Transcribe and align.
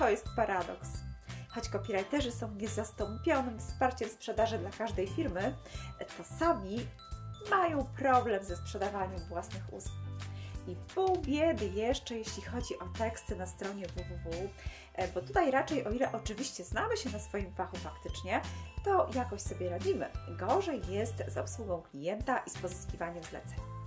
to 0.00 0.10
jest 0.10 0.28
paradoks. 0.36 0.88
Choć 1.48 1.68
copywriterzy 1.68 2.32
są 2.32 2.54
niezastąpionym 2.54 3.58
wsparciem 3.58 4.08
sprzedaży 4.08 4.58
dla 4.58 4.70
każdej 4.70 5.06
firmy, 5.06 5.54
to 6.16 6.24
sami 6.38 6.86
mają 7.50 7.86
problem 7.98 8.44
ze 8.44 8.56
sprzedawaniem 8.56 9.20
własnych 9.28 9.72
usług. 9.72 9.96
I 10.68 10.76
pół 10.94 11.18
biedy 11.18 11.66
jeszcze, 11.66 12.18
jeśli 12.18 12.42
chodzi 12.42 12.78
o 12.78 12.98
teksty 12.98 13.36
na 13.36 13.46
stronie 13.46 13.86
www, 13.86 14.48
e, 14.94 15.08
bo 15.08 15.20
tutaj 15.20 15.50
raczej, 15.50 15.86
o 15.86 15.90
ile 15.90 16.12
oczywiście 16.12 16.64
znamy 16.64 16.96
się 16.96 17.10
na 17.10 17.18
swoim 17.18 17.54
fachu 17.54 17.76
faktycznie, 17.76 18.40
to 18.84 19.10
jakoś 19.14 19.40
sobie 19.40 19.70
radzimy. 19.70 20.10
Gorzej 20.38 20.80
jest 20.88 21.14
z 21.28 21.36
obsługą 21.36 21.82
klienta 21.82 22.38
i 22.38 22.50
z 22.50 22.58
pozyskiwaniem 22.58 23.24
zleceń. 23.24 23.79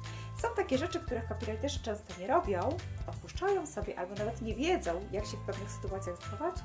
Są 0.44 0.56
takie 0.56 0.78
rzeczy, 0.78 1.00
których 1.00 1.28
copywriterzy 1.28 1.80
często 1.80 2.20
nie 2.20 2.28
robią, 2.28 2.78
opuszczają 3.08 3.68
sobie 3.68 4.00
albo 4.00 4.16
nawet 4.16 4.42
nie 4.42 4.56
wiedzą, 4.56 5.02
jak 5.12 5.26
się 5.26 5.38
w 5.38 5.46
pewnych 5.46 5.72
sytuacjach 5.72 6.22
zachować 6.22 6.56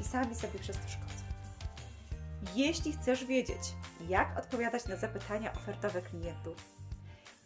i 0.00 0.04
sami 0.04 0.34
sobie 0.34 0.58
przez 0.58 0.76
to 0.76 0.88
szkodzą. 0.88 1.24
Jeśli 2.54 2.92
chcesz 2.92 3.24
wiedzieć, 3.24 3.74
jak 4.08 4.38
odpowiadać 4.38 4.86
na 4.86 4.96
zapytania 4.96 5.52
ofertowe 5.52 6.02
klientów, 6.02 6.56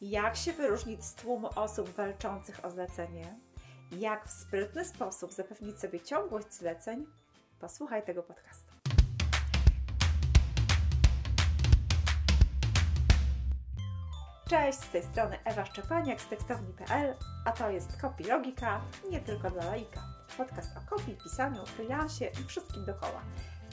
jak 0.00 0.36
się 0.36 0.52
wyróżnić 0.52 1.04
z 1.04 1.14
tłumu 1.14 1.50
osób 1.56 1.88
walczących 1.88 2.64
o 2.64 2.70
zlecenie, 2.70 3.34
jak 3.92 4.28
w 4.28 4.30
sprytny 4.30 4.84
sposób 4.84 5.32
zapewnić 5.32 5.80
sobie 5.80 6.00
ciągłość 6.00 6.52
zleceń, 6.52 7.06
posłuchaj 7.60 8.02
tego 8.02 8.22
podcastu. 8.22 8.67
Cześć, 14.50 14.78
z 14.78 14.88
tej 14.88 15.02
strony 15.02 15.38
Ewa 15.44 15.64
Szczepaniak 15.64 16.20
z 16.20 16.28
tekstowni.pl, 16.28 17.14
a 17.44 17.52
to 17.52 17.70
jest 17.70 18.00
Copy 18.00 18.24
Logika, 18.24 18.80
nie 19.10 19.20
tylko 19.20 19.50
dla 19.50 19.64
laika. 19.64 20.00
Podcast 20.36 20.76
o 20.76 20.96
kopii, 20.96 21.16
pisaniu, 21.24 21.66
freelancie 21.66 22.30
i 22.40 22.44
wszystkim 22.44 22.84
dokoła. 22.84 23.22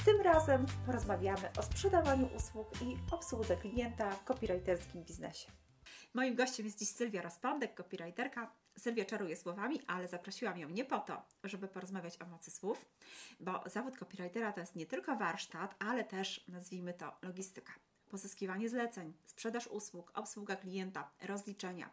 Tym 0.06 0.22
razem 0.22 0.66
porozmawiamy 0.86 1.50
o 1.60 1.64
sprzedawaniu 1.64 2.30
usług 2.36 2.82
i 2.82 2.98
obsłudze 3.12 3.58
klienta 3.58 4.12
w 4.12 4.24
copywriterskim 4.24 5.04
biznesie. 5.04 5.52
Moim 6.14 6.36
gościem 6.36 6.66
jest 6.66 6.80
dziś 6.80 6.90
Sylwia 6.90 7.22
Rozpądek, 7.22 7.76
copywriterka. 7.76 8.52
Sylwia 8.78 9.06
czaruje 9.06 9.36
słowami, 9.36 9.82
ale 9.88 10.08
zaprosiłam 10.08 10.58
ją 10.58 10.70
nie 10.70 10.86
po 10.86 11.00
to, 11.00 11.26
żeby 11.44 11.68
porozmawiać 11.68 12.22
o 12.22 12.26
mocy 12.26 12.52
słów, 12.52 12.86
bo 13.40 13.64
zawód 13.66 13.98
copywritera 13.98 14.54
to 14.54 14.60
jest 14.60 14.76
nie 14.76 14.86
tylko 14.86 15.16
warsztat, 15.16 15.76
ale 15.80 16.04
też, 16.04 16.48
nazwijmy 16.48 16.94
to, 16.94 17.18
logistyka 17.22 17.72
pozyskiwanie 18.06 18.70
zleceń, 18.70 19.14
sprzedaż 19.26 19.68
usług, 19.68 20.12
obsługa 20.14 20.56
klienta, 20.56 21.12
rozliczenia. 21.22 21.90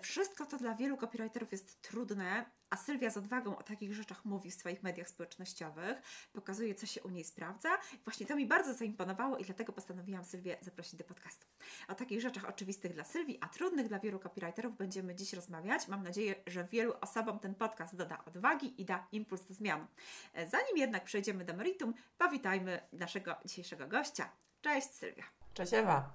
Wszystko 0.00 0.46
to 0.46 0.56
dla 0.56 0.74
wielu 0.74 0.96
copywriterów 0.96 1.52
jest 1.52 1.82
trudne, 1.82 2.44
a 2.70 2.76
Sylwia 2.76 3.10
z 3.10 3.16
odwagą 3.16 3.56
o 3.56 3.62
takich 3.62 3.94
rzeczach 3.94 4.24
mówi 4.24 4.50
w 4.50 4.54
swoich 4.54 4.82
mediach 4.82 5.08
społecznościowych, 5.08 6.02
pokazuje, 6.32 6.74
co 6.74 6.86
się 6.86 7.02
u 7.02 7.10
niej 7.10 7.24
sprawdza. 7.24 7.78
Właśnie 8.04 8.26
to 8.26 8.36
mi 8.36 8.46
bardzo 8.46 8.74
zaimponowało 8.74 9.38
i 9.38 9.44
dlatego 9.44 9.72
postanowiłam 9.72 10.24
Sylwię 10.24 10.56
zaprosić 10.60 10.94
do 10.94 11.04
podcastu. 11.04 11.46
O 11.88 11.94
takich 11.94 12.20
rzeczach 12.20 12.44
oczywistych 12.44 12.94
dla 12.94 13.04
Sylwii, 13.04 13.38
a 13.40 13.48
trudnych 13.48 13.88
dla 13.88 13.98
wielu 13.98 14.18
copywriterów 14.18 14.76
będziemy 14.76 15.14
dziś 15.14 15.32
rozmawiać. 15.32 15.88
Mam 15.88 16.02
nadzieję, 16.02 16.34
że 16.46 16.64
wielu 16.64 16.94
osobom 17.00 17.38
ten 17.38 17.54
podcast 17.54 17.96
doda 17.96 18.24
odwagi 18.24 18.80
i 18.82 18.84
da 18.84 19.06
impuls 19.12 19.44
do 19.44 19.54
zmian. 19.54 19.86
Zanim 20.34 20.76
jednak 20.76 21.04
przejdziemy 21.04 21.44
do 21.44 21.54
meritum, 21.54 21.94
powitajmy 22.18 22.80
naszego 22.92 23.36
dzisiejszego 23.44 23.88
gościa. 23.88 24.30
Cześć 24.60 24.90
Sylwia. 24.90 25.43
Cześć 25.54 25.74
Ewa. 25.74 26.12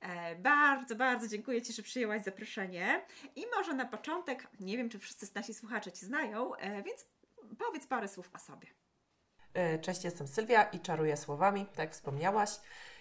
E, 0.00 0.36
bardzo, 0.36 0.96
bardzo 0.96 1.28
dziękuję 1.28 1.62
Ci, 1.62 1.72
że 1.72 1.82
przyjęłaś 1.82 2.22
zaproszenie. 2.22 3.06
I 3.36 3.44
może 3.56 3.74
na 3.74 3.86
początek, 3.86 4.48
nie 4.60 4.76
wiem, 4.76 4.88
czy 4.88 4.98
wszyscy 4.98 5.26
nasi 5.34 5.54
słuchacze 5.54 5.92
Cię 5.92 6.06
znają, 6.06 6.54
e, 6.54 6.82
więc 6.82 7.06
powiedz 7.58 7.86
parę 7.86 8.08
słów 8.08 8.30
o 8.34 8.38
sobie. 8.38 8.68
E, 9.54 9.78
cześć, 9.78 10.04
jestem 10.04 10.28
Sylwia 10.28 10.62
i 10.62 10.80
czaruję 10.80 11.16
słowami, 11.16 11.66
tak 11.66 11.78
jak 11.78 11.92
wspomniałaś. 11.92 12.50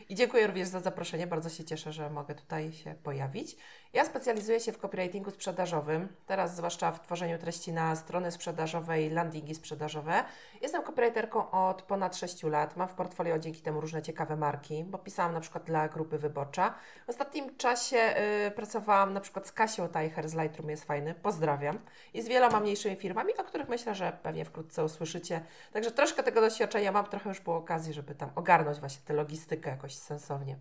I 0.09 0.15
dziękuję 0.15 0.47
również 0.47 0.67
za 0.67 0.79
zaproszenie. 0.79 1.27
Bardzo 1.27 1.49
się 1.49 1.63
cieszę, 1.63 1.93
że 1.93 2.09
mogę 2.09 2.35
tutaj 2.35 2.73
się 2.73 2.95
pojawić. 3.03 3.55
Ja 3.93 4.05
specjalizuję 4.05 4.59
się 4.59 4.71
w 4.71 4.77
copywritingu 4.77 5.31
sprzedażowym, 5.31 6.07
teraz 6.25 6.55
zwłaszcza 6.55 6.91
w 6.91 7.01
tworzeniu 7.01 7.37
treści 7.37 7.73
na 7.73 7.95
strony 7.95 8.31
sprzedażowe 8.31 9.01
i 9.01 9.09
landingi 9.09 9.55
sprzedażowe. 9.55 10.23
Jestem 10.61 10.83
copywriterką 10.83 11.51
od 11.51 11.81
ponad 11.81 12.15
6 12.15 12.43
lat. 12.43 12.77
Mam 12.77 12.87
w 12.87 12.93
portfolio 12.93 13.39
dzięki 13.39 13.61
temu 13.61 13.81
różne 13.81 14.01
ciekawe 14.01 14.35
marki, 14.35 14.83
bo 14.83 14.97
pisałam 14.97 15.33
na 15.33 15.39
przykład 15.39 15.63
dla 15.63 15.89
grupy 15.89 16.17
Wyborcza. 16.17 16.73
W 17.05 17.09
ostatnim 17.09 17.57
czasie 17.57 18.15
y, 18.47 18.51
pracowałam 18.51 19.13
na 19.13 19.21
przykład 19.21 19.47
z 19.47 19.51
Kasią 19.51 19.89
Tajcher 19.89 20.29
z 20.29 20.33
Lightroom, 20.33 20.69
jest 20.69 20.83
fajny, 20.83 21.13
pozdrawiam. 21.13 21.79
I 22.13 22.21
z 22.21 22.27
wieloma 22.27 22.59
mniejszymi 22.59 22.95
firmami, 22.95 23.37
o 23.37 23.43
których 23.43 23.69
myślę, 23.69 23.95
że 23.95 24.17
pewnie 24.23 24.45
wkrótce 24.45 24.83
usłyszycie. 24.83 25.41
Także 25.73 25.91
troszkę 25.91 26.23
tego 26.23 26.41
doświadczenia 26.41 26.91
mam, 26.91 27.05
trochę 27.05 27.29
już 27.29 27.39
było 27.39 27.55
okazji, 27.55 27.93
żeby 27.93 28.15
tam 28.15 28.29
ogarnąć 28.35 28.79
właśnie 28.79 29.01
tę 29.05 29.13
logistykę 29.13 29.69
jakoś 29.69 29.95
sensownie. 29.95 30.57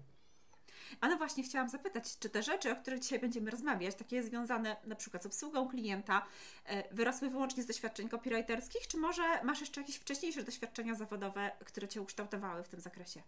A 1.01 1.09
no 1.09 1.17
właśnie, 1.17 1.43
chciałam 1.43 1.69
zapytać, 1.69 2.19
czy 2.19 2.31
te 2.31 2.43
rzeczy, 2.43 2.71
o 2.73 2.77
których 2.77 3.01
dzisiaj 3.01 3.19
będziemy 3.19 3.51
rozmawiać, 3.51 3.95
takie 3.95 4.23
związane 4.23 4.77
na 4.85 4.97
przykład 4.97 5.23
z 5.23 5.27
obsługą 5.27 5.69
klienta, 5.69 6.27
e, 6.65 6.95
wyrosły 6.95 7.31
wyłącznie 7.31 7.63
z 7.63 7.67
doświadczeń 7.67 8.09
copywriterskich, 8.09 8.87
czy 8.87 8.97
może 8.97 9.23
masz 9.45 9.61
jeszcze 9.61 9.81
jakieś 9.81 9.97
wcześniejsze 9.97 10.43
doświadczenia 10.43 10.95
zawodowe, 10.95 11.51
które 11.65 11.89
Cię 11.89 12.03
ukształtowały 12.03 12.63
w 12.63 12.69
tym 12.69 12.81
zakresie? 12.81 13.23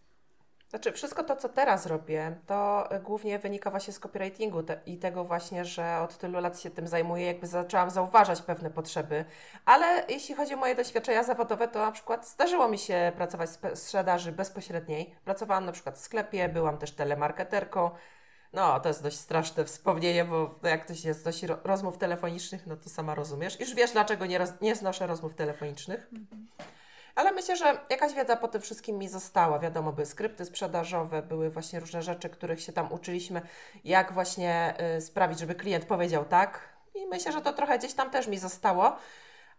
Znaczy, 0.69 0.93
wszystko 0.93 1.25
to, 1.25 1.37
co 1.37 1.49
teraz 1.49 1.87
robię, 1.87 2.37
to 2.47 2.89
głównie 3.03 3.39
wynika 3.39 3.71
właśnie 3.71 3.93
z 3.93 3.99
copywritingu 3.99 4.63
te, 4.63 4.81
i 4.87 4.99
tego 4.99 5.25
właśnie, 5.25 5.65
że 5.65 5.99
od 6.01 6.19
tylu 6.19 6.41
lat 6.41 6.61
się 6.61 6.71
tym 6.71 6.89
zajmuję, 6.89 7.27
jakby 7.27 7.47
zaczęłam 7.47 7.91
zauważać 7.91 8.43
pewne 8.43 8.71
potrzeby. 8.71 9.25
Ale 9.65 10.05
jeśli 10.09 10.35
chodzi 10.35 10.55
o 10.55 10.57
moje 10.57 10.75
doświadczenia 10.75 11.23
zawodowe, 11.25 11.69
to 11.69 11.79
na 11.79 11.93
przykład 11.93 12.29
zdarzyło 12.29 12.69
mi 12.69 12.79
się 12.79 13.13
pracować 13.17 13.51
w 13.51 13.79
sprzedaży 13.79 14.33
bezpośredniej. 14.33 15.15
Pracowałam 15.25 15.65
na 15.65 15.73
przykład 15.73 15.99
w 15.99 16.01
sklepie, 16.01 16.49
byłam 16.49 16.79
też 16.79 16.93
telemarketerką. 16.93 17.91
No, 18.53 18.81
to 18.81 18.89
jest 18.89 19.03
dość 19.03 19.19
straszne 19.19 19.65
wspomnienie, 19.65 20.25
bo 20.25 20.59
jak 20.63 20.85
ktoś 20.85 21.05
jest 21.05 21.25
dość 21.25 21.43
rozmów 21.65 21.99
telefonicznych, 21.99 22.67
no 22.67 22.77
to 22.77 22.91
sama 22.91 23.15
rozumiesz. 23.15 23.61
Już 23.61 23.75
wiesz, 23.75 23.93
dlaczego 23.93 24.27
nie, 24.27 24.39
roz, 24.39 24.51
nie 24.61 24.75
znoszę 24.75 25.07
rozmów 25.07 25.35
telefonicznych. 25.35 26.09
Mhm. 26.13 26.49
Ale 27.19 27.33
myślę, 27.33 27.57
że 27.57 27.79
jakaś 27.91 28.15
wiedza 28.15 28.37
po 28.37 28.49
tym 28.49 28.61
wszystkim 28.61 28.99
mi 28.99 29.09
została. 29.09 29.59
Wiadomo, 29.59 29.93
były 29.93 30.07
skrypty 30.07 30.45
sprzedażowe, 30.45 31.23
były 31.23 31.51
właśnie 31.51 31.81
różne 31.81 32.03
rzeczy, 32.03 32.29
których 32.29 32.61
się 32.61 32.73
tam 32.73 32.93
uczyliśmy, 32.93 33.43
jak 33.85 34.13
właśnie 34.13 34.75
y, 34.97 35.01
sprawić, 35.01 35.39
żeby 35.39 35.55
klient 35.55 35.85
powiedział 35.85 36.25
tak. 36.25 36.61
I 36.95 37.07
myślę, 37.07 37.33
że 37.33 37.41
to 37.41 37.53
trochę 37.53 37.79
gdzieś 37.79 37.95
tam 37.95 38.11
też 38.11 38.27
mi 38.27 38.39
zostało. 38.39 38.97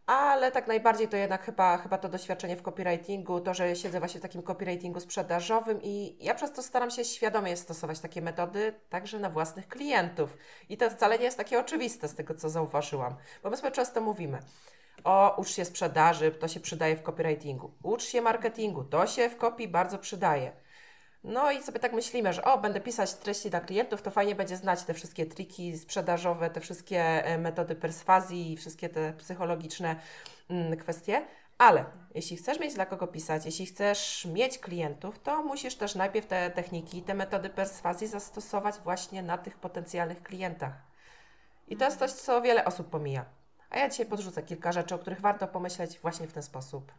Ale 0.05 0.51
tak 0.51 0.67
najbardziej 0.67 1.07
to 1.07 1.17
jednak 1.17 1.43
chyba, 1.43 1.77
chyba 1.77 1.97
to 1.97 2.09
doświadczenie 2.09 2.55
w 2.55 2.61
copywritingu, 2.61 3.39
to, 3.39 3.53
że 3.53 3.75
siedzę 3.75 3.99
właśnie 3.99 4.19
w 4.19 4.23
takim 4.23 4.43
copywritingu 4.43 4.99
sprzedażowym 4.99 5.79
i 5.83 6.17
ja 6.19 6.35
przez 6.35 6.51
to 6.51 6.63
staram 6.63 6.91
się 6.91 7.05
świadomie 7.05 7.57
stosować 7.57 7.99
takie 7.99 8.21
metody 8.21 8.73
także 8.89 9.19
na 9.19 9.29
własnych 9.29 9.67
klientów. 9.67 10.37
I 10.69 10.77
to 10.77 10.89
wcale 10.89 11.17
nie 11.17 11.25
jest 11.25 11.37
takie 11.37 11.59
oczywiste 11.59 12.07
z 12.07 12.15
tego, 12.15 12.35
co 12.35 12.49
zauważyłam. 12.49 13.15
Bo 13.43 13.49
my 13.49 13.57
sobie 13.57 13.71
często 13.71 14.01
mówimy, 14.01 14.39
o, 15.03 15.35
ucz 15.37 15.49
się 15.49 15.65
sprzedaży, 15.65 16.31
to 16.31 16.47
się 16.47 16.59
przydaje 16.59 16.95
w 16.95 17.03
copywritingu. 17.03 17.73
Ucz 17.83 18.03
się 18.03 18.21
marketingu, 18.21 18.83
to 18.83 19.07
się 19.07 19.29
w 19.29 19.37
kopii 19.37 19.67
bardzo 19.67 19.97
przydaje. 19.97 20.51
No 21.23 21.51
i 21.51 21.63
sobie 21.63 21.79
tak 21.79 21.93
myślimy, 21.93 22.33
że 22.33 22.43
o, 22.43 22.57
będę 22.57 22.81
pisać 22.81 23.13
treści 23.13 23.49
dla 23.49 23.59
klientów, 23.59 24.01
to 24.01 24.11
fajnie 24.11 24.35
będzie 24.35 24.57
znać 24.57 24.83
te 24.83 24.93
wszystkie 24.93 25.25
triki 25.25 25.77
sprzedażowe, 25.77 26.49
te 26.49 26.61
wszystkie 26.61 27.25
e, 27.25 27.37
metody 27.37 27.75
perswazji 27.75 28.57
wszystkie 28.57 28.89
te 28.89 29.13
psychologiczne 29.13 29.95
mm, 30.49 30.77
kwestie. 30.77 31.25
Ale 31.57 31.85
jeśli 32.15 32.37
chcesz 32.37 32.59
mieć 32.59 32.73
dla 32.73 32.85
kogo 32.85 33.07
pisać, 33.07 33.45
jeśli 33.45 33.65
chcesz 33.65 34.25
mieć 34.25 34.59
klientów, 34.59 35.19
to 35.19 35.43
musisz 35.43 35.75
też 35.75 35.95
najpierw 35.95 36.27
te 36.27 36.49
techniki, 36.49 37.01
te 37.01 37.13
metody 37.13 37.49
perswazji 37.49 38.07
zastosować 38.07 38.75
właśnie 38.83 39.23
na 39.23 39.37
tych 39.37 39.57
potencjalnych 39.57 40.23
klientach. 40.23 40.73
I 41.67 41.77
to 41.77 41.85
jest 41.85 41.99
coś, 41.99 42.11
co 42.11 42.41
wiele 42.41 42.65
osób 42.65 42.89
pomija. 42.89 43.25
A 43.69 43.77
ja 43.77 43.89
dzisiaj 43.89 44.05
podrzucę 44.05 44.43
kilka 44.43 44.71
rzeczy, 44.71 44.95
o 44.95 44.99
których 44.99 45.21
warto 45.21 45.47
pomyśleć 45.47 45.99
właśnie 45.99 46.27
w 46.27 46.33
ten 46.33 46.43
sposób 46.43 46.91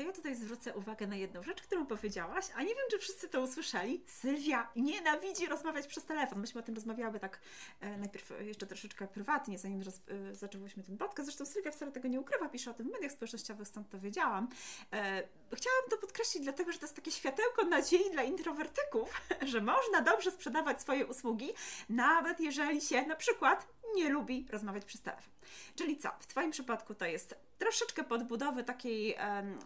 to 0.00 0.06
ja 0.06 0.12
tutaj 0.12 0.34
zwrócę 0.34 0.74
uwagę 0.74 1.06
na 1.06 1.16
jedną 1.16 1.42
rzecz, 1.42 1.62
którą 1.62 1.86
powiedziałaś, 1.86 2.44
a 2.56 2.62
nie 2.62 2.68
wiem, 2.68 2.84
czy 2.90 2.98
wszyscy 2.98 3.28
to 3.28 3.40
usłyszeli. 3.40 4.04
Sylwia 4.06 4.70
nienawidzi 4.76 5.46
rozmawiać 5.46 5.86
przez 5.86 6.04
telefon. 6.04 6.40
Myśmy 6.40 6.60
o 6.60 6.64
tym 6.64 6.74
rozmawiały 6.74 7.20
tak 7.20 7.40
e, 7.80 7.96
najpierw 7.96 8.32
jeszcze 8.40 8.66
troszeczkę 8.66 9.06
prywatnie, 9.08 9.58
zanim 9.58 9.82
roz, 9.82 10.00
e, 10.30 10.34
zaczęłyśmy 10.34 10.82
ten 10.82 10.98
podcast. 10.98 11.26
Zresztą 11.26 11.46
Sylwia 11.46 11.70
wcale 11.70 11.92
tego 11.92 12.08
nie 12.08 12.20
ukrywa, 12.20 12.48
pisze 12.48 12.70
o 12.70 12.74
tym 12.74 12.88
w 12.88 12.92
mediach 12.92 13.12
społecznościowych, 13.12 13.68
stąd 13.68 13.90
to 13.90 14.00
wiedziałam. 14.00 14.48
E, 14.92 15.22
chciałam 15.52 15.82
to 15.90 15.98
podkreślić, 15.98 16.44
dlatego 16.44 16.72
że 16.72 16.78
to 16.78 16.84
jest 16.84 16.96
takie 16.96 17.10
światełko 17.10 17.64
nadziei 17.64 18.10
dla 18.12 18.22
introwertyków, 18.22 19.20
że 19.52 19.60
można 19.60 20.00
dobrze 20.02 20.30
sprzedawać 20.30 20.80
swoje 20.80 21.06
usługi, 21.06 21.48
nawet 21.88 22.40
jeżeli 22.40 22.80
się 22.80 23.06
na 23.06 23.16
przykład 23.16 23.66
nie 23.94 24.08
lubi 24.08 24.46
rozmawiać 24.50 24.84
przez 24.84 25.02
telefon. 25.02 25.32
Czyli 25.74 25.96
co? 25.96 26.10
W 26.18 26.26
Twoim 26.26 26.50
przypadku 26.50 26.94
to 26.94 27.04
jest 27.04 27.34
troszeczkę 27.58 28.04
podbudowy 28.04 28.64
takiej 28.64 29.16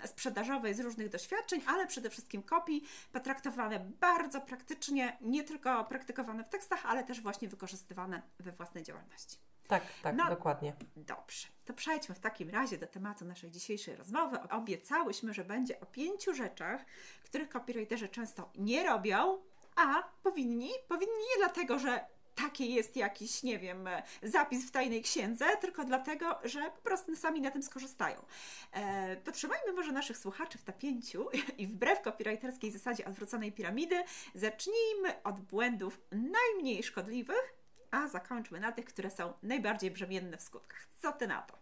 sprzedażowej 0.04 0.74
z 0.74 0.80
różnych 0.80 1.08
doświadczeń, 1.08 1.62
ale 1.66 1.86
przede 1.86 2.10
wszystkim 2.10 2.42
kopii, 2.42 2.88
potraktowane 3.12 3.80
bardzo 3.80 4.40
praktycznie, 4.40 5.18
nie 5.20 5.44
tylko 5.44 5.84
praktykowane 5.84 6.44
w 6.44 6.48
tekstach, 6.48 6.86
ale 6.86 7.04
też 7.04 7.20
właśnie 7.20 7.48
wykorzystywane 7.48 8.22
we 8.38 8.52
własnej 8.52 8.84
działalności. 8.84 9.38
Tak, 9.68 9.82
tak, 10.02 10.16
no, 10.16 10.28
dokładnie. 10.28 10.74
Dobrze. 10.96 11.48
To 11.64 11.74
przejdźmy 11.74 12.14
w 12.14 12.20
takim 12.20 12.50
razie 12.50 12.78
do 12.78 12.86
tematu 12.86 13.24
naszej 13.24 13.50
dzisiejszej 13.50 13.96
rozmowy. 13.96 14.38
Obiecałyśmy, 14.50 15.34
że 15.34 15.44
będzie 15.44 15.80
o 15.80 15.86
pięciu 15.86 16.34
rzeczach, 16.34 16.84
których 17.24 17.48
copywriterzy 17.48 18.08
często 18.08 18.50
nie 18.54 18.84
robią, 18.84 19.42
a 19.76 20.02
powinni. 20.22 20.70
Powinni 20.88 21.12
nie 21.12 21.38
dlatego, 21.38 21.78
że 21.78 22.06
taki 22.34 22.74
jest 22.74 22.96
jakiś, 22.96 23.42
nie 23.42 23.58
wiem, 23.58 23.88
zapis 24.22 24.68
w 24.68 24.70
tajnej 24.70 25.02
księdze, 25.02 25.44
tylko 25.60 25.84
dlatego, 25.84 26.38
że 26.44 26.70
po 26.70 26.82
prostu 26.82 27.16
sami 27.16 27.40
na 27.40 27.50
tym 27.50 27.62
skorzystają. 27.62 28.24
E, 28.72 29.16
potrzymajmy 29.16 29.72
może 29.72 29.92
naszych 29.92 30.18
słuchaczy 30.18 30.58
w 30.58 30.66
napięciu 30.66 31.28
i 31.58 31.66
wbrew 31.66 32.00
copywriterskiej 32.00 32.72
zasadzie 32.72 33.04
odwróconej 33.04 33.52
piramidy, 33.52 34.04
zacznijmy 34.34 35.22
od 35.24 35.40
błędów 35.40 36.00
najmniej 36.10 36.82
szkodliwych, 36.82 37.54
a 37.90 38.08
zakończmy 38.08 38.60
na 38.60 38.72
tych, 38.72 38.84
które 38.84 39.10
są 39.10 39.32
najbardziej 39.42 39.90
brzemienne 39.90 40.36
w 40.36 40.42
skutkach. 40.42 40.86
Co 41.02 41.12
ty 41.12 41.26
na 41.26 41.42
to? 41.42 41.58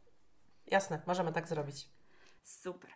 Jasne, 0.67 1.03
możemy 1.07 1.33
tak 1.33 1.49
zrobić. 1.49 1.89
Super. 2.43 2.91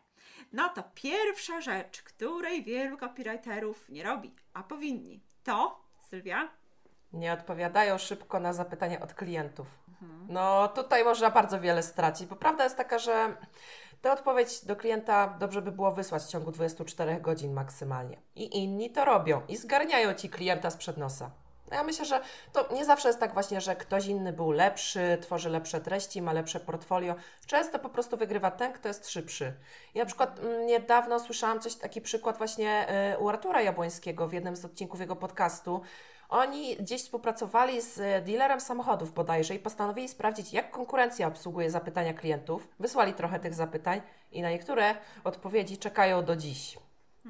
No 0.53 0.69
to 0.69 0.83
pierwsza 0.95 1.61
rzecz, 1.61 2.03
której 2.03 2.65
wielu 2.65 2.99
copywriterów 2.99 3.89
nie 3.89 4.03
robi, 4.03 4.35
a 4.53 4.63
powinni, 4.63 5.21
to, 5.45 5.85
Sylwia? 6.01 6.49
Nie 7.13 7.33
odpowiadają 7.33 7.99
szybko 7.99 8.41
na 8.41 8.53
zapytania 8.53 9.01
od 9.01 9.15
klientów. 9.15 9.67
Mhm. 9.89 10.27
No 10.29 10.69
tutaj 10.69 11.05
można 11.05 11.31
bardzo 11.31 11.61
wiele 11.61 11.83
stracić, 11.83 12.27
bo 12.27 12.37
prawda 12.37 12.65
jest 12.65 12.77
taka, 12.77 12.99
że 12.99 13.37
tę 14.03 14.13
odpowiedź 14.13 14.65
do 14.65 14.77
klienta 14.77 15.37
dobrze 15.39 15.63
by 15.63 15.73
było 15.73 15.93
wysłać 15.93 16.23
w 16.23 16.29
ciągu 16.29 16.53
24 16.53 17.21
godzin 17.21 17.53
maksymalnie. 17.53 18.19
I 18.35 18.59
inni 18.63 18.91
to 18.91 19.05
robią 19.05 19.43
i 19.49 19.57
zgarniają 19.57 20.15
ci 20.15 20.31
klienta 20.31 20.71
sprzed 20.71 20.97
nosa. 20.97 21.31
Ja 21.71 21.83
myślę, 21.83 22.05
że 22.05 22.21
to 22.53 22.75
nie 22.75 22.85
zawsze 22.85 23.09
jest 23.09 23.21
tak 23.21 23.35
właśnie, 23.35 23.61
że 23.61 23.77
ktoś 23.77 24.07
inny 24.07 24.33
był 24.33 24.51
lepszy, 24.51 25.19
tworzy 25.21 25.51
lepsze 25.51 25.81
treści, 25.81 26.23
ma 26.23 26.33
lepsze 26.33 26.61
portfolio. 26.61 27.15
Często 27.47 27.79
po 27.79 27.89
prostu 27.89 28.17
wygrywa 28.17 28.51
ten, 28.51 28.73
kto 28.73 28.89
jest 28.89 29.11
szybszy. 29.11 29.53
Ja 29.95 30.03
na 30.03 30.07
przykład 30.07 30.39
mm, 30.39 30.67
niedawno 30.67 31.21
słyszałam 31.21 31.61
coś, 31.61 31.75
taki 31.75 32.01
przykład 32.01 32.39
właśnie 32.39 32.87
y, 33.15 33.19
u 33.19 33.29
Artura 33.29 33.63
Jabłońskiego 33.63 34.29
w 34.29 34.33
jednym 34.33 34.57
z 34.57 34.65
odcinków 34.65 35.01
jego 35.01 35.17
podcastu. 35.17 35.83
Oni 36.29 36.77
gdzieś 36.77 37.03
współpracowali 37.03 37.83
z 37.83 37.99
y, 37.99 38.23
dealerem 38.27 38.61
samochodów 38.61 39.15
bodajże 39.15 39.55
i 39.55 39.59
postanowili 39.59 40.09
sprawdzić, 40.09 40.53
jak 40.53 40.71
konkurencja 40.71 41.27
obsługuje 41.27 41.71
zapytania 41.71 42.15
klientów. 42.15 42.69
Wysłali 42.81 43.15
trochę 43.15 43.41
tych 43.41 43.55
zapytań 43.55 44.01
i 44.33 44.43
na 44.43 44.51
niektóre 44.51 44.95
odpowiedzi 45.25 45.79
czekają 45.79 46.25
do 46.25 46.37
dziś. 46.37 46.79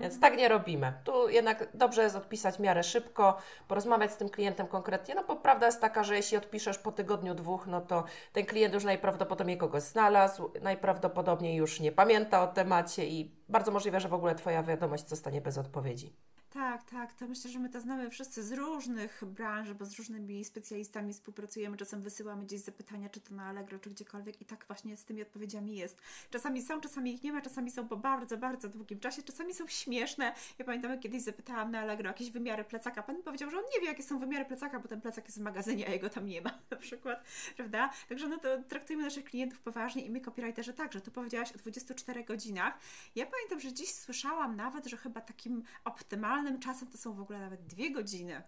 Więc 0.01 0.21
tak 0.21 0.37
nie 0.37 0.49
robimy. 0.49 0.93
Tu 1.05 1.29
jednak 1.29 1.69
dobrze 1.75 2.03
jest 2.03 2.17
odpisać 2.17 2.57
w 2.57 2.61
miarę 2.61 2.83
szybko, 2.83 3.37
porozmawiać 3.69 4.13
z 4.13 4.17
tym 4.17 4.29
klientem 4.29 4.67
konkretnie, 4.67 5.15
no 5.15 5.25
bo 5.25 5.37
prawda 5.37 5.67
jest 5.67 5.81
taka, 5.81 6.05
że 6.05 6.17
jeśli 6.17 6.37
odpiszesz 6.37 6.79
po 6.79 6.93
tygodniu, 6.93 7.35
dwóch, 7.35 7.67
no 7.67 7.81
to 7.81 8.05
ten 8.33 8.47
klient 8.47 8.75
już 8.75 8.85
najprawdopodobniej 8.85 9.59
kogoś 9.59 9.83
znalazł, 9.83 10.51
najprawdopodobniej 10.63 11.57
już 11.57 11.81
nie 11.81 11.93
pamięta 11.93 12.43
o 12.43 12.47
temacie 12.47 13.07
i 13.07 13.31
bardzo 13.49 13.73
możliwe, 13.73 14.01
że 14.01 14.09
w 14.09 14.15
ogóle 14.15 14.35
Twoja 14.35 14.63
wiadomość 14.63 15.09
zostanie 15.09 15.41
bez 15.41 15.59
odpowiedzi. 15.59 16.13
Tak, 16.57 16.91
tak, 16.91 17.13
to 17.13 17.29
myślę, 17.29 17.51
że 17.51 17.59
my 17.59 17.69
to 17.69 17.81
znamy 17.81 18.11
wszyscy 18.11 18.43
z 18.43 18.53
różnych 18.53 19.23
branż, 19.27 19.73
bo 19.73 19.85
z 19.85 19.99
różnymi 19.99 20.45
specjalistami 20.45 21.13
współpracujemy, 21.13 21.77
czasem 21.77 22.03
wysyłamy 22.03 22.45
gdzieś 22.45 22.61
zapytania, 22.61 23.09
czy 23.09 23.21
to 23.21 23.35
na 23.35 23.45
Allegro, 23.45 23.79
czy 23.79 23.91
gdziekolwiek 23.91 24.43
i 24.43 24.45
tak 24.45 24.65
właśnie 24.67 24.97
z 24.97 25.05
tymi 25.05 25.23
odpowiedziami 25.23 25.77
jest. 25.77 26.01
Czasami 26.31 26.63
są, 26.63 26.81
czasami 26.81 27.15
ich 27.15 27.23
nie 27.23 27.33
ma, 27.33 27.41
czasami 27.41 27.71
są 27.71 27.89
po 27.89 27.97
bardzo, 27.97 28.39
bardzo 28.39 28.69
długim 28.69 29.01
czasie, 29.01 29.23
czasami 29.23 29.55
są 29.55 29.69
śmieszne. 29.69 30.35
Ja 30.59 30.65
pamiętam, 30.65 31.01
kiedyś 31.01 31.23
zapytałam 31.23 31.71
na 31.71 31.81
Allegro 31.81 32.09
jakieś 32.09 32.31
wymiary 32.31 32.65
plecaka, 32.65 33.03
pan 33.03 33.23
powiedział, 33.23 33.51
że 33.51 33.59
on 33.59 33.65
nie 33.75 33.81
wie, 33.81 33.87
jakie 33.87 34.03
są 34.03 34.19
wymiary 34.19 34.45
plecaka, 34.45 34.81
bo 34.81 34.89
ten 34.89 35.01
plecak 35.01 35.25
jest 35.25 35.39
w 35.39 35.43
magazynie, 35.43 35.89
a 35.89 35.91
jego 35.91 36.11
tam 36.11 36.27
nie 36.27 36.41
ma, 36.41 36.59
na 36.71 36.77
przykład, 36.77 37.25
prawda? 37.57 37.91
Także 38.09 38.29
no 38.29 38.39
to 38.39 38.63
traktujemy 38.69 39.05
naszych 39.05 39.25
klientów 39.25 39.61
poważnie 39.61 40.05
i 40.05 40.11
my 40.11 40.21
copywriterzy 40.21 40.73
także. 40.73 41.01
Tu 41.01 41.11
powiedziałaś 41.11 41.53
o 41.53 41.59
24 41.59 42.25
godzinach. 42.25 42.79
Ja 43.15 43.27
pamiętam, 43.27 43.61
że 43.61 43.73
dziś 43.73 43.95
słyszałam 43.95 44.57
nawet, 44.57 44.87
że 44.87 44.97
chyba 44.97 45.21
takim 45.21 45.63
optymalnym 45.85 46.46
czasem 46.61 46.89
to 46.89 46.99
są 46.99 47.15
w 47.15 47.21
ogóle 47.21 47.41
nawet 47.41 47.67
dwie 47.67 47.91
godziny. 47.91 48.43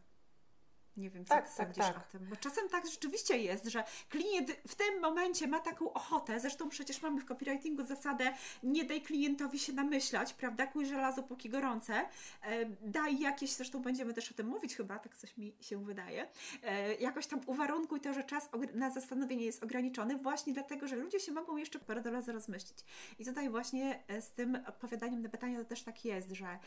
Nie 0.97 1.11
wiem, 1.11 1.25
co 1.25 1.35
tak, 1.35 1.51
ty 1.51 1.57
tak, 1.57 1.67
sądzisz 1.67 1.95
tak. 1.95 1.97
o 1.97 2.13
tym, 2.13 2.27
bo 2.31 2.37
czasem 2.37 2.69
tak 2.69 2.87
rzeczywiście 2.87 3.39
jest, 3.39 3.67
że 3.67 3.85
klient 4.09 4.51
w 4.69 4.75
tym 4.75 5.01
momencie 5.01 5.47
ma 5.47 5.61
taką 5.61 5.93
ochotę, 5.93 6.41
zresztą 6.41 6.69
przecież 6.69 7.03
mamy 7.03 7.21
w 7.21 7.25
copywritingu 7.25 7.85
zasadę 7.85 8.33
nie 8.63 8.85
daj 8.85 9.03
klientowi 9.03 9.59
się 9.59 9.73
namyślać, 9.73 10.35
prawda, 10.35 10.67
kuj 10.67 10.87
żelazo 10.87 11.23
póki 11.23 11.51
gorące, 11.51 11.95
e, 12.43 12.67
daj 12.83 13.21
jakieś, 13.21 13.51
zresztą 13.51 13.83
będziemy 13.83 14.15
też 14.15 14.31
o 14.31 14.35
tym 14.35 14.47
mówić 14.47 14.77
chyba, 14.77 14.99
tak 14.99 15.17
coś 15.17 15.37
mi 15.37 15.55
się 15.61 15.85
wydaje, 15.85 16.29
e, 16.63 16.95
jakoś 16.95 17.27
tam 17.27 17.41
uwarunkuj 17.47 18.01
to, 18.01 18.15
że 18.15 18.25
czas 18.25 18.49
na 18.75 18.91
zastanowienie 18.91 19.45
jest 19.45 19.65
ograniczony 19.65 20.17
właśnie 20.17 20.53
dlatego, 20.53 20.89
że 20.89 20.97
ludzie 20.97 21.21
się 21.21 21.33
mogą 21.33 21.57
jeszcze 21.57 21.79
parę 21.79 22.03
razy 22.03 22.33
rozmyślić. 22.33 22.79
I 23.19 23.25
tutaj 23.25 23.51
właśnie 23.51 24.03
e, 24.09 24.23
z 24.23 24.31
tym 24.31 24.59
odpowiadaniem 24.67 25.23
na 25.23 25.29
pytania 25.29 25.59
to 25.59 25.65
też 25.65 25.83
tak 25.83 26.05
jest, 26.05 26.31
że 26.31 26.59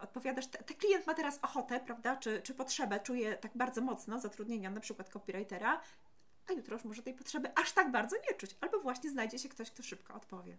odpowiadasz, 0.00 0.46
ten 0.46 0.76
klient 0.76 1.06
ma 1.06 1.14
teraz 1.14 1.38
ochotę, 1.42 1.80
prawda, 1.80 2.16
czy, 2.16 2.42
czy 2.42 2.54
potrzebę, 2.54 3.00
czuje 3.00 3.36
tak 3.36 3.52
bardzo 3.54 3.79
bardzo 3.80 3.92
mocno 3.92 4.20
zatrudnienia 4.20 4.70
na 4.70 4.80
przykład 4.80 5.08
copywritera, 5.08 5.80
a 6.48 6.52
jutro 6.52 6.76
już 6.76 6.84
może 6.84 7.02
tej 7.02 7.14
potrzeby 7.14 7.48
aż 7.54 7.72
tak 7.72 7.90
bardzo 7.90 8.16
nie 8.16 8.34
czuć. 8.36 8.56
Albo 8.60 8.80
właśnie 8.80 9.10
znajdzie 9.10 9.38
się 9.38 9.48
ktoś, 9.48 9.70
kto 9.70 9.82
szybko 9.82 10.14
odpowie. 10.14 10.58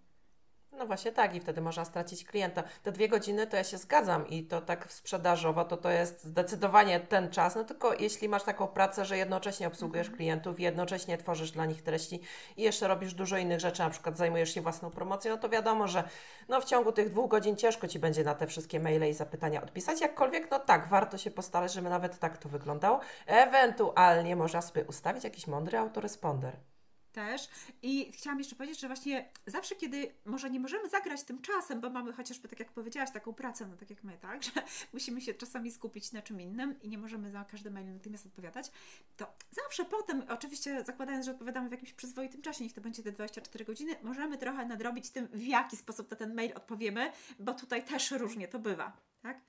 No 0.71 0.88
właśnie 0.88 1.12
tak 1.12 1.35
i 1.35 1.39
wtedy 1.39 1.62
można 1.62 1.85
stracić 1.85 2.25
klienta. 2.25 2.63
Te 2.83 2.91
dwie 2.91 3.09
godziny 3.09 3.47
to 3.47 3.57
ja 3.57 3.63
się 3.63 3.77
zgadzam 3.77 4.27
i 4.27 4.44
to 4.44 4.62
tak 4.62 4.94
sprzedażowo 4.94 5.65
to 5.65 5.77
to 5.77 5.89
jest 5.89 6.23
zdecydowanie 6.23 7.00
ten 7.00 7.29
czas, 7.29 7.56
no 7.56 7.63
tylko 7.63 7.94
jeśli 7.94 8.29
masz 8.29 8.44
taką 8.44 8.68
pracę, 8.68 9.06
że 9.06 9.18
jednocześnie 9.18 9.68
obsługujesz 9.68 10.07
mhm. 10.07 10.18
klientów, 10.18 10.59
jednocześnie 10.59 11.18
tworzysz 11.18 11.51
dla 11.51 11.65
nich 11.65 11.81
treści 11.81 12.19
i 12.57 12.62
jeszcze 12.62 12.88
robisz 12.88 13.13
dużo 13.13 13.38
innych 13.38 13.59
rzeczy, 13.59 13.81
na 13.81 13.89
przykład 13.89 14.18
zajmujesz 14.18 14.53
się 14.53 14.62
własną 14.62 14.89
promocją, 14.91 15.31
no 15.31 15.38
to 15.38 15.50
wiadomo, 15.50 15.88
że 15.88 16.03
no 16.50 16.62
w 16.62 16.65
ciągu 16.65 16.91
tych 16.91 17.09
dwóch 17.09 17.29
godzin 17.29 17.56
ciężko 17.56 17.88
Ci 17.88 18.00
będzie 18.00 18.24
na 18.24 18.35
te 18.35 18.47
wszystkie 18.47 18.79
maile 18.79 19.09
i 19.09 19.13
zapytania 19.13 19.63
odpisać, 19.63 20.01
jakkolwiek 20.01 20.51
no 20.51 20.59
tak, 20.59 20.88
warto 20.88 21.17
się 21.17 21.31
postarać, 21.31 21.74
żeby 21.74 21.89
nawet 21.89 22.19
tak 22.19 22.38
to 22.38 22.50
wyglądało. 22.50 23.00
Ewentualnie 23.27 24.35
można 24.35 24.62
sobie 24.62 24.85
ustawić 24.85 25.24
jakiś 25.24 25.47
mądry 25.47 25.77
autoresponder 25.77 26.70
też. 27.12 27.50
I 27.81 28.12
chciałam 28.12 28.40
jeszcze 28.40 28.56
powiedzieć, 28.56 28.80
że 28.80 28.88
właśnie 28.88 29.30
zawsze, 29.46 29.75
kiedy 29.75 30.13
może 30.25 30.50
nie 30.50 30.60
możemy 30.60 30.90
zagrać 30.90 31.24
tym 31.24 31.42
czasem, 31.42 31.81
bo 31.81 31.90
mamy 31.90 32.13
chociażby, 32.13 32.48
tak 32.48 32.60
jak 32.60 32.72
powiedziałaś, 32.72 33.12
taką 33.12 33.34
pracę, 33.34 33.68
no 33.68 33.78
tak 33.78 33.90
jak 33.90 34.04
my, 34.04 34.18
tak, 34.18 34.44
że 34.48 34.52
musimy 34.94 35.22
się 35.22 35.34
czasami 35.34 35.72
skupić 35.72 36.12
na 36.12 36.22
czym 36.22 36.42
innym 36.42 36.81
i 36.81 36.90
nie 36.90 36.98
możemy 36.98 37.31
za 37.31 37.46
każdy 37.46 37.72
mail 37.72 37.94
natychmiast 37.94 38.25
odpowiadać, 38.25 38.72
to 39.18 39.34
zawsze 39.52 39.86
potem, 39.86 40.24
oczywiście 40.30 40.84
zakładając, 40.86 41.25
że 41.25 41.31
odpowiadamy 41.31 41.69
w 41.69 41.72
jakimś 41.72 41.94
przyzwoitym 41.94 42.41
czasie, 42.41 42.63
niech 42.63 42.74
to 42.74 42.82
będzie 42.82 43.03
te 43.03 43.12
24 43.12 43.65
godziny, 43.65 43.96
możemy 44.03 44.38
trochę 44.38 44.65
nadrobić 44.65 45.10
tym, 45.10 45.27
w 45.27 45.44
jaki 45.44 45.77
sposób 45.77 46.12
na 46.12 46.18
ten 46.18 46.34
mail 46.34 46.51
odpowiemy, 46.56 47.12
bo 47.39 47.53
tutaj 47.53 47.86
też 47.86 48.12
różnie 48.12 48.48
to 48.48 48.60
bywa, 48.60 48.98
tak? 49.22 49.41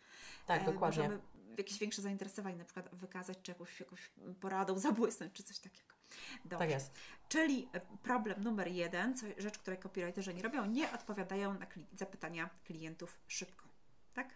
Tak, 0.47 0.63
e, 0.63 0.65
dokładnie. 0.65 1.03
Możemy 1.03 1.21
jakieś 1.59 1.79
większe 1.79 2.03
zainteresowanie 2.03 2.57
na 2.57 2.65
przykład 2.65 2.95
wykazać, 2.95 3.39
czy 3.43 3.51
jakąś, 3.51 3.81
jakąś 3.81 4.11
poradą 4.41 4.79
zabłysnąć, 4.79 5.33
czy 5.33 5.43
coś 5.43 5.59
takiego. 5.59 6.02
Dobrze. 6.45 6.59
Tak 6.59 6.71
jest. 6.71 6.93
Czyli 7.29 7.69
e, 7.73 7.81
problem 8.03 8.45
numer 8.45 8.69
jeden, 8.69 9.15
co, 9.15 9.27
rzecz, 9.39 9.59
której 9.59 9.79
copywriterzy 9.79 10.35
nie 10.35 10.43
robią, 10.43 10.67
nie 10.67 10.93
odpowiadają 10.93 11.55
na 11.55 11.67
kli 11.67 11.87
zapytania 11.93 12.51
klientów 12.65 13.21
szybko. 13.29 13.69
Tak? 14.15 14.35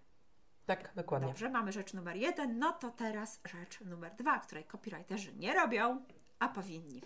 Tak, 0.66 0.92
dokładnie. 0.94 1.28
Dobrze, 1.28 1.50
mamy 1.50 1.72
rzecz 1.72 1.94
numer 1.94 2.16
jeden, 2.16 2.58
no 2.58 2.72
to 2.72 2.90
teraz 2.90 3.40
rzecz 3.44 3.80
numer 3.80 4.14
dwa, 4.14 4.38
której 4.38 4.64
copywriterzy 4.64 5.34
nie 5.34 5.54
robią, 5.54 6.04
a 6.38 6.48
powinni. 6.48 7.02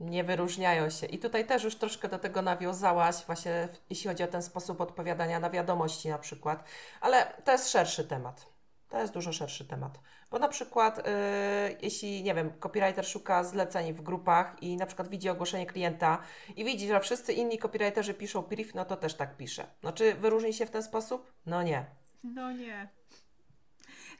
Nie 0.00 0.24
wyróżniają 0.24 0.90
się. 0.90 1.06
I 1.06 1.18
tutaj 1.18 1.46
też 1.46 1.64
już 1.64 1.74
troszkę 1.76 2.08
do 2.08 2.18
tego 2.18 2.42
nawiązałaś, 2.42 3.16
właśnie 3.26 3.68
jeśli 3.90 4.08
chodzi 4.08 4.22
o 4.22 4.28
ten 4.28 4.42
sposób 4.42 4.80
odpowiadania 4.80 5.40
na 5.40 5.50
wiadomości 5.50 6.08
na 6.08 6.18
przykład, 6.18 6.64
ale 7.00 7.32
to 7.44 7.52
jest 7.52 7.70
szerszy 7.70 8.04
temat. 8.04 8.51
To 8.92 9.00
jest 9.00 9.12
dużo 9.12 9.32
szerszy 9.32 9.64
temat. 9.64 9.98
Bo 10.30 10.38
na 10.38 10.48
przykład, 10.48 10.96
yy, 10.96 11.02
jeśli, 11.82 12.22
nie 12.22 12.34
wiem, 12.34 12.52
copywriter 12.60 13.06
szuka 13.06 13.44
zleceń 13.44 13.92
w 13.92 14.02
grupach 14.02 14.62
i 14.62 14.76
na 14.76 14.86
przykład 14.86 15.08
widzi 15.08 15.28
ogłoszenie 15.28 15.66
klienta 15.66 16.18
i 16.56 16.64
widzi, 16.64 16.88
że 16.88 17.00
wszyscy 17.00 17.32
inni 17.32 17.58
copywriterzy 17.58 18.14
piszą 18.14 18.42
brief, 18.42 18.74
no 18.74 18.84
to 18.84 18.96
też 18.96 19.14
tak 19.14 19.36
pisze. 19.36 19.66
No 19.82 19.92
czy 19.92 20.14
wyróżni 20.14 20.54
się 20.54 20.66
w 20.66 20.70
ten 20.70 20.82
sposób? 20.82 21.32
No 21.46 21.62
nie. 21.62 21.86
No 22.24 22.52
nie. 22.52 22.88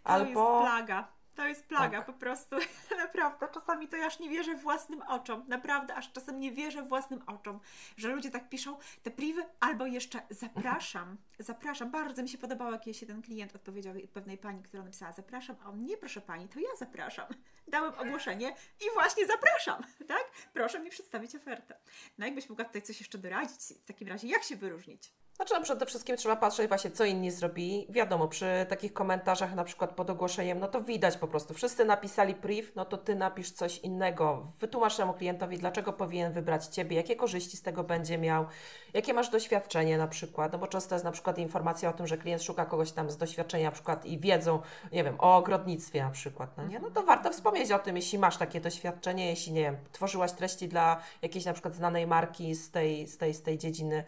To 0.03 0.09
Albo... 0.09 0.27
jest 0.27 0.63
plaga. 0.63 1.09
To 1.35 1.47
jest 1.47 1.67
plaga 1.67 1.99
tak. 1.99 2.07
po 2.07 2.13
prostu. 2.13 2.57
Naprawdę, 3.05 3.49
czasami 3.55 3.89
to 3.89 3.97
ja 3.97 4.07
aż 4.07 4.19
nie 4.19 4.31
wierzę 4.31 4.55
własnym 4.55 5.03
oczom. 5.03 5.45
Naprawdę, 5.49 5.95
aż 5.95 6.13
czasem 6.13 6.41
nie 6.41 6.53
wierzę 6.53 6.83
własnym 6.83 7.23
oczom, 7.27 7.61
że 7.97 8.09
ludzie 8.09 8.31
tak 8.31 8.49
piszą 8.49 8.79
te 9.03 9.11
priwy, 9.11 9.45
albo 9.61 9.87
jeszcze 9.87 10.23
zapraszam, 10.31 11.17
zapraszam. 11.39 11.91
Bardzo 11.91 12.23
mi 12.23 12.29
się 12.29 12.39
podobało, 12.39 12.73
jak 12.73 12.83
ten 13.07 13.23
klient 13.23 13.57
odpowiedział 13.57 13.95
pewnej 14.13 14.39
pani, 14.39 14.63
która 14.63 14.83
napisała 14.83 15.13
zapraszam, 15.13 15.57
a 15.65 15.69
on 15.69 15.83
nie, 15.83 15.97
proszę 15.97 16.21
pani, 16.21 16.49
to 16.49 16.61
ja 16.61 16.77
zapraszam. 16.79 17.27
Dałem 17.69 17.95
ogłoszenie 17.95 18.55
i 18.81 18.85
właśnie 18.95 19.27
zapraszam, 19.27 19.83
tak? 20.09 20.25
Proszę 20.53 20.81
mi 20.81 20.91
przedstawić 20.91 21.37
ofertę. 21.37 21.79
No 22.19 22.27
jakbyś 22.27 22.49
mogła 22.49 22.65
tutaj 22.65 22.83
coś 22.83 23.01
jeszcze 23.01 23.19
doradzić 23.19 23.61
w 23.83 23.87
takim 23.87 24.09
razie, 24.09 24.29
jak 24.29 24.43
się 24.43 24.57
wyróżnić? 24.57 25.13
Znaczy, 25.37 25.55
no 25.55 25.63
przede 25.63 25.87
wszystkim 25.87 26.17
trzeba 26.17 26.37
patrzeć 26.37 26.69
właśnie, 26.69 26.91
co 26.91 27.05
inni 27.05 27.31
zrobili. 27.31 27.87
Wiadomo, 27.91 28.29
przy 28.29 28.67
takich 28.69 28.93
komentarzach, 28.93 29.55
na 29.55 29.65
przykład 29.65 29.95
pod 29.95 30.11
ogłoszeniem, 30.11 30.59
no 30.59 30.69
to 30.69 30.81
widać 30.81 31.17
po 31.17 31.29
prostu. 31.29 31.55
Wszyscy 31.55 31.85
napisali 31.85 32.35
brief, 32.35 32.77
no 32.77 32.85
to 32.85 32.97
ty 32.97 33.15
napisz 33.15 33.51
coś 33.51 33.79
innego. 33.79 34.53
Wytłumacz 34.61 34.97
temu 34.97 35.15
klientowi, 35.15 35.59
dlaczego 35.59 35.93
powinien 35.93 36.33
wybrać 36.33 36.67
ciebie, 36.67 36.97
jakie 36.97 37.17
korzyści 37.17 37.57
z 37.57 37.63
tego 37.63 37.85
będzie 37.85 38.19
miał, 38.19 38.47
jakie 38.95 39.15
masz 39.15 39.31
doświadczenie 39.31 39.99
na 39.99 40.09
przykład. 40.09 40.53
No 40.53 40.59
bo 40.59 40.67
często 40.67 40.95
jest 40.95 41.05
na 41.05 41.13
przykład 41.13 41.39
informacja 41.39 41.89
o 41.91 41.93
tym, 41.93 42.07
że 42.07 42.19
klient 42.19 42.43
szuka 42.43 42.65
kogoś 42.65 42.93
tam 42.93 43.11
z 43.11 43.17
doświadczenia 43.17 43.65
na 43.65 43.73
przykład 43.73 44.07
i 44.07 44.19
wiedzą, 44.19 44.63
nie 44.93 45.05
wiem, 45.05 45.17
o 45.19 45.37
ogrodnictwie 45.37 46.03
na 46.03 46.11
przykład, 46.11 46.57
no 46.57 46.67
nie? 46.67 46.81
No 46.81 46.91
to 46.91 47.03
warto 47.03 47.31
wspomnieć 47.31 47.73
o 47.73 47.79
tym, 47.79 47.97
jeśli 47.97 48.19
masz 48.19 48.37
takie 48.37 48.61
doświadczenie, 48.61 49.31
jeśli, 49.31 49.53
nie 49.53 49.63
wiem, 49.63 49.77
tworzyłaś 49.93 50.33
treści 50.33 50.69
dla 50.69 51.01
jakiejś 51.23 51.45
na 51.45 51.53
przykład 51.53 51.75
znanej 51.75 52.07
marki 52.07 52.55
z 52.55 52.71
tej, 52.71 53.07
z 53.07 53.19
tej, 53.19 53.35
z 53.35 53.43
tej 53.43 53.59
dziedziny 53.59 54.05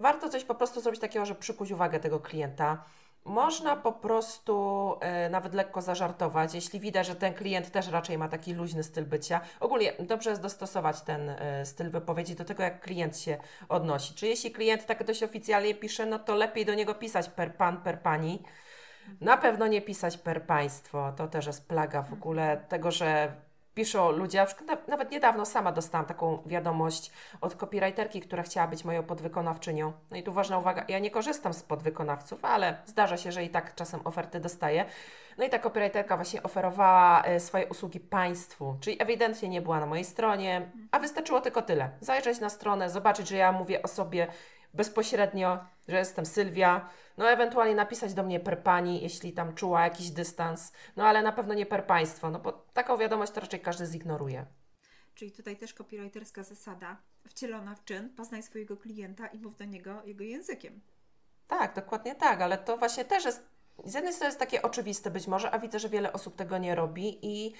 warto 0.00 0.28
coś 0.28 0.44
po 0.44 0.54
prostu 0.54 0.80
zrobić 0.80 1.00
takiego, 1.00 1.26
żeby 1.26 1.40
przykuć 1.40 1.70
uwagę 1.70 2.00
tego 2.00 2.20
klienta. 2.20 2.84
Można 3.24 3.76
po 3.76 3.92
prostu 3.92 4.94
e, 5.00 5.30
nawet 5.30 5.54
lekko 5.54 5.82
zażartować, 5.82 6.54
jeśli 6.54 6.80
widać, 6.80 7.06
że 7.06 7.14
ten 7.14 7.34
klient 7.34 7.70
też 7.70 7.88
raczej 7.88 8.18
ma 8.18 8.28
taki 8.28 8.54
luźny 8.54 8.82
styl 8.82 9.04
bycia. 9.04 9.40
Ogólnie 9.60 9.92
dobrze 9.98 10.30
jest 10.30 10.42
dostosować 10.42 11.00
ten 11.00 11.28
e, 11.28 11.66
styl 11.66 11.90
wypowiedzi 11.90 12.34
do 12.34 12.44
tego, 12.44 12.62
jak 12.62 12.80
klient 12.80 13.18
się 13.18 13.38
odnosi. 13.68 14.14
Czy 14.14 14.26
jeśli 14.26 14.50
klient 14.50 14.86
tak 14.86 15.04
dość 15.04 15.22
oficjalnie 15.22 15.74
pisze, 15.74 16.06
no 16.06 16.18
to 16.18 16.34
lepiej 16.34 16.66
do 16.66 16.74
niego 16.74 16.94
pisać 16.94 17.28
per 17.28 17.54
pan, 17.54 17.82
per 17.82 18.00
pani. 18.02 18.42
Na 19.20 19.36
pewno 19.36 19.66
nie 19.66 19.82
pisać 19.82 20.16
per 20.16 20.46
państwo. 20.46 21.12
To 21.16 21.28
też 21.28 21.46
jest 21.46 21.68
plaga 21.68 22.02
w 22.02 22.12
ogóle 22.12 22.64
tego, 22.68 22.90
że 22.90 23.32
piszą 23.74 24.10
ludzie, 24.10 24.46
na 24.66 24.76
nawet 24.88 25.10
niedawno 25.10 25.46
sama 25.46 25.72
dostałam 25.72 26.06
taką 26.06 26.42
wiadomość 26.46 27.12
od 27.40 27.54
copywriterki, 27.54 28.20
która 28.20 28.42
chciała 28.42 28.66
być 28.66 28.84
moją 28.84 29.02
podwykonawczynią. 29.02 29.92
No 30.10 30.16
i 30.16 30.22
tu 30.22 30.32
ważna 30.32 30.58
uwaga, 30.58 30.84
ja 30.88 30.98
nie 30.98 31.10
korzystam 31.10 31.54
z 31.54 31.62
podwykonawców, 31.62 32.44
ale 32.44 32.76
zdarza 32.86 33.16
się, 33.16 33.32
że 33.32 33.44
i 33.44 33.48
tak 33.48 33.74
czasem 33.74 34.00
oferty 34.04 34.40
dostaję. 34.40 34.84
No 35.38 35.44
i 35.44 35.50
ta 35.50 35.58
copywriterka 35.58 36.16
właśnie 36.16 36.42
oferowała 36.42 37.22
e, 37.22 37.40
swoje 37.40 37.66
usługi 37.66 38.00
państwu, 38.00 38.76
czyli 38.80 39.02
ewidentnie 39.02 39.48
nie 39.48 39.62
była 39.62 39.80
na 39.80 39.86
mojej 39.86 40.04
stronie, 40.04 40.70
a 40.90 40.98
wystarczyło 40.98 41.40
tylko 41.40 41.62
tyle. 41.62 41.90
Zajrzeć 42.00 42.40
na 42.40 42.50
stronę, 42.50 42.90
zobaczyć, 42.90 43.28
że 43.28 43.36
ja 43.36 43.52
mówię 43.52 43.82
o 43.82 43.88
sobie 43.88 44.26
bezpośrednio, 44.74 45.58
że 45.88 45.98
jestem 45.98 46.26
Sylwia, 46.26 46.88
no 47.18 47.30
ewentualnie 47.30 47.74
napisać 47.74 48.14
do 48.14 48.22
mnie 48.22 48.40
per 48.40 48.62
pani, 48.62 49.02
jeśli 49.02 49.32
tam 49.32 49.54
czuła 49.54 49.84
jakiś 49.84 50.10
dystans, 50.10 50.72
no 50.96 51.04
ale 51.04 51.22
na 51.22 51.32
pewno 51.32 51.54
nie 51.54 51.66
per 51.66 51.86
państwo, 51.86 52.30
no 52.30 52.38
bo 52.38 52.52
taką 52.52 52.96
wiadomość 52.96 53.32
to 53.32 53.40
raczej 53.40 53.60
każdy 53.60 53.86
zignoruje. 53.86 54.46
Czyli 55.14 55.32
tutaj 55.32 55.56
też 55.56 55.74
copywriterska 55.74 56.42
zasada 56.42 56.96
wcielona 57.28 57.74
w 57.74 57.84
czyn, 57.84 58.10
poznaj 58.16 58.42
swojego 58.42 58.76
klienta 58.76 59.26
i 59.26 59.38
mów 59.38 59.56
do 59.56 59.64
niego 59.64 60.02
jego 60.04 60.24
językiem. 60.24 60.80
Tak, 61.48 61.74
dokładnie 61.74 62.14
tak, 62.14 62.40
ale 62.40 62.58
to 62.58 62.76
właśnie 62.76 63.04
też 63.04 63.24
jest, 63.24 63.42
z 63.84 63.94
jednej 63.94 64.12
strony 64.12 64.28
jest 64.28 64.38
takie 64.38 64.62
oczywiste 64.62 65.10
być 65.10 65.26
może, 65.26 65.50
a 65.50 65.58
widzę, 65.58 65.78
że 65.78 65.88
wiele 65.88 66.12
osób 66.12 66.36
tego 66.36 66.58
nie 66.58 66.74
robi 66.74 67.18
i 67.22 67.54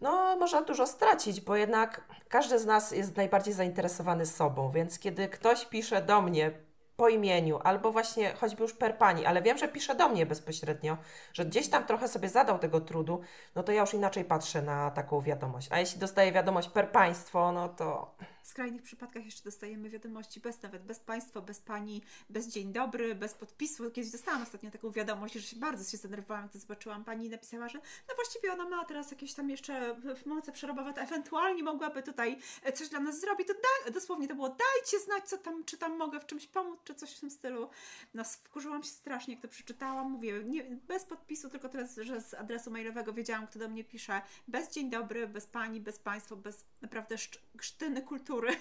no, 0.00 0.36
można 0.36 0.62
dużo 0.62 0.86
stracić, 0.86 1.40
bo 1.40 1.56
jednak 1.56 2.00
każdy 2.28 2.58
z 2.58 2.66
nas 2.66 2.90
jest 2.90 3.16
najbardziej 3.16 3.54
zainteresowany 3.54 4.26
sobą, 4.26 4.70
więc 4.70 4.98
kiedy 4.98 5.28
ktoś 5.28 5.66
pisze 5.66 6.02
do 6.02 6.22
mnie 6.22 6.50
po 6.96 7.08
imieniu, 7.08 7.60
albo 7.64 7.92
właśnie 7.92 8.34
choćby 8.34 8.62
już 8.62 8.72
per 8.72 8.98
pani, 8.98 9.26
ale 9.26 9.42
wiem, 9.42 9.58
że 9.58 9.68
pisze 9.68 9.94
do 9.94 10.08
mnie 10.08 10.26
bezpośrednio, 10.26 10.96
że 11.32 11.44
gdzieś 11.44 11.68
tam 11.68 11.84
trochę 11.84 12.08
sobie 12.08 12.28
zadał 12.28 12.58
tego 12.58 12.80
trudu, 12.80 13.20
no 13.54 13.62
to 13.62 13.72
ja 13.72 13.80
już 13.80 13.94
inaczej 13.94 14.24
patrzę 14.24 14.62
na 14.62 14.90
taką 14.90 15.20
wiadomość. 15.20 15.68
A 15.70 15.78
jeśli 15.78 16.00
dostaję 16.00 16.32
wiadomość 16.32 16.68
per 16.68 16.90
państwo, 16.90 17.52
no 17.52 17.68
to 17.68 18.14
w 18.42 18.48
skrajnych 18.48 18.82
przypadkach 18.82 19.24
jeszcze 19.24 19.44
dostajemy 19.44 19.90
wiadomości 19.90 20.40
bez 20.40 20.62
nawet 20.62 20.82
bez 20.82 21.00
Państwa, 21.00 21.40
bez 21.40 21.60
Pani, 21.60 22.02
bez 22.30 22.48
dzień 22.48 22.72
dobry, 22.72 23.14
bez 23.14 23.34
podpisu. 23.34 23.90
Kiedyś 23.90 24.12
dostałam 24.12 24.42
ostatnio 24.42 24.70
taką 24.70 24.90
wiadomość, 24.90 25.34
że 25.34 25.42
się 25.42 25.56
bardzo 25.56 25.90
się 25.90 25.96
zdenerwowałam, 25.96 26.48
gdy 26.48 26.58
zobaczyłam 26.58 27.04
Pani 27.04 27.26
i 27.26 27.30
napisała, 27.30 27.68
że 27.68 27.78
no 28.08 28.14
właściwie 28.14 28.52
ona 28.52 28.68
ma 28.68 28.84
teraz 28.84 29.10
jakieś 29.10 29.34
tam 29.34 29.50
jeszcze 29.50 29.96
moce 30.26 30.52
przerobowe, 30.52 30.92
to 30.92 31.00
ewentualnie 31.00 31.62
mogłaby 31.62 32.02
tutaj 32.02 32.38
e, 32.62 32.72
coś 32.72 32.88
dla 32.88 33.00
nas 33.00 33.20
zrobić. 33.20 33.48
To 33.48 33.54
da, 33.54 33.90
dosłownie 33.90 34.28
to 34.28 34.34
było 34.34 34.48
dajcie 34.48 35.00
znać, 35.04 35.24
co 35.24 35.38
tam, 35.38 35.64
czy 35.64 35.78
tam 35.78 35.96
mogę 35.96 36.20
w 36.20 36.26
czymś 36.26 36.46
pomóc, 36.46 36.80
czy 36.84 36.94
coś 36.94 37.16
w 37.16 37.20
tym 37.20 37.30
stylu. 37.30 37.70
No 38.14 38.24
wkurzyłam 38.24 38.82
się 38.82 38.90
strasznie, 38.90 39.34
jak 39.34 39.42
to 39.42 39.48
przeczytałam. 39.48 40.10
Mówię, 40.10 40.44
nie, 40.44 40.64
bez 40.64 41.04
podpisu, 41.04 41.50
tylko 41.50 41.68
teraz, 41.68 41.96
że 41.96 42.20
z 42.20 42.34
adresu 42.34 42.70
mailowego 42.70 43.12
wiedziałam, 43.12 43.46
kto 43.46 43.58
do 43.58 43.68
mnie 43.68 43.84
pisze. 43.84 44.22
Bez 44.48 44.70
dzień 44.72 44.90
dobry, 44.90 45.28
bez 45.28 45.46
Pani, 45.46 45.80
bez 45.80 45.98
Państwa, 45.98 46.36
bez 46.36 46.64
naprawdę 46.80 47.16
sztyny 47.60 48.02
kultury 48.02 48.29
kultury. 48.30 48.56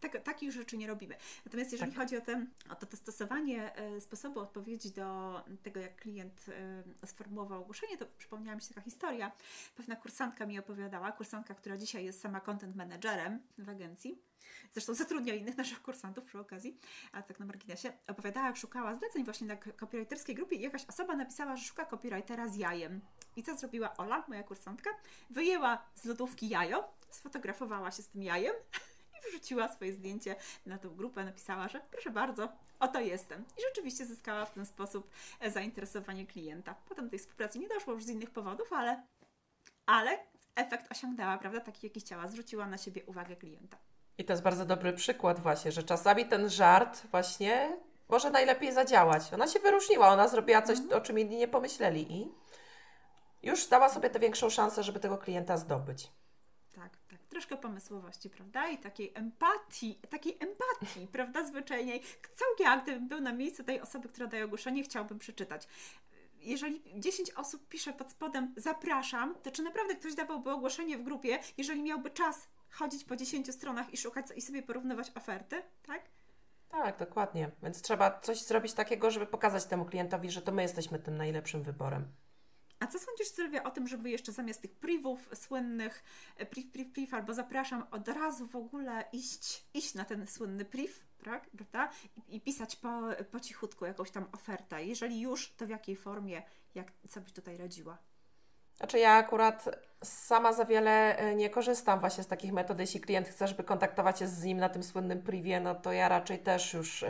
Tak, 0.00 0.22
takich 0.22 0.52
rzeczy 0.52 0.76
nie 0.76 0.86
robimy. 0.86 1.16
Natomiast 1.44 1.72
jeżeli 1.72 1.92
tak. 1.92 2.00
chodzi 2.00 2.16
o, 2.16 2.20
ten, 2.20 2.50
o 2.70 2.74
to, 2.74 2.86
to 2.86 2.96
stosowanie 2.96 3.76
e, 3.76 4.00
sposobu 4.00 4.40
odpowiedzi 4.40 4.90
do 4.90 5.40
tego, 5.62 5.80
jak 5.80 5.96
klient 5.96 6.46
e, 7.02 7.06
sformułował 7.06 7.62
ogłoszenie, 7.62 7.98
to 7.98 8.06
przypomniała 8.18 8.56
mi 8.56 8.62
się 8.62 8.68
taka 8.68 8.80
historia. 8.80 9.32
Pewna 9.76 9.96
kursantka 9.96 10.46
mi 10.46 10.58
opowiadała, 10.58 11.12
kursantka, 11.12 11.54
która 11.54 11.76
dzisiaj 11.76 12.04
jest 12.04 12.20
sama 12.20 12.40
content 12.40 12.76
managerem 12.76 13.42
w 13.58 13.68
agencji, 13.68 14.22
zresztą 14.72 14.94
zatrudnia 14.94 15.34
innych 15.34 15.56
naszych 15.56 15.82
kursantów 15.82 16.24
przy 16.24 16.38
okazji, 16.38 16.78
a 17.12 17.22
tak 17.22 17.40
na 17.40 17.46
marginesie, 17.46 17.92
opowiadała, 18.06 18.46
jak 18.46 18.56
szukała 18.56 18.94
zleceń 18.94 19.24
właśnie 19.24 19.46
na 19.46 19.56
copywriterskiej 19.56 20.34
grupie 20.34 20.56
i 20.56 20.60
jakaś 20.60 20.84
osoba 20.84 21.16
napisała, 21.16 21.56
że 21.56 21.64
szuka 21.64 21.86
copywritera 21.86 22.48
z 22.48 22.56
jajem. 22.56 23.00
I 23.36 23.42
co 23.42 23.56
zrobiła 23.56 23.96
Ola, 23.96 24.24
moja 24.28 24.42
kursantka? 24.42 24.90
Wyjęła 25.30 25.86
z 25.94 26.04
lodówki 26.04 26.48
jajo, 26.48 26.92
sfotografowała 27.10 27.90
się 27.90 28.02
z 28.02 28.08
tym 28.08 28.22
jajem 28.22 28.54
wrzuciła 29.30 29.68
swoje 29.68 29.92
zdjęcie 29.92 30.36
na 30.66 30.78
tą 30.78 30.94
grupę, 30.94 31.24
napisała, 31.24 31.68
że 31.68 31.80
proszę 31.90 32.10
bardzo, 32.10 32.48
oto 32.80 33.00
jestem. 33.00 33.44
I 33.58 33.62
rzeczywiście 33.68 34.06
zyskała 34.06 34.44
w 34.44 34.52
ten 34.52 34.66
sposób 34.66 35.10
e, 35.40 35.50
zainteresowanie 35.50 36.26
klienta. 36.26 36.74
Potem 36.88 37.10
tej 37.10 37.18
współpracy 37.18 37.58
nie 37.58 37.68
doszło 37.68 37.92
już 37.94 38.04
z 38.04 38.08
innych 38.08 38.30
powodów, 38.30 38.72
ale, 38.72 39.02
ale 39.86 40.18
efekt 40.54 40.92
osiągnęła, 40.92 41.38
prawda? 41.38 41.60
Taki 41.60 41.86
jaki 41.86 42.00
chciała, 42.00 42.28
zwróciła 42.28 42.66
na 42.66 42.78
siebie 42.78 43.02
uwagę 43.06 43.36
klienta. 43.36 43.76
I 44.18 44.24
to 44.24 44.32
jest 44.32 44.42
bardzo 44.42 44.66
dobry 44.66 44.92
przykład 44.92 45.40
właśnie, 45.40 45.72
że 45.72 45.82
czasami 45.82 46.26
ten 46.26 46.50
żart 46.50 47.06
właśnie 47.10 47.76
może 48.08 48.30
najlepiej 48.30 48.72
zadziałać. 48.72 49.32
Ona 49.32 49.48
się 49.48 49.60
wyróżniła, 49.60 50.08
ona 50.08 50.28
zrobiła 50.28 50.62
coś, 50.62 50.78
-hmm. 50.78 50.94
o 50.94 51.00
czym 51.00 51.18
inni 51.18 51.36
nie 51.36 51.48
pomyśleli 51.48 52.12
i 52.12 52.32
już 53.42 53.66
dała 53.66 53.88
sobie 53.88 54.10
tę 54.10 54.18
większą 54.18 54.50
szansę, 54.50 54.82
żeby 54.82 55.00
tego 55.00 55.18
klienta 55.18 55.56
zdobyć 55.56 56.12
troszkę 57.36 57.56
pomysłowości, 57.56 58.30
prawda? 58.30 58.68
I 58.68 58.78
takiej 58.78 59.12
empatii, 59.14 60.00
takiej 60.10 60.38
empatii, 60.40 61.06
prawda? 61.12 61.44
Zwyczajnie. 61.44 62.00
Cały 62.34 62.50
ja, 62.60 62.76
gdybym 62.82 63.08
był 63.08 63.20
na 63.20 63.32
miejscu 63.32 63.64
tej 63.64 63.80
osoby, 63.80 64.08
która 64.08 64.26
daje 64.26 64.44
ogłoszenie, 64.44 64.82
chciałbym 64.82 65.18
przeczytać. 65.18 65.68
Jeżeli 66.40 66.82
10 67.00 67.30
osób 67.30 67.68
pisze 67.68 67.92
pod 67.92 68.10
spodem 68.10 68.54
zapraszam, 68.56 69.34
to 69.42 69.50
czy 69.50 69.62
naprawdę 69.62 69.94
ktoś 69.94 70.14
dawałby 70.14 70.50
ogłoszenie 70.50 70.98
w 70.98 71.02
grupie, 71.02 71.38
jeżeli 71.56 71.82
miałby 71.82 72.10
czas 72.10 72.48
chodzić 72.70 73.04
po 73.04 73.16
10 73.16 73.54
stronach 73.54 73.94
i 73.94 73.96
szukać 73.96 74.26
i 74.36 74.40
sobie 74.40 74.62
porównywać 74.62 75.12
oferty, 75.14 75.62
tak? 75.86 76.02
Tak, 76.68 76.98
dokładnie. 76.98 77.50
Więc 77.62 77.82
trzeba 77.82 78.20
coś 78.20 78.42
zrobić 78.42 78.72
takiego, 78.72 79.10
żeby 79.10 79.26
pokazać 79.26 79.64
temu 79.64 79.84
klientowi, 79.84 80.30
że 80.30 80.42
to 80.42 80.52
my 80.52 80.62
jesteśmy 80.62 80.98
tym 80.98 81.16
najlepszym 81.16 81.62
wyborem. 81.62 82.12
A 82.80 82.86
co 82.86 82.98
sądzisz, 82.98 83.28
Sylwia, 83.28 83.62
o 83.62 83.70
tym, 83.70 83.88
żeby 83.88 84.10
jeszcze 84.10 84.32
zamiast 84.32 84.62
tych 84.62 84.74
privów 84.74 85.28
słynnych, 85.34 86.02
e, 86.36 86.46
priv, 86.46 86.70
priv, 86.72 86.90
priv, 86.92 87.16
albo 87.16 87.34
zapraszam 87.34 87.84
od 87.90 88.08
razu 88.08 88.46
w 88.46 88.56
ogóle 88.56 89.04
iść, 89.12 89.64
iść 89.74 89.94
na 89.94 90.04
ten 90.04 90.26
słynny 90.26 90.64
priv, 90.64 90.92
prawda? 91.18 91.90
I, 92.28 92.36
i 92.36 92.40
pisać 92.40 92.76
po, 92.76 93.02
po 93.30 93.40
cichutku 93.40 93.84
jakąś 93.84 94.10
tam 94.10 94.28
ofertę. 94.32 94.84
Jeżeli 94.84 95.20
już, 95.20 95.52
to 95.52 95.66
w 95.66 95.68
jakiej 95.68 95.96
formie, 95.96 96.42
jak, 96.74 96.92
co 97.08 97.20
byś 97.20 97.32
tutaj 97.32 97.56
radziła? 97.56 97.98
Znaczy 98.76 98.98
ja 98.98 99.12
akurat 99.12 99.68
sama 100.04 100.52
za 100.52 100.64
wiele 100.64 101.18
e, 101.18 101.34
nie 101.34 101.50
korzystam 101.50 102.00
właśnie 102.00 102.24
z 102.24 102.26
takich 102.26 102.52
metod. 102.52 102.80
Jeśli 102.80 103.00
klient 103.00 103.28
chce, 103.28 103.48
żeby 103.48 103.64
kontaktować 103.64 104.18
się 104.18 104.26
z 104.26 104.44
nim 104.44 104.58
na 104.58 104.68
tym 104.68 104.82
słynnym 104.82 105.22
privie, 105.22 105.60
no 105.60 105.74
to 105.74 105.92
ja 105.92 106.08
raczej 106.08 106.38
też 106.38 106.74
już 106.74 107.02
e, 107.02 107.08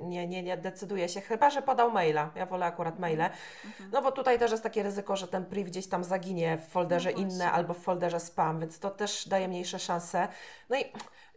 nie, 0.00 0.26
nie, 0.26 0.42
nie 0.42 0.56
decyduję 0.56 1.08
się, 1.08 1.20
chyba 1.20 1.50
że 1.50 1.62
podał 1.62 1.92
maila. 1.92 2.30
Ja 2.34 2.46
wolę 2.46 2.66
akurat 2.66 2.98
maile. 2.98 3.20
Mhm. 3.64 3.90
No 3.92 4.02
bo 4.02 4.12
tutaj 4.12 4.38
też 4.38 4.50
jest 4.50 4.62
takie 4.62 4.82
ryzyko, 4.82 5.16
że 5.16 5.28
ten 5.28 5.44
priv 5.44 5.70
gdzieś 5.70 5.86
tam 5.86 6.04
zaginie 6.04 6.58
w 6.58 6.68
folderze 6.68 7.12
no 7.12 7.18
inne 7.18 7.52
albo 7.52 7.74
w 7.74 7.78
folderze 7.78 8.20
spam, 8.20 8.60
więc 8.60 8.78
to 8.78 8.90
też 8.90 9.28
daje 9.28 9.48
mniejsze 9.48 9.78
szanse. 9.78 10.28
No 10.68 10.76
i 10.76 10.84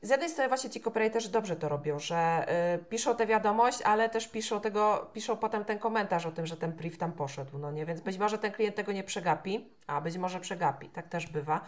z 0.01 0.10
jednej 0.10 0.29
strony 0.29 0.48
właśnie 0.48 0.70
ci 0.70 0.82
copywriterzy 0.82 1.29
dobrze 1.29 1.56
to 1.56 1.70
robią, 1.70 2.00
że 2.00 2.46
y, 2.75 2.86
piszą 2.86 3.15
tę 3.15 3.27
wiadomość, 3.27 3.82
ale 3.82 4.10
też 4.10 4.27
piszą 4.27 4.62
tego, 4.62 5.10
piszą 5.13 5.38
potem 5.38 5.65
ten 5.65 5.79
komentarz 5.79 6.25
o 6.25 6.32
tym, 6.32 6.46
że 6.46 6.58
ten 6.58 6.72
brief 6.72 6.98
tam 6.98 7.12
poszedł, 7.12 7.58
no 7.58 7.72
nie? 7.72 7.86
Więc 7.86 8.01
być 8.01 8.18
może 8.18 8.38
ten 8.38 8.51
klient 8.51 8.75
tego 8.75 8.91
nie 8.91 9.03
przegapi, 9.03 9.70
a 9.88 10.01
być 10.01 10.18
może 10.18 10.39
przegapi, 10.39 10.89
tak 10.89 11.08
też 11.08 11.27
bywa. 11.27 11.62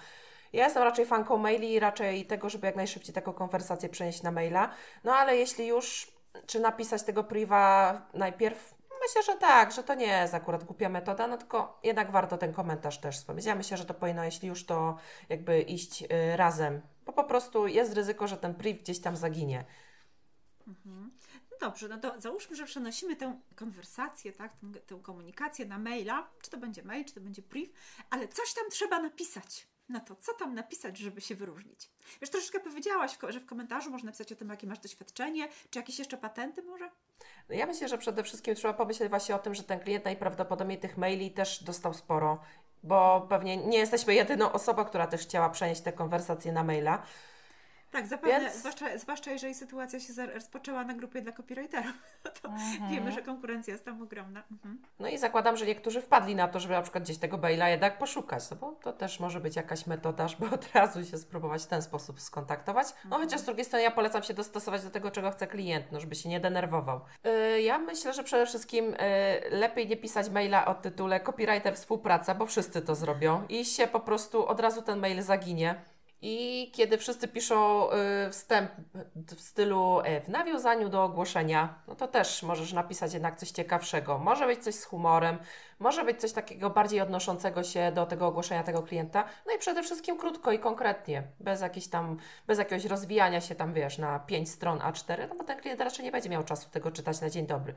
Ja 0.53 0.63
jestem 0.63 0.83
raczej 0.83 1.05
fanką 1.05 1.37
maili 1.37 1.73
i 1.73 1.79
raczej 1.79 2.25
tego, 2.25 2.49
żeby 2.49 2.67
jak 2.67 2.75
najszybciej 2.75 3.15
taką 3.15 3.33
konwersację 3.33 3.89
przenieść 3.89 4.23
na 4.23 4.31
maila. 4.31 4.69
No 5.03 5.13
ale 5.15 5.37
jeśli 5.37 5.67
już, 5.67 6.11
czy 6.45 6.59
napisać 6.59 7.03
tego 7.03 7.23
priva 7.23 8.01
najpierw, 8.13 8.73
myślę, 9.01 9.33
że 9.33 9.39
tak, 9.39 9.71
że 9.71 9.83
to 9.83 9.93
nie 9.93 10.07
jest 10.07 10.33
akurat 10.33 10.63
głupia 10.63 10.89
metoda, 10.89 11.27
no 11.27 11.37
tylko 11.37 11.79
jednak 11.83 12.11
warto 12.11 12.37
ten 12.37 12.53
komentarz 12.53 12.97
też 12.97 13.17
wspomnieć. 13.17 13.45
Ja 13.45 13.55
myślę, 13.55 13.77
że 13.77 13.85
to 13.85 13.93
powinno, 13.93 14.23
jeśli 14.23 14.47
już 14.47 14.65
to 14.65 14.97
jakby 15.29 15.61
iść 15.61 16.03
y, 16.03 16.07
razem 16.37 16.81
bo 17.11 17.23
po 17.23 17.29
prostu 17.29 17.67
jest 17.67 17.93
ryzyko, 17.93 18.27
że 18.27 18.37
ten 18.37 18.55
priv 18.55 18.79
gdzieś 18.79 18.99
tam 18.99 19.15
zaginie. 19.15 19.65
Mhm. 20.67 21.11
No 21.51 21.57
dobrze, 21.67 21.87
no 21.87 21.97
to 21.97 22.21
załóżmy, 22.21 22.55
że 22.55 22.65
przenosimy 22.65 23.15
tę 23.15 23.39
konwersację, 23.55 24.31
tak, 24.31 24.53
tę, 24.73 24.79
tę 24.79 24.99
komunikację 25.01 25.65
na 25.65 25.79
maila, 25.79 26.29
czy 26.41 26.51
to 26.51 26.57
będzie 26.57 26.83
mail, 26.83 27.05
czy 27.05 27.13
to 27.13 27.21
będzie 27.21 27.41
brief, 27.41 27.69
ale 28.09 28.27
coś 28.27 28.53
tam 28.53 28.69
trzeba 28.69 29.01
napisać. 29.01 29.67
No 29.89 29.99
to 29.99 30.15
co 30.15 30.33
tam 30.33 30.55
napisać, 30.55 30.97
żeby 30.97 31.21
się 31.21 31.35
wyróżnić? 31.35 31.91
Wiesz, 32.21 32.29
troszeczkę 32.29 32.59
powiedziałaś, 32.59 33.17
że 33.29 33.39
w 33.39 33.45
komentarzu 33.45 33.91
można 33.91 34.05
napisać 34.05 34.31
o 34.31 34.35
tym, 34.35 34.49
jakie 34.49 34.67
masz 34.67 34.79
doświadczenie, 34.79 35.47
czy 35.69 35.79
jakieś 35.79 35.99
jeszcze 35.99 36.17
patenty 36.17 36.63
może? 36.63 36.91
No 37.49 37.55
ja 37.55 37.65
myślę, 37.65 37.87
że 37.87 37.97
przede 37.97 38.23
wszystkim 38.23 38.55
trzeba 38.55 38.73
pomyśleć 38.73 39.09
właśnie 39.09 39.35
o 39.35 39.39
tym, 39.39 39.55
że 39.55 39.63
ten 39.63 39.79
klient 39.79 40.05
najprawdopodobniej 40.05 40.79
tych 40.79 40.97
maili 40.97 41.31
też 41.31 41.63
dostał 41.63 41.93
sporo, 41.93 42.41
bo 42.83 43.25
pewnie 43.29 43.57
nie 43.57 43.77
jesteśmy 43.77 44.13
jedyną 44.13 44.51
osobą, 44.51 44.85
która 44.85 45.07
też 45.07 45.21
chciała 45.21 45.49
przenieść 45.49 45.81
te 45.81 45.93
konwersacje 45.93 46.51
na 46.51 46.63
maila. 46.63 47.01
Tak, 47.91 48.07
zapewne, 48.07 48.39
Więc... 48.39 48.55
zwłaszcza, 48.55 48.97
zwłaszcza 48.97 49.31
jeżeli 49.31 49.55
sytuacja 49.55 49.99
się 49.99 50.25
rozpoczęła 50.25 50.83
na 50.83 50.93
grupie 50.93 51.21
dla 51.21 51.31
copywriterów, 51.31 51.93
to 52.41 52.49
mhm. 52.49 52.91
wiemy, 52.91 53.11
że 53.11 53.21
konkurencja 53.21 53.73
jest 53.73 53.85
tam 53.85 54.01
ogromna. 54.01 54.43
Mhm. 54.51 54.81
No 54.99 55.07
i 55.07 55.17
zakładam, 55.17 55.57
że 55.57 55.65
niektórzy 55.65 56.01
wpadli 56.01 56.35
na 56.35 56.47
to, 56.47 56.59
żeby 56.59 56.73
na 56.73 56.81
przykład 56.81 57.03
gdzieś 57.03 57.17
tego 57.17 57.37
maila 57.37 57.69
jednak 57.69 57.97
poszukać, 57.97 58.49
no 58.51 58.57
bo 58.57 58.71
to 58.71 58.93
też 58.93 59.19
może 59.19 59.39
być 59.39 59.55
jakaś 59.55 59.87
metoda, 59.87 60.27
żeby 60.27 60.45
od 60.55 60.75
razu 60.75 61.05
się 61.05 61.17
spróbować 61.17 61.63
w 61.63 61.67
ten 61.67 61.81
sposób 61.81 62.21
skontaktować. 62.21 62.87
No 62.87 63.03
mhm. 63.03 63.23
chociaż 63.23 63.41
z 63.41 63.43
drugiej 63.43 63.65
strony 63.65 63.83
ja 63.83 63.91
polecam 63.91 64.23
się 64.23 64.33
dostosować 64.33 64.83
do 64.83 64.89
tego, 64.89 65.11
czego 65.11 65.31
chce 65.31 65.47
klient, 65.47 65.85
no 65.91 65.99
żeby 65.99 66.15
się 66.15 66.29
nie 66.29 66.39
denerwował. 66.39 67.01
Yy, 67.23 67.61
ja 67.61 67.77
myślę, 67.77 68.13
że 68.13 68.23
przede 68.23 68.45
wszystkim 68.45 68.85
yy, 68.85 69.57
lepiej 69.57 69.87
nie 69.87 69.97
pisać 69.97 70.29
maila 70.29 70.65
o 70.65 70.75
tytule 70.75 71.19
copywriter 71.19 71.75
współpraca, 71.75 72.35
bo 72.35 72.45
wszyscy 72.45 72.81
to 72.81 72.95
zrobią 72.95 73.45
i 73.49 73.65
się 73.65 73.87
po 73.87 73.99
prostu 73.99 74.47
od 74.47 74.59
razu 74.59 74.81
ten 74.81 74.99
mail 74.99 75.21
zaginie 75.21 75.75
i 76.21 76.71
kiedy 76.73 76.97
wszyscy 76.97 77.27
piszą 77.27 77.89
y, 77.91 78.29
wstęp 78.31 78.71
w 79.15 79.41
stylu 79.41 79.99
y, 79.99 80.21
w 80.21 80.29
nawiązaniu 80.29 80.89
do 80.89 81.03
ogłoszenia, 81.03 81.83
no 81.87 81.95
to 81.95 82.07
też 82.07 82.43
możesz 82.43 82.73
napisać 82.73 83.13
jednak 83.13 83.35
coś 83.35 83.51
ciekawszego. 83.51 84.17
Może 84.17 84.45
być 84.45 84.63
coś 84.63 84.75
z 84.75 84.85
humorem, 84.85 85.37
może 85.79 86.03
być 86.03 86.21
coś 86.21 86.31
takiego 86.31 86.69
bardziej 86.69 87.01
odnoszącego 87.01 87.63
się 87.63 87.91
do 87.91 88.05
tego 88.05 88.27
ogłoszenia 88.27 88.63
tego 88.63 88.83
klienta. 88.83 89.23
No 89.45 89.55
i 89.55 89.59
przede 89.59 89.83
wszystkim 89.83 90.17
krótko 90.17 90.51
i 90.51 90.59
konkretnie, 90.59 91.23
bez 91.39 91.61
jakiejś 91.61 91.87
tam, 91.87 92.17
bez 92.47 92.59
jakiegoś 92.59 92.85
rozwijania 92.85 93.41
się 93.41 93.55
tam, 93.55 93.73
wiesz, 93.73 93.97
na 93.97 94.19
5 94.19 94.49
stron 94.49 94.79
A4, 94.79 95.29
no 95.29 95.35
bo 95.35 95.43
ten 95.43 95.59
klient 95.59 95.81
raczej 95.81 96.05
nie 96.05 96.11
będzie 96.11 96.29
miał 96.29 96.43
czasu 96.43 96.69
tego 96.69 96.91
czytać 96.91 97.21
na 97.21 97.29
dzień 97.29 97.47
dobry 97.47 97.73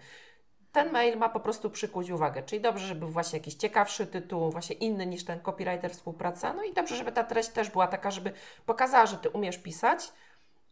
ten 0.75 0.93
mail 0.93 1.19
ma 1.19 1.29
po 1.29 1.41
prostu 1.41 1.71
przykuć 1.71 2.11
uwagę. 2.11 2.43
Czyli 2.43 2.63
dobrze, 2.63 2.87
żeby 2.87 3.07
właśnie 3.07 3.39
jakiś 3.39 3.55
ciekawszy 3.55 4.07
tytuł, 4.07 4.51
właśnie 4.51 4.77
inny 4.77 5.07
niż 5.07 5.25
ten 5.25 5.41
copywriter 5.41 5.91
współpraca. 5.91 6.53
No 6.53 6.63
i 6.63 6.73
dobrze, 6.73 6.97
żeby 6.97 7.13
ta 7.13 7.25
treść 7.25 7.49
też 7.49 7.71
była 7.71 7.87
taka, 7.87 8.11
żeby 8.11 8.33
pokazała, 8.67 9.07
że 9.07 9.17
ty 9.17 9.31
umiesz 9.31 9.59
pisać, 9.59 10.13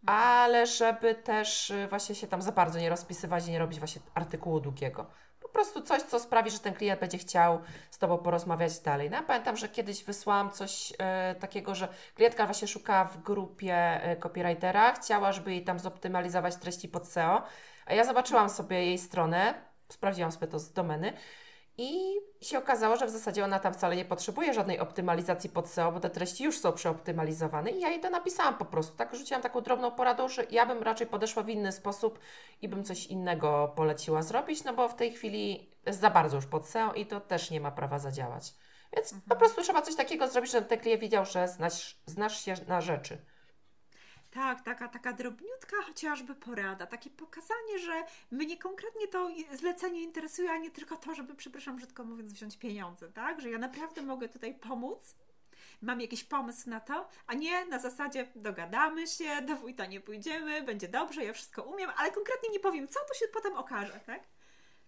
ale 0.07 0.67
żeby 0.67 1.15
też 1.15 1.71
y, 1.71 1.87
właśnie 1.89 2.15
się 2.15 2.27
tam 2.27 2.43
za 2.43 2.53
bardzo 2.53 2.79
nie 2.79 2.91
rozpisywać 2.91 3.49
i 3.49 3.51
nie 3.51 3.59
robić 3.59 3.79
właśnie 3.79 4.03
artykułu 4.15 4.61
długiego. 4.61 5.07
Po 5.41 5.49
prostu 5.49 5.83
coś, 5.83 6.03
co 6.03 6.21
sprawi, 6.21 6.51
że 6.51 6.59
ten 6.59 6.75
klient 6.75 7.01
będzie 7.01 7.19
chciał 7.19 7.61
z 7.91 7.99
Tobą 7.99 8.19
porozmawiać 8.19 8.81
dalej. 8.81 9.11
No 9.11 9.17
ja 9.17 9.23
pamiętam, 9.23 9.57
że 9.57 9.69
kiedyś 9.69 10.05
wysłałam 10.05 10.51
coś 10.51 10.93
e, 10.99 11.35
takiego, 11.35 11.75
że 11.75 11.89
klientka 12.15 12.47
właśnie 12.47 12.69
szukała 12.69 13.05
w 13.05 13.23
grupie 13.23 13.75
e, 13.75 14.17
copywritera, 14.17 14.93
chciała, 14.93 15.33
żeby 15.33 15.51
jej 15.51 15.65
tam 15.65 15.79
zoptymalizować 15.79 16.57
treści 16.57 16.89
pod 16.89 17.09
SEO, 17.09 17.43
a 17.87 17.95
ja 17.95 18.05
zobaczyłam 18.05 18.51
sobie 18.51 18.85
jej 18.85 18.99
stronę, 18.99 19.72
sprawdziłam 19.93 20.33
sobie 20.33 20.47
to 20.47 20.59
z 20.59 20.73
domeny 20.73 21.13
i 21.79 22.15
się 22.41 22.59
okazało, 22.59 22.97
że 22.97 23.07
w 23.07 23.11
zasadzie 23.11 23.45
ona 23.45 23.59
tam 23.59 23.75
wcale 23.75 23.97
nie 23.97 24.05
potrzebuje 24.05 24.55
żadnej 24.55 24.79
optymalizacji 24.79 25.51
pod 25.51 25.69
SEO, 25.69 25.93
bo 25.93 26.01
te 26.01 26.11
treści 26.11 26.45
już 26.45 26.59
są 26.59 26.73
przeoptymalizowane 26.73 27.71
i 27.71 27.81
ja 27.81 27.89
jej 27.89 28.01
to 28.01 28.11
napisałam 28.11 28.59
po 28.59 28.65
prostu. 28.65 28.97
Tak 28.97 29.15
rzuciłam 29.15 29.43
taką 29.43 29.61
drobną 29.61 29.91
poradą, 29.91 30.29
że 30.29 30.47
ja 30.51 30.67
bym 30.67 30.83
raczej 30.83 31.07
podeszła 31.07 31.43
w 31.43 31.49
inny 31.49 31.73
sposób 31.73 32.19
i 32.63 32.69
bym 32.69 32.85
coś 32.85 33.07
innego 33.07 33.73
poleciła 33.77 34.23
zrobić, 34.23 34.65
no 34.65 34.75
bo 34.75 34.89
w 34.89 34.95
tej 34.95 35.13
chwili 35.13 35.71
jest 35.87 36.01
za 36.01 36.11
bardzo 36.11 36.37
już 36.37 36.47
pod 36.47 36.67
SEO 36.67 36.93
i 36.93 37.07
to 37.07 37.21
też 37.21 37.51
nie 37.51 37.61
ma 37.61 37.71
prawa 37.71 37.99
zadziałać. 37.99 38.55
Więc 38.97 39.13
mhm. 39.13 39.29
po 39.29 39.37
prostu 39.37 39.63
trzeba 39.63 39.83
coś 39.83 39.97
takiego 39.97 40.29
zrobić, 40.29 40.53
żeby 40.53 40.67
ten 40.67 40.81
klient 40.81 41.01
wiedział, 41.01 41.25
że 41.25 41.49
znasz, 41.49 41.97
znasz 42.07 42.45
się 42.45 42.55
na 42.69 42.81
rzeczy. 42.81 43.19
Tak, 44.33 44.63
taka, 44.63 44.89
taka 44.89 45.13
drobniutka 45.13 45.77
chociażby 45.87 46.35
porada, 46.35 46.87
takie 46.87 47.11
pokazanie, 47.11 47.79
że 47.79 48.05
mnie 48.31 48.59
konkretnie 48.59 49.09
to 49.09 49.29
zlecenie 49.53 50.03
interesuje, 50.03 50.51
a 50.51 50.59
nie 50.59 50.71
tylko 50.71 50.97
to, 50.97 51.15
żeby, 51.15 51.35
przepraszam 51.35 51.77
brzydko 51.77 52.05
mówiąc, 52.05 52.33
wziąć 52.33 52.57
pieniądze, 52.57 53.13
tak? 53.13 53.41
Że 53.41 53.51
ja 53.51 53.59
naprawdę 53.59 54.03
mogę 54.03 54.29
tutaj 54.29 54.55
pomóc, 54.55 55.15
mam 55.83 56.01
jakiś 56.01 56.25
pomysł 56.25 56.71
na 56.71 56.81
to, 56.81 57.09
a 57.27 57.35
nie 57.35 57.65
na 57.65 57.79
zasadzie 57.79 58.29
dogadamy 58.37 59.07
się, 59.07 59.43
do 59.43 59.57
wójta 59.57 59.87
nie 59.87 60.01
pójdziemy, 60.01 60.63
będzie 60.63 60.89
dobrze, 60.89 61.25
ja 61.25 61.33
wszystko 61.33 61.63
umiem, 61.63 61.91
ale 61.97 62.11
konkretnie 62.11 62.49
nie 62.49 62.61
powiem, 62.61 62.89
co 62.89 63.01
to 63.09 63.15
się 63.15 63.27
potem 63.33 63.57
okaże, 63.57 64.01
tak? 64.07 64.23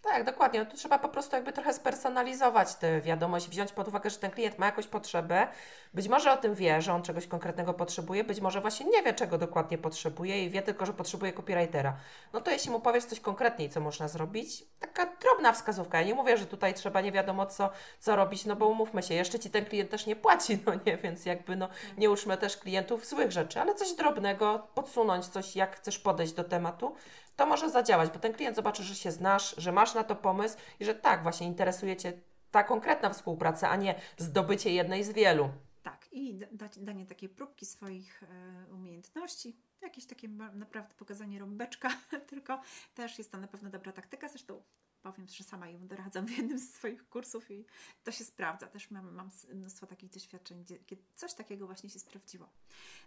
Tak, 0.05 0.25
dokładnie. 0.25 0.61
No 0.61 0.67
tu 0.67 0.77
trzeba 0.77 0.99
po 0.99 1.09
prostu 1.09 1.37
jakby 1.37 1.53
trochę 1.53 1.73
spersonalizować 1.73 2.75
tę 2.75 3.01
wiadomość, 3.01 3.49
wziąć 3.49 3.73
pod 3.73 3.89
uwagę, 3.89 4.11
że 4.11 4.17
ten 4.17 4.31
klient 4.31 4.59
ma 4.59 4.67
jakąś 4.67 4.87
potrzebę. 4.87 5.49
Być 5.95 6.09
może 6.09 6.33
o 6.33 6.37
tym 6.37 6.55
wie, 6.55 6.83
że 6.83 6.93
on 6.93 7.03
czegoś 7.03 7.27
konkretnego 7.27 7.75
potrzebuje, 7.75 8.25
być 8.25 8.41
może 8.41 8.61
właśnie 8.61 8.87
nie 8.87 9.03
wie, 9.03 9.15
czego 9.15 9.39
dokładnie 9.39 9.79
potrzebuje 9.79 10.45
i 10.45 10.51
wie 10.51 10.63
tylko, 10.63 10.87
że 10.87 10.93
potrzebuje 10.93 11.33
copywritera. 11.33 11.97
No 12.33 12.41
to 12.41 12.51
jeśli 12.51 12.71
mu 12.71 12.81
powiesz 12.81 13.05
coś 13.05 13.21
konkretniej, 13.21 13.71
co 13.71 13.81
można 13.81 14.09
zrobić, 14.09 14.65
taka 14.81 15.07
drobna 15.21 15.53
wskazówka. 15.53 16.01
Ja 16.01 16.07
nie 16.07 16.15
mówię, 16.15 16.37
że 16.37 16.47
tutaj 16.47 16.75
trzeba 16.75 17.01
nie 17.01 17.13
wiadomo 17.13 17.47
co, 17.47 17.71
co 18.01 18.17
robić, 18.17 18.45
no 18.45 18.57
bo 18.57 18.67
umówmy 18.69 19.03
się, 19.03 19.15
jeszcze 19.15 19.39
Ci 19.39 19.51
ten 19.51 19.65
klient 19.65 19.91
też 19.91 20.07
nie 20.07 20.17
płaci, 20.17 20.59
no 20.67 20.73
nie, 20.87 20.97
więc 20.97 21.27
jakby 21.27 21.57
no 21.57 21.69
nie 21.99 22.11
uczmy 22.11 22.37
też 22.37 22.57
klientów 22.57 23.07
złych 23.07 23.33
rzeczy, 23.33 23.61
ale 23.61 23.75
coś 23.75 23.93
drobnego, 23.93 24.69
podsunąć 24.75 25.27
coś, 25.27 25.57
jak 25.57 25.77
chcesz 25.77 25.99
podejść 25.99 26.33
do 26.33 26.45
tematu, 26.45 26.95
to 27.37 27.47
może 27.47 27.71
zadziałać, 27.71 28.11
bo 28.11 28.19
ten 28.19 28.33
klient 28.33 28.57
zobaczy, 28.57 28.83
że 28.83 28.95
się 28.95 29.11
znasz, 29.11 29.55
że 29.59 29.73
masz 29.73 29.95
na 29.95 30.05
to 30.05 30.17
pomysł 30.17 30.57
i 30.81 30.85
że 30.85 30.95
tak, 30.95 31.23
właśnie 31.23 31.47
interesuje 31.47 31.97
Cię 31.97 32.13
ta 32.51 32.65
konkretna 32.65 33.11
współpraca, 33.11 33.71
a 33.71 33.77
nie 33.77 33.95
zdobycie 34.17 34.71
jednej 34.71 35.05
z 35.05 35.13
wielu. 35.13 35.49
Tak, 35.83 36.09
i 36.13 36.41
danie 36.77 37.07
takiej 37.07 37.29
próbki 37.29 37.67
swoich 37.67 38.23
e, 38.23 38.75
umiejętności, 38.75 39.57
jakieś 39.83 40.07
takie 40.07 40.29
naprawdę 40.29 40.95
pokazanie 40.95 41.39
rąbeczka, 41.39 41.91
tylko 42.31 42.61
też 42.95 43.19
jest 43.19 43.33
to 43.33 43.39
na 43.39 43.49
pewno 43.49 43.71
dobra 43.71 43.93
taktyka. 43.93 44.29
Zresztą 44.29 44.63
powiem, 45.03 45.29
że 45.29 45.45
sama 45.45 45.69
ją 45.69 45.87
doradzam 45.87 46.27
w 46.27 46.37
jednym 46.37 46.59
z 46.59 46.75
swoich 46.75 47.09
kursów 47.09 47.51
i 47.51 47.65
to 48.05 48.13
się 48.13 48.25
sprawdza. 48.25 48.67
Też 48.67 48.91
mam, 48.91 49.15
mam 49.15 49.31
mnóstwo 49.55 49.87
takich 49.87 50.11
doświadczeń, 50.11 50.61
gdzie, 50.65 50.79
gdzie 50.79 50.97
coś 51.15 51.35
takiego 51.35 51.67
właśnie 51.67 51.91
się 51.91 51.99
sprawdziło. 51.99 52.49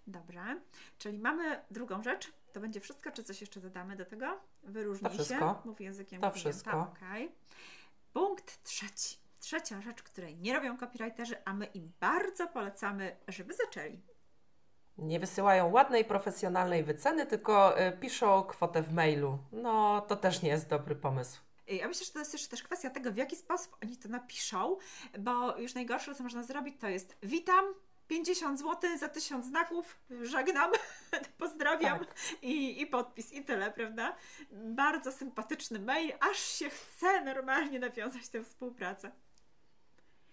Dobrze, 0.07 0.61
czyli 0.97 1.19
mamy 1.19 1.63
drugą 1.71 2.03
rzecz. 2.03 2.31
To 2.57 2.61
będzie 2.61 2.79
wszystko, 2.79 3.11
czy 3.11 3.23
coś 3.23 3.41
jeszcze 3.41 3.59
dodamy 3.59 3.95
do 3.95 4.05
tego? 4.05 4.39
Wyróżnij 4.63 5.25
się. 5.25 5.55
Mów 5.65 5.81
językiem 5.81 6.21
To 6.21 6.31
klienta. 6.31 6.49
wszystko. 6.49 6.79
Okay. 6.97 7.29
Punkt 8.13 8.63
trzeci. 8.63 9.17
Trzecia 9.39 9.81
rzecz, 9.81 10.03
której 10.03 10.37
nie 10.37 10.53
robią 10.53 10.77
copywriterzy, 10.77 11.35
a 11.45 11.53
my 11.53 11.65
im 11.65 11.91
bardzo 11.99 12.47
polecamy, 12.47 13.15
żeby 13.27 13.53
zaczęli. 13.53 14.01
Nie 14.97 15.19
wysyłają 15.19 15.71
ładnej, 15.71 16.05
profesjonalnej 16.05 16.83
wyceny, 16.83 17.25
tylko 17.25 17.81
y, 17.81 17.91
piszą 17.91 18.43
kwotę 18.43 18.81
w 18.81 18.93
mailu. 18.93 19.37
No, 19.51 20.01
to 20.01 20.15
też 20.15 20.41
nie 20.41 20.49
jest 20.49 20.69
dobry 20.69 20.95
pomysł. 20.95 21.41
Ja 21.67 21.87
myślę, 21.87 22.05
że 22.05 22.11
to 22.11 22.19
jest 22.19 22.33
jeszcze 22.33 22.49
też 22.49 22.63
kwestia 22.63 22.89
tego, 22.89 23.11
w 23.11 23.17
jaki 23.17 23.35
sposób 23.35 23.77
oni 23.83 23.97
to 23.97 24.09
napiszą, 24.09 24.77
bo 25.19 25.57
już 25.57 25.75
najgorsze, 25.75 26.15
co 26.15 26.23
można 26.23 26.43
zrobić, 26.43 26.75
to 26.79 26.87
jest 26.87 27.17
witam, 27.23 27.65
50 28.07 28.59
zł 28.59 28.97
za 28.99 29.09
1000 29.09 29.45
znaków, 29.45 29.97
żegnam, 30.21 30.71
pozdrawiam 31.39 31.99
tak. 31.99 32.15
i, 32.41 32.81
i 32.81 32.87
podpis 32.87 33.33
i 33.33 33.43
tyle, 33.43 33.71
prawda? 33.71 34.15
Bardzo 34.51 35.11
sympatyczny 35.11 35.79
mail, 35.79 36.13
aż 36.31 36.37
się 36.37 36.69
chce 36.69 37.21
normalnie 37.21 37.79
nawiązać 37.79 38.29
tę 38.29 38.43
współpracę. 38.43 39.11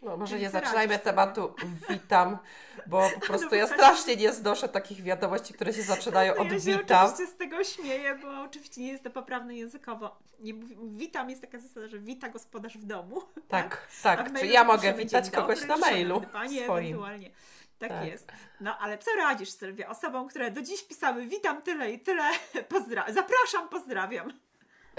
No 0.04 0.16
może 0.16 0.38
nie 0.38 0.50
zaczynajmy 0.50 0.98
tematu 0.98 1.54
witam, 1.88 2.38
bo 2.86 3.10
po 3.14 3.20
prostu 3.26 3.48
no 3.50 3.56
ja 3.56 3.66
strasznie 3.66 4.16
nie 4.16 4.32
znoszę 4.32 4.68
takich 4.68 5.02
wiadomości, 5.02 5.54
które 5.54 5.72
się 5.72 5.82
zaczynają 5.82 6.34
no, 6.36 6.42
od 6.42 6.52
ja 6.52 6.60
się 6.60 6.78
witam. 6.78 7.06
oczywiście 7.06 7.34
z 7.34 7.36
tego 7.36 7.64
śmieję, 7.64 8.18
bo 8.22 8.42
oczywiście 8.42 8.80
nie 8.80 8.92
jest 8.92 9.04
to 9.04 9.10
poprawne 9.10 9.54
językowo. 9.54 10.16
Nie, 10.40 10.54
witam 10.82 11.30
jest 11.30 11.42
taka 11.42 11.58
zasada, 11.58 11.88
że 11.88 11.98
wita 11.98 12.28
gospodarz 12.28 12.78
w 12.78 12.84
domu. 12.84 13.22
Tak, 13.48 13.88
tak. 14.02 14.28
tak. 14.28 14.38
Czyli 14.38 14.52
ja 14.52 14.64
mogę 14.64 14.94
witać 14.94 15.30
kogoś 15.30 15.60
dobry, 15.60 15.68
na 15.68 15.76
mailu 15.76 16.20
Panie, 16.32 16.64
swoim. 16.64 16.86
ewentualnie. 16.86 17.30
Tak, 17.78 17.88
tak, 17.88 18.06
jest. 18.06 18.32
No 18.60 18.78
ale 18.78 18.98
co 18.98 19.10
radzisz, 19.16 19.50
Sylwia, 19.50 19.88
osobom, 19.88 20.28
które 20.28 20.50
do 20.50 20.62
dziś 20.62 20.84
pisały 20.84 21.26
witam 21.26 21.62
tyle 21.62 21.92
i 21.92 22.00
tyle, 22.00 22.30
pozdra 22.68 23.04
zapraszam, 23.12 23.68
pozdrawiam. 23.68 24.30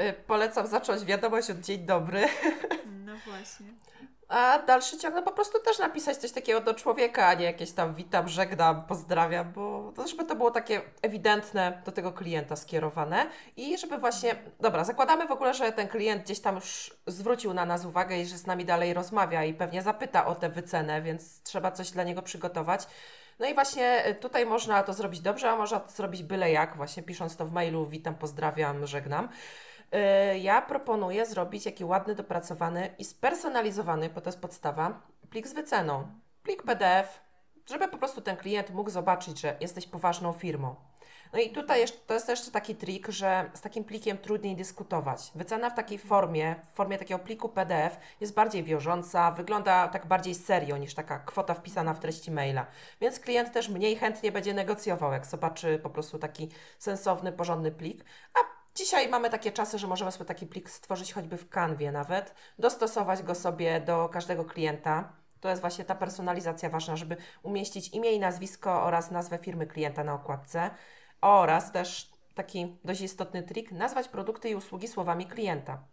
Y, 0.02 0.14
polecam 0.28 0.68
zacząć 0.68 1.06
wiadomość 1.06 1.50
od 1.50 1.60
dzień 1.60 1.86
dobry. 1.86 2.28
No 3.06 3.16
właśnie. 3.26 3.68
A 4.28 4.60
dalszy 4.60 4.98
ciąg, 4.98 5.16
no 5.16 5.22
po 5.22 5.32
prostu 5.32 5.60
też 5.60 5.80
napisać 5.80 6.18
coś 6.18 6.32
takiego 6.32 6.62
do 6.62 6.74
człowieka, 6.74 7.28
a 7.28 7.34
nie 7.34 7.46
jakieś 7.46 7.72
tam 7.72 7.96
witam, 7.96 8.30
żegnam, 8.30 8.86
pozdrawiam, 8.86 9.54
bo 9.54 9.94
to 9.96 10.08
żeby 10.08 10.26
to 10.26 10.36
było 10.36 10.52
takie 10.52 10.82
ewidentne 11.02 11.82
do 11.86 11.92
tego 11.92 12.12
klienta 12.12 12.56
skierowane 12.56 13.26
i 13.58 13.78
żeby 13.78 13.98
właśnie, 13.98 14.36
dobra, 14.60 14.84
zakładamy 14.84 15.28
w 15.28 15.32
ogóle, 15.32 15.54
że 15.54 15.72
ten 15.72 15.88
klient 15.88 16.24
gdzieś 16.24 16.40
tam 16.40 16.56
już 16.56 16.98
zwrócił 17.08 17.54
na 17.54 17.66
nas 17.66 17.86
uwagę 17.86 18.18
i 18.18 18.26
że 18.26 18.38
z 18.38 18.48
nami 18.48 18.66
dalej 18.66 18.94
rozmawia 18.94 19.44
i 19.44 19.54
pewnie 19.54 19.82
zapyta 19.82 20.26
o 20.26 20.36
tę 20.36 20.50
wycenę, 20.50 21.02
więc 21.02 21.42
trzeba 21.42 21.72
coś 21.72 21.92
dla 21.92 22.04
niego 22.04 22.22
przygotować. 22.22 22.88
No 23.40 23.48
i 23.48 23.54
właśnie 23.54 24.16
tutaj 24.22 24.46
można 24.46 24.84
to 24.84 24.94
zrobić 24.94 25.22
dobrze, 25.22 25.50
a 25.50 25.56
można 25.56 25.80
to 25.80 25.92
zrobić 25.92 26.24
byle 26.24 26.52
jak, 26.52 26.78
właśnie 26.78 27.04
pisząc 27.04 27.36
to 27.38 27.46
w 27.46 27.52
mailu, 27.52 27.88
witam, 27.88 28.16
pozdrawiam, 28.16 28.88
żegnam. 28.88 29.30
Yy, 29.92 30.40
ja 30.40 30.62
proponuję 30.62 31.26
zrobić 31.26 31.64
taki 31.64 31.86
ładny, 31.86 32.16
dopracowany 32.16 32.96
i 32.98 33.06
spersonalizowany, 33.06 34.10
bo 34.10 34.22
to 34.22 34.30
jest 34.30 34.42
podstawa, 34.42 35.02
plik 35.30 35.48
z 35.48 35.54
wyceną. 35.54 36.08
Plik 36.44 36.64
PDF, 36.64 37.20
żeby 37.70 37.88
po 37.88 37.98
prostu 37.98 38.22
ten 38.22 38.38
klient 38.38 38.70
mógł 38.70 38.90
zobaczyć, 38.90 39.40
że 39.40 39.58
jesteś 39.60 39.88
poważną 39.88 40.34
firmą. 40.34 40.76
No 41.34 41.40
i 41.40 41.50
tutaj 41.50 41.80
jeszcze, 41.80 41.98
to 42.08 42.14
jest 42.14 42.30
jeszcze 42.30 42.52
taki 42.52 42.76
trik, 42.76 43.08
że 43.08 43.50
z 43.54 43.62
takim 43.62 43.84
plikiem 43.84 44.18
trudniej 44.18 44.56
dyskutować. 44.56 45.32
Wycena 45.36 45.70
w 45.70 45.76
takiej 45.76 45.98
formie, 45.98 46.56
w 46.72 46.76
formie 46.76 46.98
takiego 46.98 47.20
pliku 47.20 47.50
PDF 47.50 47.98
jest 48.22 48.34
bardziej 48.34 48.64
wiążąca, 48.64 49.32
wygląda 49.32 49.88
tak 49.88 50.06
bardziej 50.06 50.36
serio 50.36 50.78
niż 50.78 50.94
taka 50.94 51.20
kwota 51.20 51.54
wpisana 51.54 51.94
w 51.94 52.00
treści 52.00 52.32
maila. 52.32 52.66
Więc 53.02 53.20
klient 53.20 53.52
też 53.52 53.70
mniej 53.70 53.96
chętnie 53.96 54.32
będzie 54.32 54.54
negocjował, 54.54 55.12
jak 55.12 55.26
zobaczy 55.26 55.80
po 55.84 55.90
prostu 55.90 56.20
taki 56.20 56.50
sensowny, 56.80 57.32
porządny 57.32 57.72
plik. 57.72 58.06
A 58.34 58.65
Dzisiaj 58.76 59.10
mamy 59.10 59.30
takie 59.30 59.52
czasy, 59.52 59.80
że 59.80 59.88
możemy 59.88 60.12
sobie 60.12 60.26
taki 60.26 60.48
plik 60.48 60.70
stworzyć 60.70 61.14
choćby 61.14 61.38
w 61.38 61.50
kanwie 61.50 61.92
nawet, 61.92 62.36
dostosować 62.60 63.24
go 63.24 63.36
sobie 63.36 63.82
do 63.82 64.10
każdego 64.10 64.46
klienta. 64.46 65.14
To 65.40 65.50
jest 65.50 65.62
właśnie 65.62 65.86
ta 65.86 65.96
personalizacja 65.96 66.70
ważna, 66.70 66.96
żeby 66.96 67.18
umieścić 67.44 67.90
imię 67.90 68.12
i 68.12 68.20
nazwisko 68.20 68.84
oraz 68.84 69.12
nazwę 69.12 69.38
firmy 69.38 69.68
klienta 69.68 70.04
na 70.04 70.14
okładce. 70.14 70.70
Oraz 71.22 71.72
też 71.72 72.12
taki 72.36 72.78
dość 72.84 73.02
istotny 73.02 73.44
trik, 73.44 73.72
nazwać 73.72 74.08
produkty 74.08 74.50
i 74.50 74.56
usługi 74.56 74.88
słowami 74.88 75.26
klienta. 75.26 75.84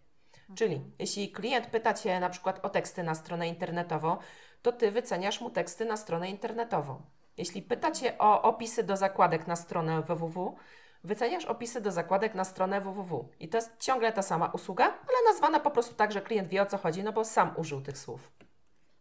Czyli 0.54 0.80
jeśli 0.98 1.32
klient 1.32 1.66
pyta 1.66 1.94
Cię 1.94 2.20
na 2.20 2.30
przykład 2.30 2.64
o 2.64 2.68
teksty 2.68 3.02
na 3.02 3.14
stronę 3.14 3.48
internetową, 3.48 4.16
to 4.62 4.72
Ty 4.72 4.90
wyceniasz 4.90 5.40
mu 5.40 5.50
teksty 5.50 5.84
na 5.84 5.96
stronę 5.96 6.30
internetową. 6.30 7.02
Jeśli 7.36 7.62
pyta 7.62 7.90
Cię 7.90 8.18
o 8.18 8.42
opisy 8.42 8.82
do 8.82 8.96
zakładek 8.96 9.46
na 9.46 9.56
stronę 9.56 10.02
www, 10.02 10.56
wyceniasz 11.04 11.44
opisy 11.44 11.80
do 11.80 11.92
zakładek 11.92 12.34
na 12.34 12.44
stronę 12.44 12.80
www. 12.80 13.28
I 13.40 13.48
to 13.48 13.58
jest 13.58 13.70
ciągle 13.78 14.12
ta 14.12 14.22
sama 14.22 14.46
usługa, 14.46 14.84
ale 14.84 15.32
nazwana 15.32 15.60
po 15.60 15.70
prostu 15.70 15.94
tak, 15.94 16.12
że 16.12 16.20
klient 16.20 16.48
wie 16.48 16.62
o 16.62 16.66
co 16.66 16.78
chodzi, 16.78 17.04
no 17.04 17.12
bo 17.12 17.24
sam 17.24 17.54
użył 17.56 17.80
tych 17.80 17.98
słów. 17.98 18.30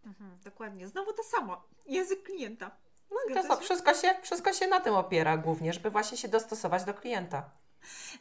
Mhm, 0.05 0.37
dokładnie. 0.43 0.87
Znowu 0.87 1.13
to 1.13 1.23
samo. 1.23 1.63
Język 1.85 2.23
klienta. 2.23 2.71
No 3.11 3.17
i 3.29 3.33
to 3.33 3.43
co, 3.47 3.57
wszystko 3.57 3.93
się, 3.93 4.15
wszystko 4.21 4.53
się 4.53 4.67
na 4.67 4.79
tym 4.79 4.95
opiera 4.95 5.37
głównie, 5.37 5.73
żeby 5.73 5.89
właśnie 5.89 6.17
się 6.17 6.27
dostosować 6.27 6.83
do 6.83 6.93
klienta. 6.93 7.49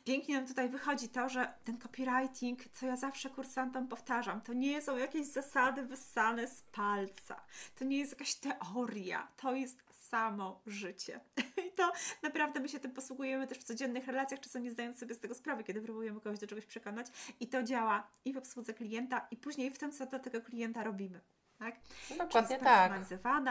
Pięknie 0.04 0.34
nam 0.36 0.46
tutaj 0.46 0.68
wychodzi 0.68 1.08
to, 1.08 1.28
że 1.28 1.52
ten 1.64 1.78
copywriting, 1.78 2.58
co 2.72 2.86
ja 2.86 2.96
zawsze 2.96 3.30
kursantom 3.30 3.88
powtarzam, 3.88 4.40
to 4.40 4.52
nie 4.52 4.82
są 4.82 4.96
jakieś 4.96 5.26
zasady 5.26 5.82
wyssane 5.82 6.48
z 6.48 6.62
palca. 6.62 7.40
To 7.78 7.84
nie 7.84 7.98
jest 7.98 8.12
jakaś 8.12 8.34
teoria. 8.34 9.28
To 9.36 9.54
jest 9.54 9.82
samo 10.10 10.60
życie. 10.66 11.20
I 11.68 11.72
to 11.72 11.92
naprawdę 12.22 12.60
my 12.60 12.68
się 12.68 12.80
tym 12.80 12.90
posługujemy 12.90 13.46
też 13.46 13.58
w 13.58 13.64
codziennych 13.64 14.06
relacjach, 14.06 14.40
czasem 14.40 14.62
nie 14.62 14.70
zdając 14.70 14.98
sobie 14.98 15.14
z 15.14 15.20
tego 15.20 15.34
sprawy, 15.34 15.64
kiedy 15.64 15.82
próbujemy 15.82 16.20
kogoś 16.20 16.38
do 16.38 16.46
czegoś 16.46 16.66
przekonać. 16.66 17.06
I 17.40 17.46
to 17.46 17.62
działa 17.62 18.10
i 18.24 18.32
w 18.32 18.36
obsłudze 18.36 18.74
klienta, 18.74 19.26
i 19.30 19.36
później 19.36 19.70
w 19.70 19.78
tym, 19.78 19.92
co 19.92 20.06
dla 20.06 20.18
tego 20.18 20.40
klienta 20.40 20.84
robimy 20.84 21.20
tak? 21.60 21.74
No, 22.10 22.16
dokładnie 22.16 22.58
tak. 22.58 22.92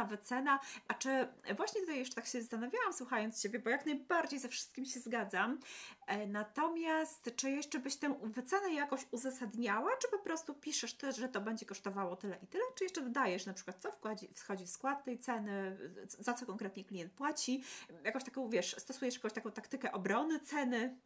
wycena. 0.05 0.59
A 0.87 0.93
czy 0.93 1.27
właśnie 1.57 1.81
tutaj 1.81 1.97
jeszcze 1.97 2.15
tak 2.15 2.25
się 2.25 2.41
zastanawiałam, 2.41 2.93
słuchając 2.93 3.41
Ciebie, 3.41 3.59
bo 3.59 3.69
jak 3.69 3.85
najbardziej 3.85 4.39
ze 4.39 4.49
wszystkim 4.49 4.85
się 4.85 4.99
zgadzam. 4.99 5.59
E, 6.07 6.27
natomiast 6.27 7.31
czy 7.35 7.51
jeszcze 7.51 7.79
byś 7.79 7.95
tę 7.95 8.15
wycenę 8.23 8.73
jakoś 8.73 9.01
uzasadniała, 9.11 9.91
czy 10.01 10.07
po 10.07 10.19
prostu 10.19 10.53
piszesz 10.53 10.93
też, 10.93 11.15
że 11.15 11.29
to 11.29 11.41
będzie 11.41 11.65
kosztowało 11.65 12.15
tyle 12.15 12.37
i 12.43 12.47
tyle, 12.47 12.63
czy 12.75 12.83
jeszcze 12.83 13.01
dodajesz 13.01 13.45
na 13.45 13.53
przykład, 13.53 13.77
co 13.81 13.91
wchodzi, 13.91 14.29
wchodzi 14.35 14.65
w 14.65 14.69
skład 14.69 15.03
tej 15.03 15.19
ceny, 15.19 15.77
za 16.19 16.33
co 16.33 16.45
konkretnie 16.45 16.85
klient 16.85 17.13
płaci, 17.13 17.63
jakoś 18.03 18.23
taką, 18.23 18.49
wiesz, 18.49 18.75
stosujesz 18.77 19.15
jakąś 19.15 19.33
taką 19.33 19.51
taktykę 19.51 19.91
obrony 19.91 20.39
ceny? 20.39 20.97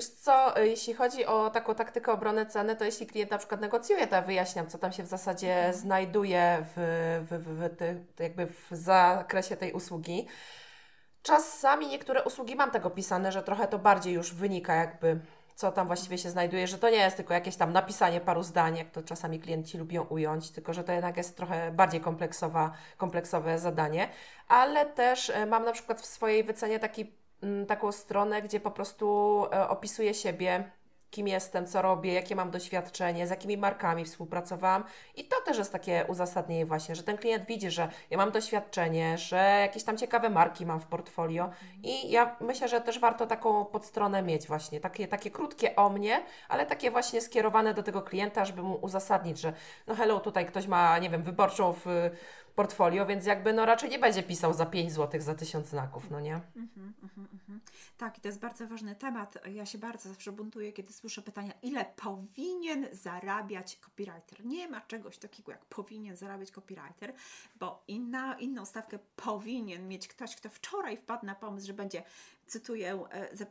Wiesz 0.00 0.08
co, 0.08 0.60
y, 0.60 0.68
jeśli 0.68 0.94
chodzi 0.94 1.26
o 1.26 1.50
taką 1.50 1.74
taktykę 1.74 2.12
obrony 2.12 2.46
ceny, 2.46 2.76
to 2.76 2.84
jeśli 2.84 3.06
klient 3.06 3.30
na 3.30 3.38
przykład 3.38 3.60
negocjuje, 3.60 4.06
to 4.06 4.16
ja 4.16 4.22
wyjaśniam, 4.22 4.66
co 4.66 4.78
tam 4.78 4.92
się 4.92 5.02
w 5.02 5.06
zasadzie 5.06 5.56
mhm. 5.56 5.74
znajduje 5.74 6.66
w, 6.66 6.72
w, 7.30 7.38
w, 7.44 8.16
w, 8.16 8.20
jakby 8.20 8.46
w 8.46 8.68
zakresie 8.70 9.56
tej 9.56 9.72
usługi. 9.72 10.26
Czasami 11.22 11.86
niektóre 11.86 12.22
usługi 12.22 12.56
mam 12.56 12.70
tego 12.70 12.90
pisane, 12.90 13.32
że 13.32 13.42
trochę 13.42 13.68
to 13.68 13.78
bardziej 13.78 14.14
już 14.14 14.34
wynika 14.34 14.74
jakby 14.74 15.20
co 15.54 15.72
tam 15.72 15.86
właściwie 15.86 16.18
się 16.18 16.30
znajduje, 16.30 16.66
że 16.66 16.78
to 16.78 16.90
nie 16.90 16.96
jest 16.96 17.16
tylko 17.16 17.34
jakieś 17.34 17.56
tam 17.56 17.72
napisanie 17.72 18.20
paru 18.20 18.42
zdań, 18.42 18.76
jak 18.76 18.90
to 18.90 19.02
czasami 19.02 19.40
klienci 19.40 19.78
lubią 19.78 20.02
ująć, 20.02 20.50
tylko 20.50 20.72
że 20.72 20.84
to 20.84 20.92
jednak 20.92 21.16
jest 21.16 21.36
trochę 21.36 21.72
bardziej 21.72 22.00
kompleksowa, 22.00 22.72
kompleksowe 22.96 23.58
zadanie. 23.58 24.08
Ale 24.48 24.86
też 24.86 25.30
e, 25.30 25.46
mam 25.46 25.64
na 25.64 25.72
przykład 25.72 26.00
w 26.00 26.06
swojej 26.06 26.44
wycenie 26.44 26.78
taki 26.78 27.19
taką 27.68 27.92
stronę, 27.92 28.42
gdzie 28.42 28.60
po 28.60 28.70
prostu 28.70 29.46
e, 29.52 29.68
opisuję 29.68 30.14
siebie, 30.14 30.70
kim 31.10 31.28
jestem, 31.28 31.66
co 31.66 31.82
robię, 31.82 32.12
jakie 32.12 32.36
mam 32.36 32.50
doświadczenie, 32.50 33.26
z 33.26 33.30
jakimi 33.30 33.56
markami 33.56 34.04
współpracowałam. 34.04 34.84
I 35.16 35.24
to 35.24 35.36
też 35.44 35.58
jest 35.58 35.72
takie 35.72 36.04
uzasadnienie 36.08 36.66
właśnie, 36.66 36.94
że 36.94 37.02
ten 37.02 37.18
klient 37.18 37.46
widzi, 37.46 37.70
że 37.70 37.88
ja 38.10 38.18
mam 38.18 38.30
doświadczenie, 38.30 39.18
że 39.18 39.58
jakieś 39.60 39.84
tam 39.84 39.96
ciekawe 39.96 40.30
marki 40.30 40.66
mam 40.66 40.80
w 40.80 40.86
portfolio. 40.86 41.50
I 41.82 42.10
ja 42.10 42.36
myślę, 42.40 42.68
że 42.68 42.80
też 42.80 42.98
warto 42.98 43.26
taką 43.26 43.64
podstronę 43.64 44.22
mieć 44.22 44.46
właśnie, 44.46 44.80
takie, 44.80 45.08
takie 45.08 45.30
krótkie 45.30 45.76
o 45.76 45.88
mnie, 45.88 46.22
ale 46.48 46.66
takie 46.66 46.90
właśnie 46.90 47.20
skierowane 47.20 47.74
do 47.74 47.82
tego 47.82 48.02
klienta, 48.02 48.44
żeby 48.44 48.62
mu 48.62 48.74
uzasadnić, 48.74 49.40
że 49.40 49.52
no 49.86 49.94
hello, 49.94 50.20
tutaj 50.20 50.46
ktoś 50.46 50.66
ma, 50.66 50.98
nie 50.98 51.10
wiem, 51.10 51.22
wyborczą 51.22 51.72
w 51.72 52.10
portfolio, 52.54 53.06
więc 53.06 53.26
jakby 53.26 53.52
no 53.52 53.66
raczej 53.66 53.90
nie 53.90 53.98
będzie 53.98 54.22
pisał 54.22 54.52
za 54.52 54.66
5 54.66 54.92
zł 54.92 55.20
za 55.20 55.34
1000 55.34 55.68
znaków, 55.68 56.10
no 56.10 56.20
nie? 56.20 56.34
Mhm, 56.34 56.94
mhm, 57.02 57.28
mhm. 57.32 57.60
Tak, 57.98 58.18
i 58.18 58.20
to 58.20 58.28
jest 58.28 58.40
bardzo 58.40 58.66
ważny 58.66 58.94
temat. 58.94 59.38
Ja 59.46 59.66
się 59.66 59.78
bardzo 59.78 60.08
zawsze 60.08 60.32
buntuję, 60.32 60.72
kiedy 60.72 60.92
słyszę 60.92 61.22
pytania, 61.22 61.52
ile 61.62 61.84
powinien 61.84 62.86
zarabiać 62.92 63.76
copywriter. 63.76 64.44
Nie 64.44 64.68
ma 64.68 64.80
czegoś 64.80 65.18
takiego 65.18 65.52
jak 65.52 65.64
powinien 65.64 66.16
zarabiać 66.16 66.50
copywriter, 66.50 67.12
bo 67.56 67.84
inna, 67.88 68.34
inną 68.34 68.64
stawkę 68.64 68.98
powinien 69.16 69.88
mieć 69.88 70.08
ktoś, 70.08 70.36
kto 70.36 70.48
wczoraj 70.48 70.96
wpadł 70.96 71.26
na 71.26 71.34
pomysł, 71.34 71.66
że 71.66 71.72
będzie, 71.72 72.02
cytuję, 72.46 73.06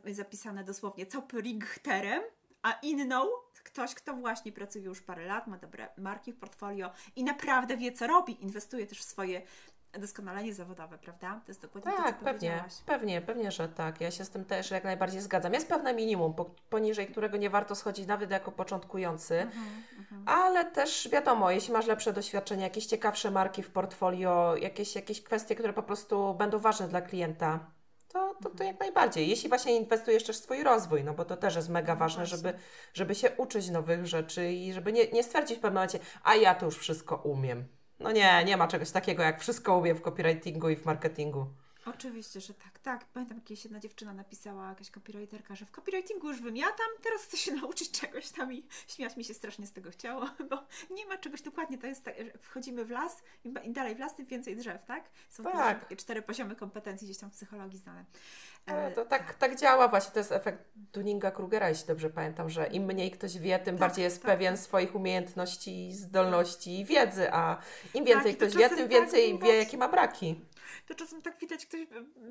e, 0.06 0.14
zapisane 0.14 0.64
dosłownie, 0.64 1.06
copywriterem, 1.06 2.22
a 2.62 2.72
inną 2.82 3.26
ktoś, 3.64 3.94
kto 3.94 4.14
właśnie 4.14 4.52
pracuje 4.52 4.84
już 4.84 5.02
parę 5.02 5.26
lat, 5.26 5.46
ma 5.46 5.58
dobre 5.58 5.88
marki 5.96 6.32
w 6.32 6.36
portfolio 6.36 6.90
i 7.16 7.24
naprawdę 7.24 7.76
wie, 7.76 7.92
co 7.92 8.06
robi, 8.06 8.42
inwestuje 8.42 8.86
też 8.86 8.98
w 8.98 9.04
swoje 9.04 9.42
doskonalenie 9.98 10.54
zawodowe, 10.54 10.98
prawda? 10.98 11.40
To 11.44 11.50
jest 11.50 11.62
dokładnie 11.62 11.92
tak, 11.92 12.06
to, 12.06 12.18
co 12.18 12.24
pewnie, 12.24 12.64
pewnie, 12.86 13.20
pewnie, 13.20 13.52
że 13.52 13.68
tak. 13.68 14.00
Ja 14.00 14.10
się 14.10 14.24
z 14.24 14.30
tym 14.30 14.44
też 14.44 14.70
jak 14.70 14.84
najbardziej 14.84 15.20
zgadzam. 15.20 15.54
Jest 15.54 15.68
pewne 15.68 15.94
minimum, 15.94 16.34
poniżej 16.70 17.06
którego 17.06 17.36
nie 17.36 17.50
warto 17.50 17.74
schodzić 17.74 18.06
nawet 18.06 18.30
jako 18.30 18.52
początkujący, 18.52 19.40
mhm, 19.40 19.82
mhm. 19.98 20.28
ale 20.28 20.64
też 20.64 21.08
wiadomo, 21.12 21.50
jeśli 21.50 21.72
masz 21.72 21.86
lepsze 21.86 22.12
doświadczenie, 22.12 22.62
jakieś 22.62 22.86
ciekawsze 22.86 23.30
marki 23.30 23.62
w 23.62 23.70
portfolio, 23.70 24.56
jakieś, 24.56 24.94
jakieś 24.94 25.22
kwestie, 25.22 25.54
które 25.54 25.72
po 25.72 25.82
prostu 25.82 26.34
będą 26.34 26.58
ważne 26.58 26.88
dla 26.88 27.00
klienta, 27.00 27.58
to, 28.12 28.34
to, 28.42 28.50
to 28.50 28.64
jak 28.64 28.80
najbardziej. 28.80 29.28
Jeśli 29.28 29.48
właśnie 29.48 29.76
inwestujesz 29.76 30.24
też 30.24 30.38
w 30.38 30.42
swój 30.42 30.62
rozwój, 30.62 31.04
no 31.04 31.14
bo 31.14 31.24
to 31.24 31.36
też 31.36 31.56
jest 31.56 31.68
mega 31.68 31.94
no 31.94 31.98
ważne, 32.00 32.26
żeby, 32.26 32.52
żeby 32.94 33.14
się 33.14 33.30
uczyć 33.36 33.70
nowych 33.70 34.06
rzeczy 34.06 34.52
i 34.52 34.72
żeby 34.72 34.92
nie, 34.92 35.06
nie 35.06 35.22
stwierdzić 35.22 35.58
w 35.58 35.60
pewnym 35.60 35.74
momencie, 35.74 35.98
a 36.22 36.34
ja 36.34 36.54
to 36.54 36.66
już 36.66 36.78
wszystko 36.78 37.16
umiem. 37.16 37.68
No 37.98 38.12
nie, 38.12 38.44
nie 38.44 38.56
ma 38.56 38.68
czegoś 38.68 38.90
takiego 38.90 39.22
jak 39.22 39.40
wszystko 39.40 39.78
umiem 39.78 39.96
w 39.96 40.02
copywritingu 40.02 40.68
i 40.68 40.76
w 40.76 40.84
marketingu. 40.84 41.46
Oczywiście, 41.94 42.40
że 42.40 42.54
tak, 42.54 42.78
tak. 42.78 43.04
Pamiętam, 43.04 43.36
jak 43.36 43.46
kiedyś 43.46 43.64
jedna 43.64 43.80
dziewczyna 43.80 44.12
napisała, 44.12 44.68
jakaś 44.68 44.90
copywriterka, 44.90 45.54
że 45.54 45.66
w 45.66 45.70
copywritingu 45.70 46.28
już 46.28 46.40
wymiatam, 46.40 46.86
teraz 47.02 47.22
chcę 47.22 47.36
się 47.36 47.52
nauczyć 47.60 47.90
czegoś 47.90 48.30
tam 48.30 48.52
i 48.52 48.64
śmiać 48.88 49.16
mi 49.16 49.24
się 49.24 49.34
strasznie 49.34 49.66
z 49.66 49.72
tego 49.72 49.90
chciało, 49.90 50.26
bo 50.50 50.66
nie 50.90 51.06
ma 51.06 51.18
czegoś 51.18 51.42
dokładnie, 51.42 51.78
to 51.78 51.86
jest 51.86 52.04
tak, 52.04 52.14
że 52.18 52.38
wchodzimy 52.38 52.84
w 52.84 52.90
las 52.90 53.22
i 53.64 53.72
dalej 53.72 53.94
w 53.94 53.98
las, 53.98 54.16
tym 54.16 54.26
więcej 54.26 54.56
drzew, 54.56 54.84
tak? 54.84 55.04
Są 55.28 55.42
tak. 55.42 55.80
takie 55.80 55.96
cztery 55.96 56.22
poziomy 56.22 56.56
kompetencji 56.56 57.06
gdzieś 57.06 57.18
tam 57.18 57.30
w 57.30 57.32
psychologii 57.32 57.78
znane. 57.78 58.04
E, 58.66 58.90
to 58.90 59.04
tak, 59.04 59.34
tak 59.34 59.56
działa 59.56 59.88
właśnie, 59.88 60.12
to 60.12 60.18
jest 60.18 60.32
efekt 60.32 60.64
Dunninga-Krugera, 60.92 61.68
jeśli 61.68 61.86
dobrze 61.86 62.10
pamiętam, 62.10 62.50
że 62.50 62.66
im 62.66 62.84
mniej 62.84 63.10
ktoś 63.10 63.38
wie, 63.38 63.58
tym 63.58 63.74
tak, 63.74 63.80
bardziej 63.80 64.02
jest 64.02 64.22
tak. 64.22 64.30
pewien 64.30 64.56
swoich 64.56 64.94
umiejętności, 64.94 65.92
zdolności 65.92 66.80
i 66.80 66.84
wiedzy, 66.84 67.32
a 67.32 67.56
im 67.94 68.04
więcej 68.04 68.36
tak, 68.36 68.48
ktoś 68.48 68.62
wie, 68.62 68.68
tym 68.68 68.88
więcej 68.88 69.38
wie, 69.38 69.56
jakie 69.56 69.76
ma 69.76 69.88
braki 69.88 70.40
to 70.86 70.94
czasem 70.94 71.22
tak 71.22 71.38
widać, 71.38 71.66
ktoś, 71.66 71.80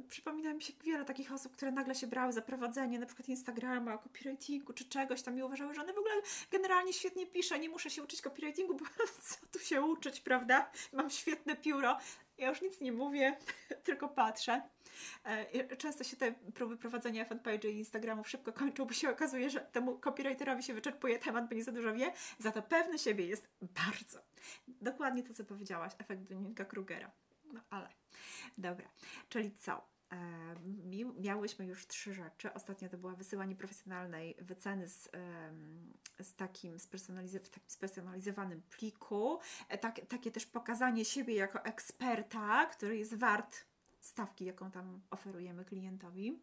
przypomina 0.10 0.54
mi 0.54 0.62
się 0.62 0.74
wiele 0.84 1.06
takich 1.06 1.32
osób, 1.32 1.54
które 1.54 1.72
nagle 1.72 1.96
się 1.96 2.08
brały 2.08 2.34
za 2.34 2.42
prowadzenie 2.42 3.00
na 3.00 3.06
przykład 3.06 3.30
Instagrama, 3.30 3.98
copywritingu 3.98 4.74
czy 4.74 4.86
czegoś 4.86 5.22
tam 5.22 5.38
i 5.40 5.44
uważały, 5.44 5.74
że 5.74 5.82
one 5.82 5.94
w 5.94 5.98
ogóle 5.98 6.14
generalnie 6.52 6.94
świetnie 6.94 7.28
pisze, 7.28 7.60
nie 7.60 7.70
muszę 7.70 7.90
się 7.90 8.04
uczyć 8.04 8.22
copywritingu, 8.22 8.74
bo 8.76 8.86
co 9.28 9.48
tu 9.52 9.60
się 9.60 9.82
uczyć, 9.82 10.22
prawda? 10.22 10.72
Mam 10.94 11.10
świetne 11.10 11.56
pióro, 11.56 11.98
ja 12.40 12.50
już 12.50 12.62
nic 12.62 12.82
nie 12.82 12.92
mówię, 12.92 13.38
tylko 13.86 14.10
patrzę. 14.10 14.62
E, 15.24 15.78
często 15.78 16.04
się 16.04 16.18
te 16.18 16.32
próby 16.32 16.78
prowadzenia 16.78 17.26
fanpage 17.26 17.70
i 17.70 17.78
Instagramów 17.78 18.30
szybko 18.30 18.54
kończą, 18.54 18.86
bo 18.86 18.94
się 18.94 19.10
okazuje, 19.10 19.50
że 19.50 19.60
temu 19.60 20.00
copywriterowi 20.00 20.64
się 20.64 20.74
wyczerpuje 20.74 21.20
temat, 21.20 21.50
bo 21.50 21.56
nie 21.56 21.64
za 21.64 21.72
dużo 21.72 21.94
wie. 21.94 22.14
Za 22.40 22.52
to 22.52 22.62
pewny 22.62 23.00
siebie 23.00 23.26
jest 23.26 23.48
bardzo. 23.62 24.20
Dokładnie 24.68 25.24
to, 25.24 25.34
co 25.34 25.44
powiedziałaś, 25.44 25.92
efekt 26.00 26.22
Dunninga 26.22 26.66
Krugera. 26.66 27.12
No 27.54 27.62
ale 27.70 27.90
Dobra, 28.58 28.90
czyli 29.30 29.52
co? 29.52 29.90
miałyśmy 31.20 31.66
już 31.66 31.88
trzy 31.88 32.14
rzeczy. 32.14 32.54
Ostatnio 32.54 32.90
to 32.90 32.98
była 32.98 33.16
wysyłanie 33.16 33.56
profesjonalnej 33.56 34.36
wyceny 34.42 34.88
z, 34.88 35.10
z 36.22 36.36
takim, 36.36 36.78
spersonaliz- 36.78 37.40
w 37.40 37.50
takim 37.50 37.70
spersonalizowanym 37.70 38.62
pliku. 38.62 39.40
E, 39.70 39.78
tak, 39.78 40.02
takie 40.08 40.32
też 40.32 40.46
pokazanie 40.46 41.06
siebie 41.06 41.36
jako 41.36 41.66
eksperta, 41.66 42.66
który 42.66 42.98
jest 42.98 43.16
wart 43.16 43.66
stawki, 44.00 44.46
jaką 44.46 44.72
tam 44.72 45.02
oferujemy 45.10 45.66
klientowi. 45.66 46.40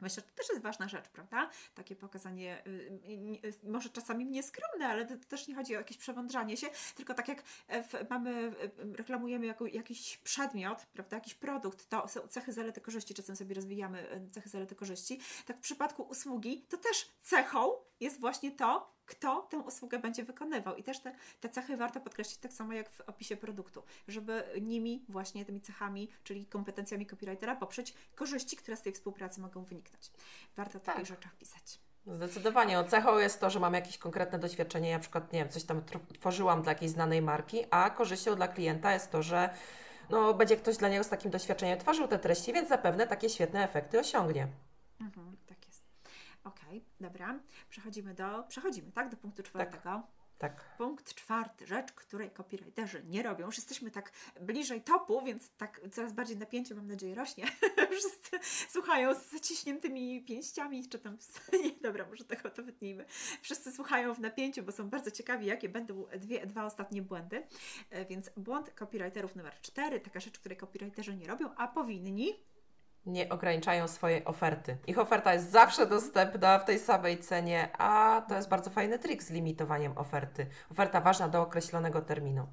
Myślę, 0.00 0.22
że 0.22 0.28
to 0.28 0.34
też 0.34 0.48
jest 0.48 0.62
ważna 0.62 0.88
rzecz, 0.88 1.08
prawda? 1.08 1.50
Takie 1.74 1.96
pokazanie, 1.96 2.62
y, 2.66 2.70
y, 2.70 3.48
y, 3.48 3.70
może 3.70 3.88
czasami 3.88 4.26
nieskromne, 4.26 4.86
ale 4.86 5.06
to, 5.06 5.14
też 5.28 5.48
nie 5.48 5.54
chodzi 5.54 5.76
o 5.76 5.78
jakieś 5.78 5.96
przemądrzanie 5.96 6.56
się, 6.56 6.66
tylko 6.94 7.14
tak 7.14 7.28
jak 7.28 7.42
e, 7.68 7.84
mamy, 8.10 8.52
reklamujemy 8.94 9.54
jakiś 9.72 10.16
przedmiot, 10.16 10.86
prawda, 10.92 11.16
jakiś 11.16 11.34
produkt, 11.34 11.88
to 11.88 12.08
są 12.08 12.28
cechy, 12.28 12.52
zalety, 12.52 12.80
korzyści, 12.80 13.14
czasem 13.14 13.36
sobie 13.36 13.54
rozwijamy 13.54 14.28
cechy, 14.32 14.48
zalety, 14.48 14.74
korzyści, 14.74 15.20
tak 15.46 15.56
w 15.56 15.60
przypadku 15.60 16.02
usługi 16.02 16.62
to 16.68 16.76
też 16.76 17.10
cechą 17.20 17.72
jest 18.00 18.20
właśnie 18.20 18.52
to, 18.52 18.99
kto 19.10 19.46
tę 19.50 19.58
usługę 19.58 19.98
będzie 19.98 20.24
wykonywał. 20.24 20.76
I 20.76 20.82
też 20.82 21.00
te, 21.00 21.12
te 21.40 21.48
cechy 21.48 21.76
warto 21.76 22.00
podkreślić 22.00 22.38
tak 22.38 22.52
samo 22.52 22.72
jak 22.72 22.90
w 22.90 23.00
opisie 23.00 23.36
produktu, 23.36 23.82
żeby 24.08 24.44
nimi, 24.60 25.04
właśnie 25.08 25.44
tymi 25.44 25.60
cechami, 25.60 26.08
czyli 26.24 26.46
kompetencjami 26.46 27.06
copywritera, 27.06 27.56
poprzeć 27.56 27.94
korzyści, 28.14 28.56
które 28.56 28.76
z 28.76 28.82
tej 28.82 28.92
współpracy 28.92 29.40
mogą 29.40 29.64
wyniknąć. 29.64 30.10
Warto 30.56 30.78
o 30.78 30.80
tak. 30.80 30.94
takich 30.94 31.08
rzeczach 31.08 31.36
pisać. 31.36 31.78
Zdecydowanie. 32.06 32.84
Cechą 32.84 33.18
jest 33.18 33.40
to, 33.40 33.50
że 33.50 33.60
mam 33.60 33.74
jakieś 33.74 33.98
konkretne 33.98 34.38
doświadczenie, 34.38 34.90
ja 34.90 34.96
na 34.96 35.00
przykład, 35.00 35.32
nie 35.32 35.38
wiem, 35.38 35.48
coś 35.48 35.64
tam 35.64 35.82
tworzyłam 36.18 36.62
dla 36.62 36.72
jakiejś 36.72 36.90
znanej 36.90 37.22
marki, 37.22 37.64
a 37.70 37.90
korzyścią 37.90 38.36
dla 38.36 38.48
klienta 38.48 38.92
jest 38.92 39.10
to, 39.10 39.22
że 39.22 39.50
no, 40.10 40.34
będzie 40.34 40.56
ktoś 40.56 40.76
dla 40.76 40.88
niego 40.88 41.04
z 41.04 41.08
takim 41.08 41.30
doświadczeniem 41.30 41.78
tworzył 41.78 42.08
te 42.08 42.18
treści, 42.18 42.52
więc 42.52 42.68
zapewne 42.68 43.06
takie 43.06 43.28
świetne 43.28 43.64
efekty 43.64 44.00
osiągnie. 44.00 44.48
Mhm, 45.00 45.36
Okej, 46.50 46.78
okay, 46.78 46.80
dobra. 47.00 47.40
Przechodzimy 47.68 48.14
do, 48.14 48.44
przechodzimy, 48.48 48.92
tak? 48.92 49.08
Do 49.08 49.16
punktu 49.16 49.42
czwartego. 49.42 49.82
Tak. 49.82 50.20
Tak. 50.40 50.76
Punkt 50.78 51.14
czwarty, 51.14 51.66
rzecz, 51.66 51.92
której 51.92 52.30
copywriterzy 52.30 53.02
nie 53.08 53.22
robią. 53.22 53.46
Już 53.46 53.56
jesteśmy 53.56 53.90
tak 53.90 54.12
bliżej 54.40 54.82
topu, 54.82 55.22
więc 55.24 55.50
tak 55.50 55.80
coraz 55.92 56.12
bardziej 56.12 56.36
napięcie, 56.36 56.74
mam 56.74 56.86
nadzieję, 56.86 57.14
rośnie. 57.14 57.44
Wszyscy 57.98 58.38
słuchają 58.68 59.14
z 59.14 59.30
zaciśniętymi 59.30 60.24
pięściami, 60.24 60.88
czy 60.88 60.98
tam. 60.98 61.18
Nie, 61.64 61.72
dobra, 61.82 62.06
może 62.06 62.24
tego 62.24 62.50
to 62.50 62.62
wytnijmy. 62.62 63.04
Wszyscy 63.42 63.72
słuchają 63.72 64.14
w 64.14 64.20
napięciu, 64.20 64.62
bo 64.62 64.72
są 64.72 64.88
bardzo 64.90 65.10
ciekawi, 65.10 65.46
jakie 65.46 65.68
będą 65.68 66.06
dwie, 66.18 66.46
dwa 66.46 66.64
ostatnie 66.64 67.02
błędy. 67.02 67.46
E, 67.90 68.04
więc 68.04 68.30
błąd 68.36 68.70
copywriterów 68.70 69.36
numer 69.36 69.60
cztery, 69.60 70.00
taka 70.00 70.20
rzecz, 70.20 70.38
której 70.38 70.58
copywriterzy 70.58 71.16
nie 71.16 71.26
robią, 71.26 71.54
a 71.56 71.68
powinni 71.68 72.34
nie 73.06 73.28
ograniczają 73.28 73.88
swojej 73.88 74.24
oferty. 74.24 74.76
Ich 74.86 74.98
oferta 74.98 75.34
jest 75.34 75.50
zawsze 75.50 75.86
dostępna 75.86 76.58
w 76.58 76.64
tej 76.64 76.78
samej 76.78 77.18
cenie, 77.18 77.68
a 77.78 78.22
to 78.28 78.36
jest 78.36 78.48
bardzo 78.48 78.70
fajny 78.70 78.98
trik 78.98 79.22
z 79.22 79.30
limitowaniem 79.30 79.98
oferty. 79.98 80.46
Oferta 80.70 81.00
ważna 81.00 81.28
do 81.28 81.42
określonego 81.42 82.02
terminu. 82.02 82.46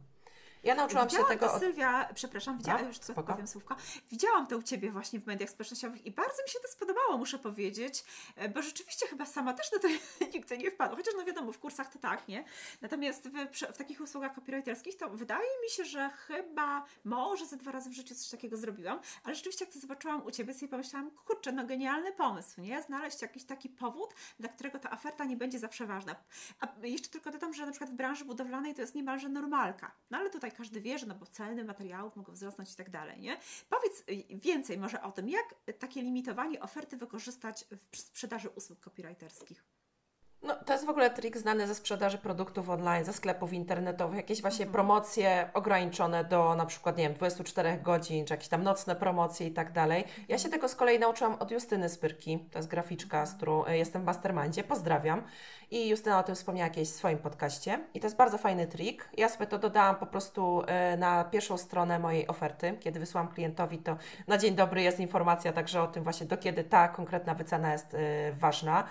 Ja 0.67 0.75
nauczyłam 0.75 1.07
Widziałam 1.07 1.27
się 1.27 1.33
tego. 1.33 1.47
To, 1.47 1.53
od... 1.53 1.59
Sylwia, 1.59 2.09
przepraszam, 2.13 2.57
widziałam, 2.57 2.81
no, 2.81 2.87
już 2.87 2.97
spoko. 2.97 3.23
powiem 3.23 3.47
słówko. 3.47 3.75
Widziałam 4.11 4.47
to 4.47 4.57
u 4.57 4.63
Ciebie 4.63 4.91
właśnie 4.91 5.19
w 5.19 5.27
mediach 5.27 5.49
społecznościowych 5.49 6.05
i 6.05 6.11
bardzo 6.11 6.43
mi 6.43 6.49
się 6.49 6.59
to 6.59 6.67
spodobało, 6.67 7.17
muszę 7.17 7.39
powiedzieć, 7.39 8.05
e, 8.35 8.49
bo 8.49 8.61
rzeczywiście 8.61 9.07
chyba 9.07 9.25
sama 9.25 9.53
też 9.53 9.71
na 9.71 9.79
to 9.79 9.87
nigdy 10.33 10.57
nie 10.57 10.71
wpadła. 10.71 10.97
Chociaż 10.97 11.13
no 11.17 11.25
wiadomo, 11.25 11.51
w 11.51 11.59
kursach 11.59 11.93
to 11.93 11.99
tak, 11.99 12.27
nie? 12.27 12.43
Natomiast 12.81 13.29
w, 13.29 13.33
w 13.73 13.77
takich 13.77 14.01
usługach 14.01 14.35
copywriterskich 14.35 14.97
to 14.97 15.09
wydaje 15.09 15.49
mi 15.63 15.69
się, 15.69 15.85
że 15.85 16.09
chyba 16.09 16.85
może 17.03 17.45
ze 17.45 17.57
dwa 17.57 17.71
razy 17.71 17.89
w 17.89 17.93
życiu 17.93 18.15
coś 18.15 18.29
takiego 18.29 18.57
zrobiłam, 18.57 18.99
ale 19.23 19.35
rzeczywiście 19.35 19.65
jak 19.65 19.73
to 19.73 19.79
zobaczyłam 19.79 20.25
u 20.25 20.31
Ciebie, 20.31 20.53
sobie 20.53 20.67
pomyślałam, 20.67 21.11
kurczę, 21.11 21.51
no 21.51 21.65
genialny 21.65 22.11
pomysł, 22.11 22.61
nie? 22.61 22.81
Znaleźć 22.81 23.21
jakiś 23.21 23.43
taki 23.43 23.69
powód, 23.69 24.13
dla 24.39 24.49
którego 24.49 24.79
ta 24.79 24.91
oferta 24.91 25.25
nie 25.25 25.37
będzie 25.37 25.59
zawsze 25.59 25.85
ważna. 25.85 26.15
A 26.59 26.67
jeszcze 26.83 27.09
tylko 27.09 27.31
dodam, 27.31 27.53
że 27.53 27.65
na 27.65 27.71
przykład 27.71 27.91
w 27.91 27.93
branży 27.93 28.25
budowlanej 28.25 28.75
to 28.75 28.81
jest 28.81 28.95
niemalże 28.95 29.29
normalka. 29.29 29.91
No 30.11 30.17
ale 30.17 30.29
tutaj 30.29 30.51
każdy 30.57 30.81
wie, 30.81 30.99
że 30.99 31.05
no 31.05 31.15
bo 31.15 31.25
ceny 31.25 31.63
materiałów 31.63 32.15
mogą 32.15 32.33
wzrosnąć 32.33 32.73
i 32.73 32.75
tak 32.75 32.89
dalej, 32.89 33.19
nie? 33.19 33.37
Powiedz 33.69 33.99
y, 33.99 34.37
więcej 34.37 34.77
może 34.77 35.01
o 35.01 35.11
tym, 35.11 35.29
jak 35.29 35.55
takie 35.79 36.01
limitowanie 36.01 36.61
oferty 36.61 36.97
wykorzystać 36.97 37.65
w 37.91 37.97
sprzedaży 37.97 38.49
usług 38.49 38.79
copywriterskich. 38.79 39.63
No, 40.43 40.55
to 40.65 40.73
jest 40.73 40.85
w 40.85 40.89
ogóle 40.89 41.09
trik 41.09 41.37
znany 41.37 41.67
ze 41.67 41.75
sprzedaży 41.75 42.17
produktów 42.17 42.69
online, 42.69 43.05
ze 43.05 43.13
sklepów 43.13 43.53
internetowych, 43.53 44.17
jakieś 44.17 44.41
właśnie 44.41 44.65
mhm. 44.65 44.73
promocje 44.73 45.49
ograniczone 45.53 46.23
do 46.23 46.55
na 46.55 46.65
przykład, 46.65 46.97
nie 46.97 47.03
wiem, 47.03 47.13
24 47.13 47.77
godzin, 47.77 48.25
czy 48.25 48.33
jakieś 48.33 48.47
tam 48.47 48.63
nocne 48.63 48.95
promocje 48.95 49.47
i 49.47 49.51
tak 49.51 49.71
dalej. 49.71 50.03
Ja 50.27 50.37
się 50.37 50.49
tego 50.49 50.69
z 50.69 50.75
kolei 50.75 50.99
nauczyłam 50.99 51.35
od 51.39 51.51
Justyny 51.51 51.89
Spyrki, 51.89 52.39
to 52.51 52.59
jest 52.59 52.69
graficzka, 52.69 53.25
z 53.25 53.33
którą 53.33 53.65
e, 53.65 53.77
jestem 53.77 54.01
w 54.01 54.05
mastermindzie, 54.05 54.63
pozdrawiam. 54.63 55.23
I 55.71 55.89
Justyna 55.89 56.19
o 56.19 56.23
tym 56.23 56.35
wspomniała 56.35 56.67
jakieś 56.67 56.89
w 56.89 56.95
swoim 56.95 57.17
podcaście 57.17 57.79
i 57.93 57.99
to 57.99 58.07
jest 58.07 58.17
bardzo 58.17 58.37
fajny 58.37 58.67
trik. 58.67 59.09
Ja 59.17 59.29
sobie 59.29 59.47
to 59.47 59.59
dodałam 59.59 59.95
po 59.95 60.05
prostu 60.05 60.63
e, 60.67 60.97
na 60.97 61.23
pierwszą 61.23 61.57
stronę 61.57 61.99
mojej 61.99 62.27
oferty. 62.27 62.77
Kiedy 62.79 62.99
wysłałam 62.99 63.27
klientowi, 63.27 63.77
to 63.77 63.97
na 64.27 64.37
dzień 64.37 64.55
dobry 64.55 64.81
jest 64.81 64.99
informacja 64.99 65.53
także 65.53 65.81
o 65.81 65.87
tym 65.87 66.03
właśnie, 66.03 66.27
do 66.27 66.37
kiedy 66.37 66.63
ta 66.63 66.87
konkretna 66.87 67.35
wycena 67.35 67.71
jest 67.71 67.93
e, 67.93 67.97
ważna. 68.33 68.87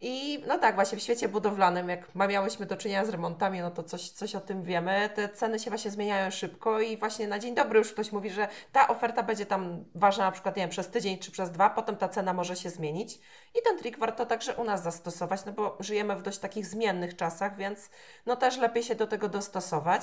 I 0.00 0.44
no 0.46 0.58
tak, 0.58 0.74
właśnie 0.74 0.98
w 0.98 1.02
świecie 1.02 1.28
budowlanym, 1.28 1.88
jak 1.88 2.14
miałyśmy 2.14 2.66
do 2.66 2.76
czynienia 2.76 3.04
z 3.04 3.08
remontami, 3.08 3.60
no 3.60 3.70
to 3.70 3.82
coś, 3.82 4.10
coś 4.10 4.34
o 4.34 4.40
tym 4.40 4.62
wiemy. 4.62 5.10
Te 5.14 5.28
ceny 5.28 5.58
się 5.58 5.70
właśnie 5.70 5.90
zmieniają 5.90 6.30
szybko 6.30 6.80
i 6.80 6.96
właśnie 6.96 7.28
na 7.28 7.38
dzień 7.38 7.54
dobry 7.54 7.78
już 7.78 7.92
ktoś 7.92 8.12
mówi, 8.12 8.30
że 8.30 8.48
ta 8.72 8.88
oferta 8.88 9.22
będzie 9.22 9.46
tam 9.46 9.84
ważna 9.94 10.24
na 10.24 10.32
przykład, 10.32 10.56
nie 10.56 10.62
wiem, 10.62 10.70
przez 10.70 10.88
tydzień 10.88 11.18
czy 11.18 11.30
przez 11.30 11.50
dwa, 11.50 11.70
potem 11.70 11.96
ta 11.96 12.08
cena 12.08 12.32
może 12.32 12.56
się 12.56 12.70
zmienić. 12.70 13.14
I 13.58 13.62
ten 13.64 13.78
trik 13.78 13.98
warto 13.98 14.26
także 14.26 14.54
u 14.54 14.64
nas 14.64 14.82
zastosować, 14.82 15.44
no 15.44 15.52
bo 15.52 15.76
żyjemy 15.80 16.16
w 16.16 16.22
dość 16.22 16.38
takich 16.38 16.66
zmiennych 16.66 17.16
czasach, 17.16 17.56
więc 17.56 17.90
no 18.26 18.36
też 18.36 18.58
lepiej 18.58 18.82
się 18.82 18.94
do 18.94 19.06
tego 19.06 19.28
dostosować. 19.28 20.02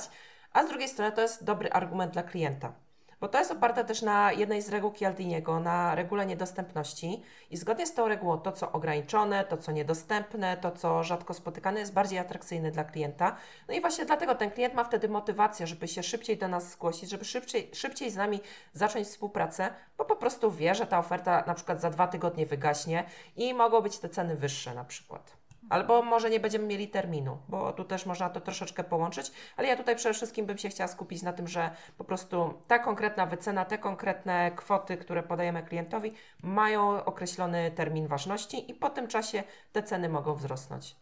A 0.52 0.62
z 0.62 0.68
drugiej 0.68 0.88
strony 0.88 1.12
to 1.12 1.20
jest 1.20 1.44
dobry 1.44 1.70
argument 1.70 2.12
dla 2.12 2.22
klienta. 2.22 2.85
Bo 3.20 3.28
to 3.28 3.38
jest 3.38 3.50
oparte 3.50 3.84
też 3.84 4.02
na 4.02 4.32
jednej 4.32 4.62
z 4.62 4.68
reguł 4.68 4.92
Cialdiniego, 4.92 5.60
na 5.60 5.94
regule 5.94 6.26
niedostępności 6.26 7.22
i 7.50 7.56
zgodnie 7.56 7.86
z 7.86 7.94
tą 7.94 8.08
regułą 8.08 8.38
to, 8.38 8.52
co 8.52 8.72
ograniczone, 8.72 9.44
to, 9.44 9.56
co 9.56 9.72
niedostępne, 9.72 10.56
to, 10.56 10.70
co 10.70 11.02
rzadko 11.02 11.34
spotykane 11.34 11.80
jest 11.80 11.92
bardziej 11.92 12.18
atrakcyjne 12.18 12.70
dla 12.70 12.84
klienta. 12.84 13.36
No 13.68 13.74
i 13.74 13.80
właśnie 13.80 14.04
dlatego 14.04 14.34
ten 14.34 14.50
klient 14.50 14.74
ma 14.74 14.84
wtedy 14.84 15.08
motywację, 15.08 15.66
żeby 15.66 15.88
się 15.88 16.02
szybciej 16.02 16.38
do 16.38 16.48
nas 16.48 16.70
zgłosić, 16.70 17.10
żeby 17.10 17.24
szybciej, 17.24 17.70
szybciej 17.74 18.10
z 18.10 18.16
nami 18.16 18.40
zacząć 18.72 19.06
współpracę, 19.08 19.70
bo 19.98 20.04
po 20.04 20.16
prostu 20.16 20.50
wie, 20.50 20.74
że 20.74 20.86
ta 20.86 20.98
oferta 20.98 21.44
na 21.46 21.54
przykład 21.54 21.80
za 21.80 21.90
dwa 21.90 22.06
tygodnie 22.06 22.46
wygaśnie 22.46 23.04
i 23.36 23.54
mogą 23.54 23.80
być 23.80 23.98
te 23.98 24.08
ceny 24.08 24.36
wyższe 24.36 24.74
na 24.74 24.84
przykład. 24.84 25.45
Albo 25.70 26.02
może 26.02 26.30
nie 26.30 26.40
będziemy 26.40 26.66
mieli 26.66 26.88
terminu, 26.88 27.38
bo 27.48 27.72
tu 27.72 27.84
też 27.84 28.06
można 28.06 28.30
to 28.30 28.40
troszeczkę 28.40 28.84
połączyć, 28.84 29.32
ale 29.56 29.68
ja 29.68 29.76
tutaj 29.76 29.96
przede 29.96 30.14
wszystkim 30.14 30.46
bym 30.46 30.58
się 30.58 30.68
chciała 30.68 30.88
skupić 30.88 31.22
na 31.22 31.32
tym, 31.32 31.48
że 31.48 31.70
po 31.98 32.04
prostu 32.04 32.62
ta 32.66 32.78
konkretna 32.78 33.26
wycena, 33.26 33.64
te 33.64 33.78
konkretne 33.78 34.52
kwoty, 34.56 34.96
które 34.96 35.22
podajemy 35.22 35.62
klientowi, 35.62 36.12
mają 36.42 37.04
określony 37.04 37.70
termin 37.70 38.06
ważności 38.06 38.70
i 38.70 38.74
po 38.74 38.90
tym 38.90 39.08
czasie 39.08 39.42
te 39.72 39.82
ceny 39.82 40.08
mogą 40.08 40.34
wzrosnąć. 40.34 40.96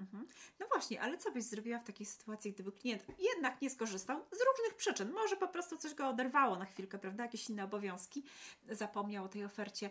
Mhm. 0.00 0.26
No 0.60 0.66
właśnie, 0.72 1.00
ale 1.00 1.18
co 1.18 1.32
byś 1.32 1.44
zrobiła 1.44 1.78
w 1.78 1.84
takiej 1.84 2.06
sytuacji, 2.06 2.52
gdyby 2.52 2.72
klient 2.72 3.06
jednak 3.18 3.62
nie 3.62 3.70
skorzystał 3.70 4.18
z 4.18 4.38
różnych 4.48 4.76
przyczyn? 4.76 5.12
Może 5.12 5.36
po 5.36 5.48
prostu 5.48 5.76
coś 5.76 5.94
go 5.94 6.08
oderwało 6.08 6.56
na 6.56 6.64
chwilkę, 6.64 6.98
prawda? 6.98 7.22
Jakieś 7.22 7.50
inne 7.50 7.64
obowiązki, 7.64 8.24
zapomniał 8.68 9.24
o 9.24 9.28
tej 9.28 9.44
ofercie, 9.44 9.90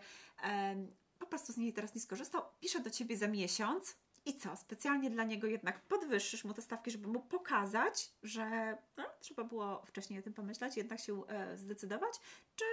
po 1.20 1.26
prostu 1.26 1.54
z 1.54 1.58
niej 1.58 1.74
teraz 1.74 1.96
nie 1.96 2.02
skorzystał, 2.02 2.42
pisze 2.60 2.80
do 2.80 2.90
ciebie 2.90 3.18
za 3.18 3.28
miesiąc 3.28 3.98
i 4.26 4.36
co? 4.36 4.56
Specjalnie 4.56 5.10
dla 5.10 5.24
niego 5.24 5.48
jednak 5.48 5.82
podwyższysz 5.82 6.44
mu 6.44 6.54
te 6.54 6.62
stawki, 6.62 6.92
żeby 6.92 7.08
mu 7.08 7.20
pokazać, 7.20 8.12
że 8.24 8.78
no, 8.98 9.04
trzeba 9.20 9.44
było 9.44 9.82
wcześniej 9.86 10.20
o 10.20 10.24
tym 10.24 10.34
pomyśleć, 10.34 10.78
jednak 10.78 11.00
się 11.00 11.28
e, 11.28 11.58
zdecydować, 11.58 12.14
czy, 12.56 12.66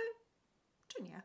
czy 0.88 1.02
nie? 1.02 1.22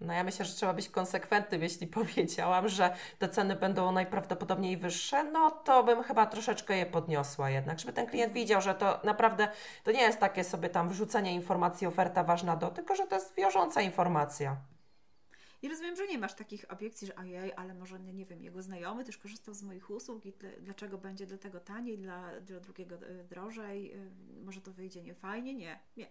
No 0.00 0.12
ja 0.12 0.24
myślę, 0.24 0.44
że 0.44 0.54
trzeba 0.54 0.74
być 0.74 0.88
konsekwentnym, 0.88 1.62
jeśli 1.62 1.86
powiedziałam, 1.98 2.68
że 2.68 2.96
te 3.18 3.28
ceny 3.28 3.56
będą 3.56 3.92
najprawdopodobniej 3.92 4.76
wyższe, 4.76 5.24
no 5.24 5.50
to 5.50 5.84
bym 5.84 6.02
chyba 6.02 6.26
troszeczkę 6.26 6.76
je 6.76 6.86
podniosła 6.86 7.50
jednak, 7.50 7.78
żeby 7.78 7.92
ten 7.92 8.06
klient 8.06 8.32
widział, 8.32 8.60
że 8.60 8.74
to 8.74 9.00
naprawdę 9.04 9.48
to 9.84 9.92
nie 9.92 10.02
jest 10.02 10.20
takie 10.20 10.44
sobie 10.44 10.68
tam 10.68 10.88
wrzucenie 10.88 11.34
informacji, 11.34 11.86
oferta 11.86 12.24
ważna 12.24 12.56
do, 12.56 12.70
tylko 12.70 12.94
że 12.94 13.06
to 13.06 13.14
jest 13.14 13.34
wiążąca 13.34 13.80
informacja. 13.80 14.56
I 15.62 15.68
rozumiem, 15.68 15.96
że 15.96 16.06
nie 16.06 16.18
masz 16.18 16.34
takich 16.34 16.72
obiekcji, 16.72 17.06
że 17.06 17.16
ojej, 17.16 17.52
ale 17.56 17.74
może, 17.74 18.00
nie, 18.00 18.24
wiem, 18.24 18.42
jego 18.42 18.62
znajomy 18.62 19.04
też 19.04 19.18
korzystał 19.18 19.54
z 19.54 19.62
moich 19.62 19.90
usług 19.90 20.26
i 20.26 20.32
dlaczego 20.60 20.98
będzie 20.98 21.26
dla 21.26 21.38
tego 21.38 21.60
taniej, 21.60 21.98
dla, 21.98 22.40
dla 22.40 22.60
drugiego 22.60 22.96
e, 22.96 23.24
drożej, 23.24 23.92
e, 23.92 23.96
może 24.44 24.60
to 24.60 24.72
wyjdzie 24.72 25.02
niefajnie? 25.02 25.54
Nie, 25.54 25.78
nie. 25.96 26.06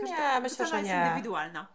Każda 0.00 0.34
nie, 0.34 0.40
myślę, 0.40 0.66
że 0.66 0.82
nie. 0.82 0.88
jest 0.88 1.08
indywidualna. 1.08 1.68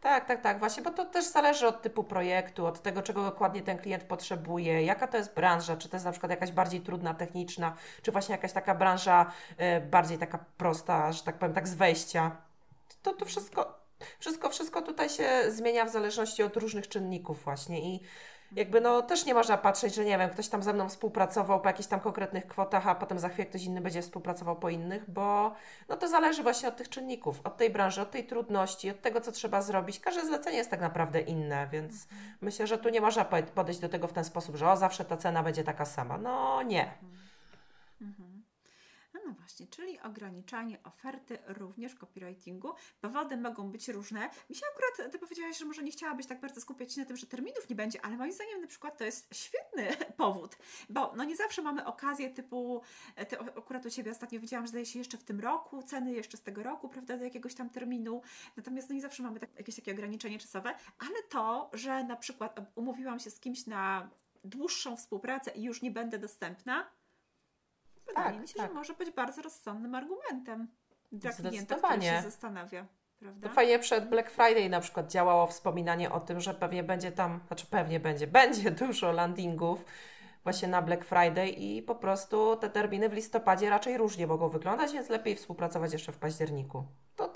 Tak, 0.00 0.24
tak, 0.24 0.42
tak, 0.42 0.58
właśnie, 0.58 0.82
bo 0.82 0.90
to 0.90 1.04
też 1.04 1.24
zależy 1.24 1.66
od 1.66 1.82
typu 1.82 2.04
projektu, 2.04 2.66
od 2.66 2.82
tego, 2.82 3.02
czego 3.02 3.22
dokładnie 3.22 3.62
ten 3.62 3.78
klient 3.78 4.04
potrzebuje, 4.04 4.82
jaka 4.82 5.06
to 5.06 5.16
jest 5.16 5.34
branża, 5.34 5.76
czy 5.76 5.88
to 5.88 5.96
jest 5.96 6.06
na 6.06 6.12
przykład 6.12 6.30
jakaś 6.30 6.52
bardziej 6.52 6.80
trudna, 6.80 7.14
techniczna, 7.14 7.76
czy 8.02 8.12
właśnie 8.12 8.32
jakaś 8.32 8.52
taka 8.52 8.74
branża 8.74 9.32
y, 9.76 9.80
bardziej 9.80 10.18
taka 10.18 10.38
prosta, 10.38 11.12
że 11.12 11.22
tak 11.22 11.38
powiem, 11.38 11.54
tak 11.54 11.68
z 11.68 11.74
wejścia. 11.74 12.36
To, 13.02 13.12
to 13.12 13.24
wszystko 13.24 13.77
wszystko, 14.18 14.50
wszystko 14.50 14.82
tutaj 14.82 15.08
się 15.08 15.28
zmienia 15.48 15.84
w 15.84 15.92
zależności 15.92 16.42
od 16.42 16.56
różnych 16.56 16.88
czynników 16.88 17.44
właśnie 17.44 17.94
i 17.94 18.00
jakby 18.52 18.80
no 18.80 19.02
też 19.02 19.26
nie 19.26 19.34
można 19.34 19.58
patrzeć, 19.58 19.94
że 19.94 20.04
nie 20.04 20.18
wiem, 20.18 20.30
ktoś 20.30 20.48
tam 20.48 20.62
ze 20.62 20.72
mną 20.72 20.88
współpracował 20.88 21.60
po 21.60 21.68
jakichś 21.68 21.88
tam 21.88 22.00
konkretnych 22.00 22.46
kwotach, 22.46 22.86
a 22.86 22.94
potem 22.94 23.18
za 23.18 23.28
chwilę 23.28 23.46
ktoś 23.46 23.64
inny 23.64 23.80
będzie 23.80 24.02
współpracował 24.02 24.56
po 24.56 24.70
innych, 24.70 25.10
bo 25.10 25.54
no 25.88 25.96
to 25.96 26.08
zależy 26.08 26.42
właśnie 26.42 26.68
od 26.68 26.76
tych 26.76 26.88
czynników, 26.88 27.40
od 27.44 27.56
tej 27.56 27.70
branży, 27.70 28.02
od 28.02 28.10
tej 28.10 28.26
trudności, 28.26 28.90
od 28.90 29.00
tego, 29.00 29.20
co 29.20 29.32
trzeba 29.32 29.62
zrobić. 29.62 30.00
Każde 30.00 30.26
zlecenie 30.26 30.56
jest 30.56 30.70
tak 30.70 30.80
naprawdę 30.80 31.20
inne, 31.20 31.68
więc 31.72 31.92
mhm. 32.12 32.36
myślę, 32.40 32.66
że 32.66 32.78
tu 32.78 32.88
nie 32.88 33.00
można 33.00 33.24
podejść 33.54 33.80
do 33.80 33.88
tego 33.88 34.08
w 34.08 34.12
ten 34.12 34.24
sposób, 34.24 34.56
że 34.56 34.70
o, 34.70 34.76
zawsze 34.76 35.04
ta 35.04 35.16
cena 35.16 35.42
będzie 35.42 35.64
taka 35.64 35.84
sama. 35.84 36.18
No 36.18 36.62
nie. 36.62 36.94
Mhm. 38.02 38.37
No 39.28 39.34
właśnie, 39.34 39.66
czyli 39.66 40.00
ograniczanie 40.00 40.82
oferty 40.82 41.38
również 41.46 41.92
w 41.92 41.98
copywritingu. 41.98 42.72
Powody 43.00 43.36
mogą 43.36 43.70
być 43.70 43.88
różne. 43.88 44.30
Mi 44.50 44.56
się 44.56 44.66
akurat, 44.72 45.12
Ty 45.12 45.18
powiedziałaś, 45.18 45.58
że 45.58 45.64
może 45.64 45.82
nie 45.82 45.90
chciałabyś 45.90 46.26
tak 46.26 46.40
bardzo 46.40 46.60
skupiać 46.60 46.92
się 46.92 47.00
na 47.00 47.06
tym, 47.06 47.16
że 47.16 47.26
terminów 47.26 47.68
nie 47.68 47.76
będzie, 47.76 48.04
ale 48.04 48.16
moim 48.16 48.32
zdaniem 48.32 48.60
na 48.60 48.66
przykład 48.66 48.98
to 48.98 49.04
jest 49.04 49.34
świetny 49.34 49.88
powód, 50.16 50.56
bo 50.88 51.12
no 51.16 51.24
nie 51.24 51.36
zawsze 51.36 51.62
mamy 51.62 51.84
okazję 51.84 52.30
typu, 52.30 52.82
e, 53.16 53.26
ty 53.26 53.40
akurat 53.40 53.86
u 53.86 53.90
Ciebie 53.90 54.10
ostatnio 54.10 54.40
widziałam, 54.40 54.66
że 54.66 54.70
zdaje 54.70 54.86
się 54.86 54.98
jeszcze 54.98 55.18
w 55.18 55.24
tym 55.24 55.40
roku, 55.40 55.82
ceny 55.82 56.12
jeszcze 56.12 56.36
z 56.36 56.42
tego 56.42 56.62
roku, 56.62 56.88
prawda, 56.88 57.16
do 57.16 57.24
jakiegoś 57.24 57.54
tam 57.54 57.70
terminu, 57.70 58.22
natomiast 58.56 58.88
no 58.88 58.94
nie 58.94 59.02
zawsze 59.02 59.22
mamy 59.22 59.40
tak, 59.40 59.50
jakieś 59.58 59.76
takie 59.76 59.92
ograniczenie 59.92 60.38
czasowe, 60.38 60.74
ale 60.98 61.22
to, 61.28 61.70
że 61.72 62.04
na 62.04 62.16
przykład 62.16 62.60
umówiłam 62.74 63.20
się 63.20 63.30
z 63.30 63.40
kimś 63.40 63.66
na 63.66 64.10
dłuższą 64.44 64.96
współpracę 64.96 65.50
i 65.50 65.62
już 65.62 65.82
nie 65.82 65.90
będę 65.90 66.18
dostępna, 66.18 66.90
wydaje 68.08 68.32
tak, 68.32 68.40
mi 68.40 68.48
się, 68.48 68.54
tak. 68.54 68.68
że 68.68 68.74
może 68.74 68.94
być 68.94 69.10
bardzo 69.10 69.42
rozsądnym 69.42 69.94
argumentem 69.94 70.68
dla 71.12 71.32
klienta, 71.32 71.76
który 71.76 72.02
się 72.02 72.22
zastanawia. 72.22 72.86
Prawda? 73.18 73.48
To 73.48 73.54
fajnie 73.54 73.78
przed 73.78 74.08
Black 74.08 74.30
Friday 74.30 74.68
na 74.68 74.80
przykład 74.80 75.10
działało 75.10 75.46
wspominanie 75.46 76.10
o 76.10 76.20
tym, 76.20 76.40
że 76.40 76.54
pewnie 76.54 76.82
będzie 76.82 77.12
tam, 77.12 77.40
znaczy 77.46 77.66
pewnie 77.66 78.00
będzie, 78.00 78.26
będzie 78.40 78.70
dużo 78.70 79.12
landingów 79.12 79.84
właśnie 80.44 80.68
na 80.68 80.82
Black 80.82 81.04
Friday 81.04 81.48
i 81.48 81.82
po 81.82 81.94
prostu 81.94 82.56
te 82.56 82.70
terminy 82.70 83.08
w 83.08 83.12
listopadzie 83.12 83.70
raczej 83.70 83.98
różnie 83.98 84.26
mogą 84.26 84.48
wyglądać, 84.48 84.92
więc 84.92 85.08
lepiej 85.08 85.36
współpracować 85.36 85.92
jeszcze 85.92 86.12
w 86.12 86.18
październiku. 86.18 86.84
To 87.16 87.27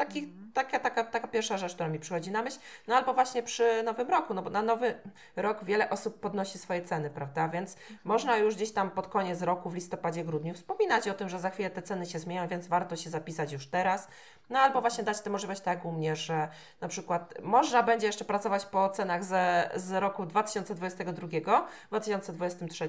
taka, 0.54 0.78
taka, 0.78 1.04
taka 1.04 1.28
pierwsza 1.28 1.58
rzecz, 1.58 1.74
która 1.74 1.88
mi 1.88 1.98
przychodzi 1.98 2.30
na 2.30 2.42
myśl. 2.42 2.58
No 2.86 2.96
albo 2.96 3.14
właśnie 3.14 3.42
przy 3.42 3.82
Nowym 3.82 4.10
Roku, 4.10 4.34
no 4.34 4.42
bo 4.42 4.50
na 4.50 4.62
Nowy 4.62 4.94
Rok 5.36 5.64
wiele 5.64 5.90
osób 5.90 6.20
podnosi 6.20 6.58
swoje 6.58 6.82
ceny, 6.82 7.10
prawda? 7.10 7.48
Więc 7.48 7.76
można 8.04 8.36
już 8.36 8.54
gdzieś 8.54 8.72
tam 8.72 8.90
pod 8.90 9.06
koniec 9.06 9.42
roku, 9.42 9.70
w 9.70 9.74
listopadzie, 9.74 10.24
grudniu 10.24 10.54
wspominać 10.54 11.08
o 11.08 11.14
tym, 11.14 11.28
że 11.28 11.38
za 11.38 11.50
chwilę 11.50 11.70
te 11.70 11.82
ceny 11.82 12.06
się 12.06 12.18
zmieniają, 12.18 12.48
więc 12.48 12.66
warto 12.66 12.96
się 12.96 13.10
zapisać 13.10 13.52
już 13.52 13.66
teraz. 13.66 14.08
No 14.50 14.58
albo 14.58 14.80
właśnie 14.80 15.04
dać 15.04 15.20
tę 15.20 15.30
możliwość 15.30 15.60
tak 15.60 15.74
jak 15.76 15.84
u 15.84 15.92
mnie, 15.92 16.16
że 16.16 16.48
na 16.80 16.88
przykład 16.88 17.34
można 17.42 17.82
będzie 17.82 18.06
jeszcze 18.06 18.24
pracować 18.24 18.66
po 18.66 18.88
cenach 18.88 19.24
ze, 19.24 19.70
z 19.74 19.92
roku 19.92 20.26
2022, 20.26 21.66
2023, 21.90 22.88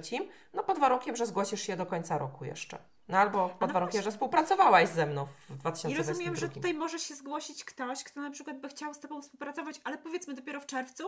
no 0.54 0.64
pod 0.64 0.80
warunkiem, 0.80 1.16
że 1.16 1.26
zgłosisz 1.26 1.62
się 1.62 1.76
do 1.76 1.86
końca 1.86 2.18
roku 2.18 2.46
jeszcze. 2.46 2.78
No 3.08 3.18
albo 3.18 3.50
pod 3.50 3.70
no 3.70 3.74
warunkiem, 3.74 4.02
że 4.02 4.12
współpracowałaś 4.12 4.90
ze 4.90 5.06
mną 5.06 5.28
w 5.50 5.58
2022. 5.58 5.90
I 5.90 5.98
rozumiem, 5.98 6.36
że 6.36 6.50
tutaj 6.50 6.74
może 6.74 7.00
się 7.00 7.16
zgłosić 7.16 7.66
ktoś, 7.66 8.04
kto 8.04 8.22
na 8.22 8.30
przykład 8.30 8.60
by 8.60 8.70
chciał 8.70 8.94
z 8.94 9.00
Tobą 9.00 9.22
współpracować, 9.22 9.82
ale 9.84 9.98
powiedzmy 9.98 10.34
dopiero 10.34 10.60
w 10.60 10.66
czerwcu? 10.66 11.04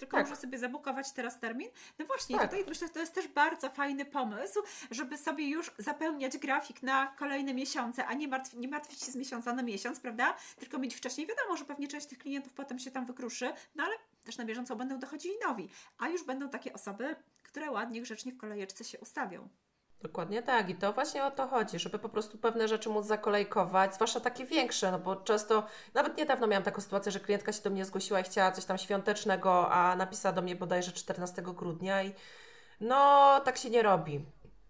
Tylko 0.00 0.16
tak. 0.16 0.26
może 0.26 0.40
sobie 0.40 0.58
zabukować 0.58 1.12
teraz 1.12 1.40
termin. 1.40 1.68
No 1.98 2.06
właśnie, 2.06 2.36
tak. 2.38 2.50
tutaj 2.50 2.64
myślę, 2.68 2.86
że 2.86 2.92
to 2.92 3.00
jest 3.00 3.14
też 3.14 3.28
bardzo 3.28 3.70
fajny 3.70 4.04
pomysł, 4.04 4.60
żeby 4.90 5.18
sobie 5.18 5.48
już 5.48 5.70
zapełniać 5.78 6.38
grafik 6.38 6.82
na 6.82 7.06
kolejne 7.06 7.54
miesiące, 7.54 8.06
a 8.06 8.14
nie, 8.14 8.28
martw 8.28 8.54
nie 8.54 8.68
martwić 8.68 9.02
się 9.02 9.12
z 9.12 9.16
miesiąca 9.16 9.52
na 9.52 9.62
miesiąc, 9.62 10.00
prawda? 10.00 10.36
Tylko 10.58 10.78
mieć 10.78 10.94
wcześniej. 10.94 11.26
Wiadomo, 11.26 11.56
że 11.56 11.64
pewnie 11.64 11.88
część 11.88 12.06
tych 12.06 12.18
klientów 12.18 12.52
potem 12.52 12.78
się 12.78 12.90
tam 12.90 13.06
wykruszy, 13.06 13.52
no 13.74 13.84
ale 13.84 13.94
też 14.24 14.38
na 14.38 14.44
bieżąco 14.44 14.76
będą 14.76 14.98
dochodzili 14.98 15.34
nowi, 15.46 15.68
a 15.98 16.08
już 16.08 16.24
będą 16.24 16.48
takie 16.48 16.72
osoby, 16.72 17.16
które 17.42 17.70
ładnie, 17.70 18.02
grzecznie 18.02 18.32
w 18.32 18.36
kolejeczce 18.36 18.84
się 18.84 18.98
ustawią. 18.98 19.48
Dokładnie 20.02 20.42
tak 20.42 20.70
i 20.70 20.74
to 20.74 20.92
właśnie 20.92 21.24
o 21.24 21.30
to 21.30 21.46
chodzi, 21.46 21.78
żeby 21.78 21.98
po 21.98 22.08
prostu 22.08 22.38
pewne 22.38 22.68
rzeczy 22.68 22.88
móc 22.88 23.06
zakolejkować, 23.06 23.94
zwłaszcza 23.94 24.20
takie 24.20 24.46
większe, 24.46 24.90
no 24.90 24.98
bo 24.98 25.16
często, 25.16 25.66
nawet 25.94 26.16
niedawno 26.16 26.46
miałam 26.46 26.62
taką 26.62 26.80
sytuację, 26.80 27.12
że 27.12 27.20
klientka 27.20 27.52
się 27.52 27.62
do 27.62 27.70
mnie 27.70 27.84
zgłosiła 27.84 28.20
i 28.20 28.22
chciała 28.22 28.52
coś 28.52 28.64
tam 28.64 28.78
świątecznego, 28.78 29.70
a 29.70 29.96
napisała 29.96 30.32
do 30.32 30.42
mnie 30.42 30.56
bodajże 30.56 30.92
14 30.92 31.42
grudnia 31.42 32.02
i 32.02 32.14
no 32.80 33.40
tak 33.44 33.58
się 33.58 33.70
nie 33.70 33.82
robi. 33.82 34.24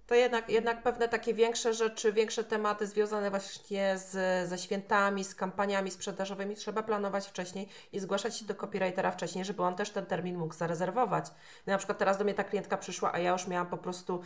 To 0.06 0.14
jednak, 0.14 0.48
jednak 0.48 0.82
pewne 0.82 1.08
takie 1.08 1.34
większe 1.34 1.74
rzeczy, 1.74 2.12
większe 2.12 2.44
tematy 2.44 2.86
związane 2.86 3.30
właśnie 3.30 3.98
z, 3.98 4.48
ze 4.48 4.58
świętami, 4.58 5.24
z 5.24 5.34
kampaniami 5.34 5.90
sprzedażowymi 5.90 6.54
trzeba 6.56 6.82
planować 6.82 7.28
wcześniej 7.28 7.68
i 7.92 8.00
zgłaszać 8.00 8.38
się 8.38 8.44
do 8.44 8.54
copywritera 8.54 9.10
wcześniej, 9.10 9.44
żeby 9.44 9.62
on 9.62 9.76
też 9.76 9.90
ten 9.90 10.06
termin 10.06 10.38
mógł 10.38 10.54
zarezerwować. 10.54 11.26
Na 11.66 11.78
przykład 11.78 11.98
teraz 11.98 12.18
do 12.18 12.24
mnie 12.24 12.34
ta 12.34 12.44
klientka 12.44 12.76
przyszła, 12.76 13.12
a 13.12 13.18
ja 13.18 13.32
już 13.32 13.46
miałam 13.46 13.66
po 13.66 13.78
prostu 13.78 14.22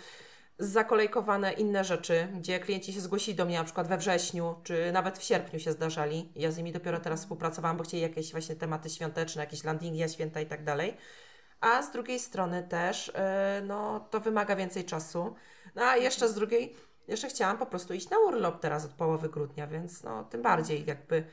zakolejkowane 0.58 1.52
inne 1.52 1.84
rzeczy, 1.84 2.28
gdzie 2.34 2.60
klienci 2.60 2.92
się 2.92 3.00
zgłosili 3.00 3.36
do 3.36 3.44
mnie 3.44 3.58
na 3.58 3.64
przykład 3.64 3.88
we 3.88 3.98
wrześniu, 3.98 4.54
czy 4.62 4.92
nawet 4.92 5.18
w 5.18 5.22
sierpniu 5.22 5.60
się 5.60 5.72
zdarzali. 5.72 6.32
Ja 6.36 6.50
z 6.50 6.56
nimi 6.56 6.72
dopiero 6.72 7.00
teraz 7.00 7.20
współpracowałam, 7.20 7.76
bo 7.76 7.84
chcieli 7.84 8.02
jakieś 8.02 8.32
właśnie 8.32 8.56
tematy 8.56 8.90
świąteczne, 8.90 9.42
jakieś 9.42 9.64
landingi, 9.64 10.08
święta 10.08 10.40
i 10.40 10.46
tak 10.46 10.64
dalej. 10.64 10.96
A 11.60 11.82
z 11.82 11.92
drugiej 11.92 12.18
strony 12.18 12.62
też, 12.62 13.06
yy, 13.06 13.66
no, 13.66 14.00
to 14.00 14.20
wymaga 14.20 14.56
więcej 14.56 14.84
czasu. 14.84 15.34
No 15.74 15.82
a 15.82 15.96
jeszcze 15.96 16.28
z 16.28 16.34
drugiej, 16.34 16.76
jeszcze 17.08 17.28
chciałam 17.28 17.58
po 17.58 17.66
prostu 17.66 17.94
iść 17.94 18.10
na 18.10 18.18
urlop 18.18 18.60
teraz 18.60 18.84
od 18.84 18.90
połowy 18.90 19.28
grudnia, 19.28 19.66
więc 19.66 20.02
no, 20.02 20.24
tym 20.24 20.42
bardziej 20.42 20.84
jakby 20.86 21.24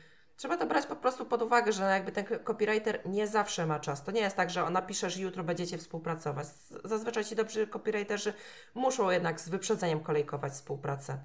Trzeba 0.42 0.58
to 0.58 0.66
brać 0.66 0.86
po 0.86 0.96
prostu 0.96 1.26
pod 1.26 1.42
uwagę, 1.42 1.72
że 1.72 1.84
jakby 1.84 2.12
ten 2.12 2.26
copywriter 2.44 3.02
nie 3.06 3.28
zawsze 3.28 3.66
ma 3.66 3.80
czas. 3.80 4.04
To 4.04 4.12
nie 4.12 4.22
jest 4.22 4.36
tak, 4.36 4.50
że 4.50 4.64
on 4.64 4.74
napisze, 4.74 5.10
że 5.10 5.22
jutro 5.22 5.44
będziecie 5.44 5.78
współpracować. 5.78 6.48
Zazwyczaj 6.84 7.26
ci 7.26 7.36
dobrzy 7.36 7.68
copywriterzy 7.68 8.34
muszą 8.76 9.10
jednak 9.10 9.42
z 9.42 9.50
wyprzedzeniem 9.50 10.00
kolejkować 10.00 10.54
współpracę. 10.54 11.20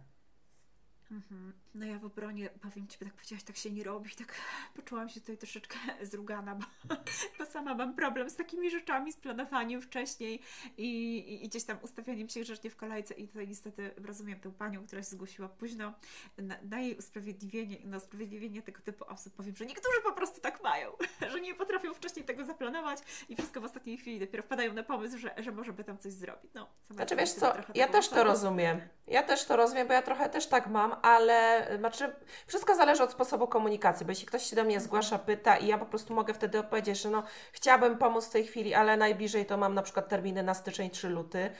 Mhm. 1.10 1.52
No 1.76 1.86
ja 1.86 1.98
w 1.98 2.04
obronie, 2.04 2.50
powiem 2.62 2.88
Ci, 2.88 2.98
tak 2.98 3.12
powiedziałaś, 3.12 3.42
tak 3.42 3.56
się 3.56 3.70
nie 3.70 3.84
robi, 3.84 4.10
tak 4.10 4.34
poczułam 4.74 5.08
się 5.08 5.20
tutaj 5.20 5.38
troszeczkę 5.38 5.78
zrugana, 6.10 6.54
bo, 6.54 6.96
bo 7.38 7.46
sama 7.46 7.74
mam 7.74 7.94
problem 7.94 8.30
z 8.30 8.36
takimi 8.36 8.70
rzeczami, 8.70 9.12
z 9.12 9.16
planowaniem 9.16 9.82
wcześniej 9.82 10.40
i, 10.76 11.18
i, 11.18 11.44
i 11.44 11.48
gdzieś 11.48 11.64
tam 11.64 11.78
ustawianiem 11.82 12.28
się 12.28 12.40
grzecznie 12.40 12.70
w 12.70 12.76
kolejce 12.76 13.14
i 13.14 13.28
tutaj 13.28 13.48
niestety 13.48 13.90
rozumiem 14.06 14.40
tę 14.40 14.52
panią, 14.52 14.86
która 14.86 15.02
się 15.02 15.08
zgłosiła 15.08 15.48
późno, 15.48 15.92
na, 16.38 16.54
na 16.62 16.80
jej 16.80 16.96
usprawiedliwienie, 16.96 17.76
na 17.84 17.96
usprawiedliwienie 17.96 18.62
tego 18.62 18.80
typu 18.80 19.04
osób 19.08 19.34
powiem, 19.34 19.56
że 19.56 19.66
niektórzy 19.66 20.00
po 20.04 20.12
prostu 20.12 20.40
tak 20.40 20.62
mają, 20.62 20.92
że 21.32 21.40
nie 21.40 21.54
potrafią 21.54 21.94
wcześniej 21.94 22.24
tego 22.24 22.44
zaplanować 22.44 22.98
i 23.28 23.36
wszystko 23.36 23.60
w 23.60 23.64
ostatniej 23.64 23.98
chwili 23.98 24.20
dopiero 24.20 24.42
wpadają 24.42 24.72
na 24.72 24.82
pomysł, 24.82 25.18
że, 25.18 25.34
że 25.38 25.52
może 25.52 25.72
by 25.72 25.84
tam 25.84 25.98
coś 25.98 26.12
zrobić. 26.12 26.50
No, 26.54 26.68
znaczy 26.90 27.16
wiesz 27.16 27.32
co, 27.32 27.52
ja 27.74 27.88
też 27.88 28.08
to 28.08 28.24
rozumiem. 28.24 28.80
Ja 29.06 29.22
też 29.22 29.44
to 29.44 29.56
rozumiem, 29.56 29.88
bo 29.88 29.94
ja 29.94 30.02
trochę 30.02 30.28
też 30.28 30.46
tak 30.46 30.66
mam, 30.66 30.96
ale 31.02 31.65
znaczy, 31.78 32.12
wszystko 32.46 32.74
zależy 32.74 33.02
od 33.02 33.12
sposobu 33.12 33.48
komunikacji, 33.48 34.06
bo 34.06 34.12
jeśli 34.12 34.26
ktoś 34.26 34.42
się 34.42 34.56
do 34.56 34.64
mnie 34.64 34.80
zgłasza, 34.80 35.18
pyta 35.18 35.56
i 35.56 35.66
ja 35.66 35.78
po 35.78 35.86
prostu 35.86 36.14
mogę 36.14 36.34
wtedy 36.34 36.58
odpowiedzieć, 36.58 37.00
że 37.00 37.10
no 37.10 37.22
chciałabym 37.52 37.98
pomóc 37.98 38.26
w 38.26 38.30
tej 38.30 38.46
chwili, 38.46 38.74
ale 38.74 38.96
najbliżej 38.96 39.46
to 39.46 39.56
mam 39.56 39.74
na 39.74 39.82
przykład 39.82 40.08
terminy 40.08 40.42
na 40.42 40.54
styczeń 40.54 40.90
3 40.90 41.08
luty 41.08 41.50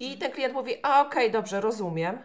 i 0.00 0.12
mhm. 0.12 0.20
ten 0.20 0.32
klient 0.32 0.54
mówi, 0.54 0.74
a 0.82 1.00
okej, 1.00 1.10
okay, 1.10 1.30
dobrze, 1.30 1.60
rozumiem. 1.60 2.18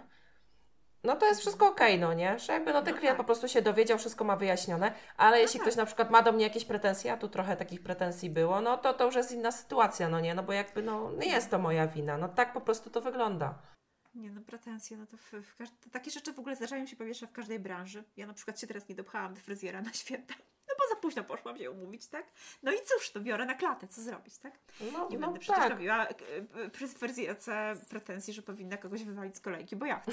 No 1.03 1.15
to 1.15 1.25
jest 1.25 1.41
wszystko 1.41 1.67
okej, 1.67 1.95
okay, 1.95 2.07
no 2.07 2.13
nie? 2.13 2.39
Że 2.39 2.53
jakby 2.53 2.73
no 2.73 2.81
ten 2.81 2.93
no 2.93 2.99
klient 2.99 3.17
tak. 3.17 3.17
po 3.17 3.23
prostu 3.23 3.47
się 3.47 3.61
dowiedział, 3.61 3.97
wszystko 3.97 4.23
ma 4.23 4.35
wyjaśnione, 4.35 4.91
ale 5.17 5.37
no 5.37 5.41
jeśli 5.41 5.59
tak. 5.59 5.67
ktoś 5.67 5.77
na 5.77 5.85
przykład 5.85 6.09
ma 6.09 6.21
do 6.21 6.31
mnie 6.31 6.43
jakieś 6.43 6.65
pretensje, 6.65 7.13
a 7.13 7.17
tu 7.17 7.29
trochę 7.29 7.57
takich 7.57 7.83
pretensji 7.83 8.29
było, 8.29 8.61
no 8.61 8.77
to 8.77 8.93
to 8.93 9.05
już 9.05 9.15
jest 9.15 9.31
inna 9.31 9.51
sytuacja, 9.51 10.09
no 10.09 10.19
nie? 10.19 10.35
No 10.35 10.43
bo 10.43 10.53
jakby 10.53 10.81
no 10.81 11.11
nie 11.11 11.27
jest 11.27 11.51
to 11.51 11.59
moja 11.59 11.87
wina, 11.87 12.17
no 12.17 12.29
tak 12.29 12.53
po 12.53 12.61
prostu 12.61 12.89
to 12.89 13.01
wygląda. 13.01 13.74
Nie 14.15 14.31
no, 14.31 14.41
pretensje, 14.41 14.97
no 14.97 15.05
to, 15.05 15.17
w, 15.17 15.31
w 15.31 15.89
takie 15.91 16.11
rzeczy 16.11 16.33
w 16.33 16.39
ogóle 16.39 16.55
zdarzają 16.55 16.85
się 16.85 16.95
powietrze 16.95 17.27
w 17.27 17.31
każdej 17.31 17.59
branży. 17.59 18.03
Ja 18.17 18.27
na 18.27 18.33
przykład 18.33 18.59
się 18.59 18.67
teraz 18.67 18.89
nie 18.89 18.95
dopchałam 18.95 19.33
do 19.33 19.41
fryzjera 19.41 19.81
na 19.81 19.93
święta. 19.93 20.33
No 20.69 20.75
bo 20.79 20.95
za 20.95 21.01
późno 21.01 21.23
poszłam 21.23 21.57
się 21.57 21.71
umówić, 21.71 22.07
tak? 22.07 22.25
No 22.63 22.71
i 22.71 22.75
cóż, 22.85 23.11
to 23.11 23.19
biorę 23.19 23.45
na 23.45 23.55
klatę, 23.55 23.87
co 23.87 24.01
zrobić, 24.01 24.37
tak? 24.37 24.59
No, 24.93 25.07
nie 25.09 25.17
no 25.17 25.27
będę 25.27 25.39
przecież 25.39 25.61
tak. 25.61 25.71
robiła 25.71 26.07
e, 26.07 26.09
e, 26.53 26.69
przy 26.69 26.87
fryzjerce 26.87 27.75
pretensji, 27.89 28.33
że 28.33 28.41
powinna 28.41 28.77
kogoś 28.77 29.03
wywalić 29.03 29.35
z 29.35 29.39
kolejki, 29.39 29.75
bo 29.75 29.85
ja 29.85 29.99
chcę. 29.99 30.11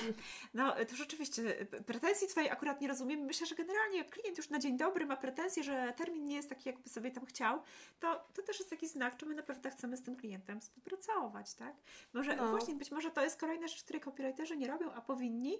No 0.55 0.75
to 0.89 0.97
rzeczywiście, 0.97 1.61
e, 1.61 1.65
pretensji 1.65 2.29
tutaj 2.29 2.51
akurat 2.51 2.81
nie 2.81 2.89
rozumiem. 2.89 3.21
Myślę, 3.21 3.47
że 3.47 3.55
generalnie 3.55 3.99
jak 3.99 4.11
klient 4.11 4.39
już 4.39 4.51
na 4.51 4.59
dzień 4.59 4.77
dobry 4.77 5.07
ma 5.07 5.17
pretensje, 5.17 5.65
że 5.65 5.93
termin 5.97 6.25
nie 6.25 6.37
jest 6.37 6.49
taki, 6.49 6.69
jakby 6.69 6.89
sobie 6.89 7.11
tam 7.11 7.27
chciał, 7.27 7.63
to, 8.01 8.29
to 8.35 8.43
też 8.43 8.59
jest 8.59 8.71
taki 8.71 8.89
znak, 8.89 9.17
czy 9.17 9.27
my 9.27 9.35
naprawdę 9.35 9.71
chcemy 9.71 9.97
z 9.97 10.03
tym 10.03 10.17
klientem 10.17 10.61
współpracować, 10.61 11.55
tak? 11.55 11.75
Może 12.13 12.37
no. 12.37 12.51
właśnie, 12.51 12.75
być 12.75 12.91
może 12.91 13.11
to 13.11 13.25
jest 13.25 13.41
kolejna 13.41 13.69
rzecz, 13.69 13.83
której 13.85 14.03
copywriterzy 14.03 14.57
nie 14.57 14.67
robią, 14.67 14.93
a 14.93 15.01
powinni. 15.01 15.59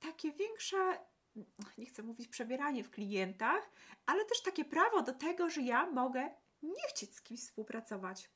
Takie 0.00 0.32
większe 0.32 0.98
nie 1.78 1.86
chcę 1.86 2.02
mówić 2.02 2.28
przebieranie 2.28 2.84
w 2.84 2.90
klientach, 2.90 3.70
ale 4.06 4.24
też 4.24 4.42
takie 4.42 4.64
prawo 4.64 5.02
do 5.02 5.12
tego, 5.12 5.50
że 5.50 5.60
ja 5.60 5.90
mogę 5.90 6.30
nie 6.62 6.88
chcieć 6.88 7.14
z 7.14 7.22
kimś 7.22 7.40
współpracować. 7.40 8.30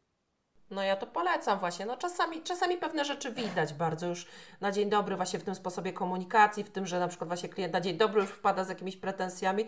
No 0.70 0.82
ja 0.82 0.96
to 0.96 1.07
polecam 1.07 1.59
właśnie. 1.59 1.86
No 1.86 1.96
czasami, 1.96 2.42
czasami 2.42 2.76
pewne 2.76 3.05
rzeczy 3.05 3.32
widać 3.32 3.74
bardzo 3.74 4.07
już 4.07 4.26
na 4.61 4.72
dzień 4.72 4.90
dobry 4.90 5.16
właśnie 5.16 5.38
w 5.38 5.44
tym 5.44 5.55
sposobie 5.55 5.92
komunikacji, 5.92 6.64
w 6.64 6.70
tym, 6.70 6.86
że 6.86 7.00
na 7.00 7.09
przykład 7.09 7.28
właśnie 7.28 7.48
klient 7.48 7.72
na 7.72 7.80
dzień 7.80 7.96
dobry 7.96 8.20
już 8.20 8.30
wpada 8.30 8.64
z 8.64 8.68
jakimiś 8.68 8.96
pretensjami. 8.96 9.66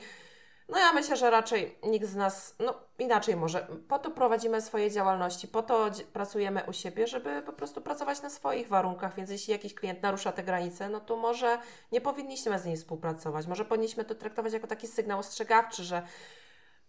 No 0.68 0.78
ja 0.78 0.92
myślę, 0.92 1.16
że 1.16 1.30
raczej 1.30 1.78
nikt 1.82 2.06
z 2.06 2.16
nas, 2.16 2.54
no 2.58 2.74
inaczej 2.98 3.36
może, 3.36 3.66
po 3.88 3.98
to 3.98 4.10
prowadzimy 4.10 4.62
swoje 4.62 4.90
działalności, 4.90 5.48
po 5.48 5.62
to 5.62 5.90
pracujemy 6.12 6.62
u 6.68 6.72
siebie, 6.72 7.06
żeby 7.06 7.42
po 7.42 7.52
prostu 7.52 7.80
pracować 7.80 8.22
na 8.22 8.30
swoich 8.30 8.68
warunkach, 8.68 9.16
więc 9.16 9.30
jeśli 9.30 9.52
jakiś 9.52 9.74
klient 9.74 10.02
narusza 10.02 10.32
te 10.32 10.42
granice, 10.42 10.88
no 10.88 11.00
to 11.00 11.16
może 11.16 11.58
nie 11.92 12.00
powinniśmy 12.00 12.58
z 12.58 12.64
nim 12.64 12.76
współpracować, 12.76 13.46
może 13.46 13.64
powinniśmy 13.64 14.04
to 14.04 14.14
traktować 14.14 14.52
jako 14.52 14.66
taki 14.66 14.86
sygnał 14.86 15.18
ostrzegawczy, 15.18 15.84
że 15.84 16.02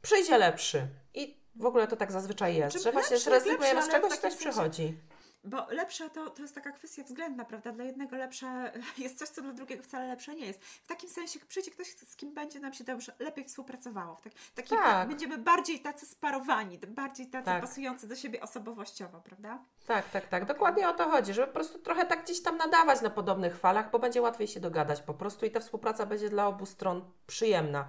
przyjdzie 0.01 0.37
lepszy 0.37 0.87
i 1.13 1.45
w 1.55 1.65
ogóle 1.65 1.87
to 1.87 1.95
tak 1.95 2.11
zazwyczaj 2.11 2.55
jest, 2.55 2.83
że 2.83 2.91
właśnie 2.91 3.17
zrezygnujemy 3.17 3.83
z 3.83 3.89
czegoś 3.89 4.17
i 4.17 4.17
coś 4.17 4.35
przychodzi. 4.35 4.97
Bo 5.45 5.67
lepsze 5.69 6.09
to, 6.09 6.29
to 6.29 6.41
jest 6.41 6.55
taka 6.55 6.71
kwestia 6.71 7.03
względna, 7.03 7.45
prawda? 7.45 7.71
Dla 7.71 7.83
jednego 7.83 8.17
lepsze 8.17 8.71
jest 8.97 9.17
coś, 9.17 9.29
co 9.29 9.41
dla 9.41 9.53
drugiego 9.53 9.83
wcale 9.83 10.07
lepsze 10.07 10.35
nie 10.35 10.45
jest. 10.45 10.63
W 10.63 10.87
takim 10.87 11.09
sensie, 11.09 11.39
przyjdzie 11.47 11.71
ktoś, 11.71 11.87
z 11.87 12.15
kim 12.15 12.33
będzie 12.33 12.59
nam 12.59 12.73
się 12.73 12.83
dobrze, 12.83 13.13
lepiej 13.19 13.45
współpracowało. 13.45 14.17
Tak, 14.23 14.33
takim, 14.55 14.77
tak. 14.77 15.07
Będziemy 15.07 15.37
bardziej 15.37 15.79
tacy 15.79 16.05
sparowani, 16.05 16.79
bardziej 16.87 17.27
tacy 17.27 17.45
tak. 17.45 17.61
pasujący 17.61 18.07
do 18.07 18.15
siebie 18.15 18.41
osobowościowo, 18.41 19.21
prawda? 19.21 19.59
Tak, 19.87 20.09
tak, 20.09 20.27
tak. 20.27 20.45
Dokładnie 20.45 20.89
o 20.89 20.93
to 20.93 21.09
chodzi, 21.09 21.33
żeby 21.33 21.47
po 21.47 21.53
prostu 21.53 21.79
trochę 21.79 22.05
tak 22.05 22.23
gdzieś 22.23 22.41
tam 22.41 22.57
nadawać 22.57 23.01
na 23.01 23.09
podobnych 23.09 23.57
falach, 23.57 23.91
bo 23.91 23.99
będzie 23.99 24.21
łatwiej 24.21 24.47
się 24.47 24.59
dogadać 24.59 25.01
po 25.01 25.13
prostu 25.13 25.45
i 25.45 25.51
ta 25.51 25.59
współpraca 25.59 26.05
będzie 26.05 26.29
dla 26.29 26.47
obu 26.47 26.65
stron 26.65 27.11
przyjemna 27.27 27.87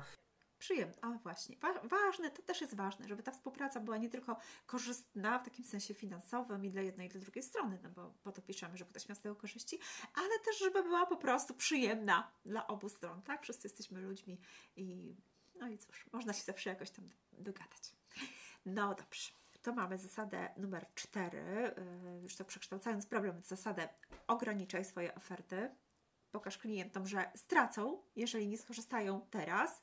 przyjemne. 0.58 0.94
A 1.00 1.10
właśnie, 1.10 1.56
wa 1.56 1.80
ważne, 1.82 2.30
to 2.30 2.42
też 2.42 2.60
jest 2.60 2.74
ważne, 2.74 3.08
żeby 3.08 3.22
ta 3.22 3.32
współpraca 3.32 3.80
była 3.80 3.96
nie 3.96 4.08
tylko 4.08 4.36
korzystna 4.66 5.38
w 5.38 5.44
takim 5.44 5.64
sensie 5.64 5.94
finansowym 5.94 6.64
i 6.64 6.70
dla 6.70 6.82
jednej 6.82 7.06
i 7.06 7.10
dla 7.10 7.20
drugiej 7.20 7.42
strony, 7.42 7.78
no 7.82 7.90
bo 7.90 8.14
po 8.22 8.32
to 8.32 8.42
piszemy, 8.42 8.76
żeby 8.76 8.90
ktoś 8.90 9.08
miał 9.08 9.16
z 9.16 9.20
tego 9.20 9.36
korzyści, 9.36 9.78
ale 10.14 10.38
też, 10.44 10.58
żeby 10.58 10.82
była 10.82 11.06
po 11.06 11.16
prostu 11.16 11.54
przyjemna 11.54 12.30
dla 12.44 12.66
obu 12.66 12.88
stron, 12.88 13.22
tak? 13.22 13.42
Wszyscy 13.42 13.68
jesteśmy 13.68 14.00
ludźmi 14.00 14.40
i 14.76 15.16
no 15.60 15.68
i 15.68 15.78
cóż, 15.78 16.06
można 16.12 16.32
się 16.32 16.42
zawsze 16.42 16.70
jakoś 16.70 16.90
tam 16.90 17.08
dogadać. 17.32 17.94
No 18.66 18.94
dobrze. 18.94 19.30
To 19.62 19.72
mamy 19.72 19.98
zasadę 19.98 20.48
numer 20.56 20.86
cztery, 20.94 21.74
yy, 22.14 22.20
już 22.22 22.36
to 22.36 22.44
przekształcając 22.44 23.06
problem, 23.06 23.42
zasadę 23.42 23.88
ograniczaj 24.26 24.84
swoje 24.84 25.14
oferty, 25.14 25.70
pokaż 26.32 26.58
klientom, 26.58 27.06
że 27.06 27.30
stracą, 27.36 28.02
jeżeli 28.16 28.48
nie 28.48 28.58
skorzystają 28.58 29.26
teraz. 29.30 29.82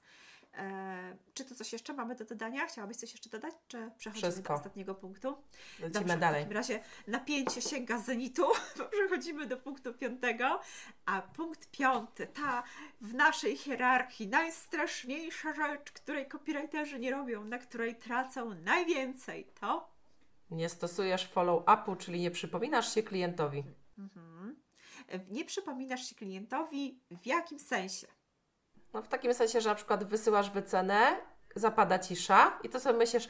E, 0.58 1.18
czy 1.34 1.46
to 1.46 1.56
coś 1.56 1.74
jeszcze 1.74 1.94
mamy 1.94 2.16
do 2.16 2.26
dodania? 2.26 2.68
Chciałabyś 2.68 2.98
coś 2.98 3.12
jeszcze 3.12 3.30
dodać, 3.30 3.54
czy 3.68 3.92
przechodzimy 3.98 4.32
Wszystko. 4.32 4.54
do 4.54 4.60
ostatniego 4.60 4.96
punktu? 4.96 5.38
Lecimy 5.80 5.90
Dobrze, 5.90 6.18
dalej. 6.18 6.42
W 6.42 6.44
takim 6.44 6.58
razie 6.58 6.80
napięcie 7.08 7.62
sięga 7.62 7.98
zenitu, 7.98 8.44
bo 8.78 8.86
przechodzimy 8.86 9.48
do 9.48 9.58
punktu 9.58 9.94
piątego, 9.94 10.60
a 11.06 11.22
punkt 11.22 11.72
piąty, 11.72 12.28
ta 12.28 12.64
w 13.02 13.14
naszej 13.14 13.58
hierarchii 13.58 14.28
najstraszniejsza 14.28 15.54
rzecz, 15.54 15.92
której 15.92 16.28
copywriterzy 16.28 17.00
nie 17.00 17.12
robią, 17.12 17.46
na 17.46 17.58
której 17.58 17.96
tracą 17.96 18.54
najwięcej, 18.54 19.48
to? 19.60 19.94
Nie 20.52 20.70
stosujesz 20.70 21.32
follow-upu, 21.34 21.98
czyli 21.98 22.22
nie 22.22 22.32
przypominasz 22.32 22.94
się 22.94 23.04
klientowi. 23.04 23.64
Mhm. 23.98 24.56
Nie 25.30 25.46
przypominasz 25.46 26.10
się 26.10 26.16
klientowi 26.16 27.00
w 27.12 27.26
jakim 27.26 27.60
sensie? 27.60 28.08
No 28.94 29.02
w 29.02 29.08
takim 29.08 29.34
sensie, 29.34 29.62
że 29.62 29.70
na 29.70 29.76
przykład 29.76 30.04
wysyłasz 30.04 30.50
wycenę, 30.50 31.16
zapada 31.56 32.00
cisza 32.00 32.60
i 32.64 32.70
to 32.70 32.80
sobie 32.80 32.98
myślisz, 32.98 33.28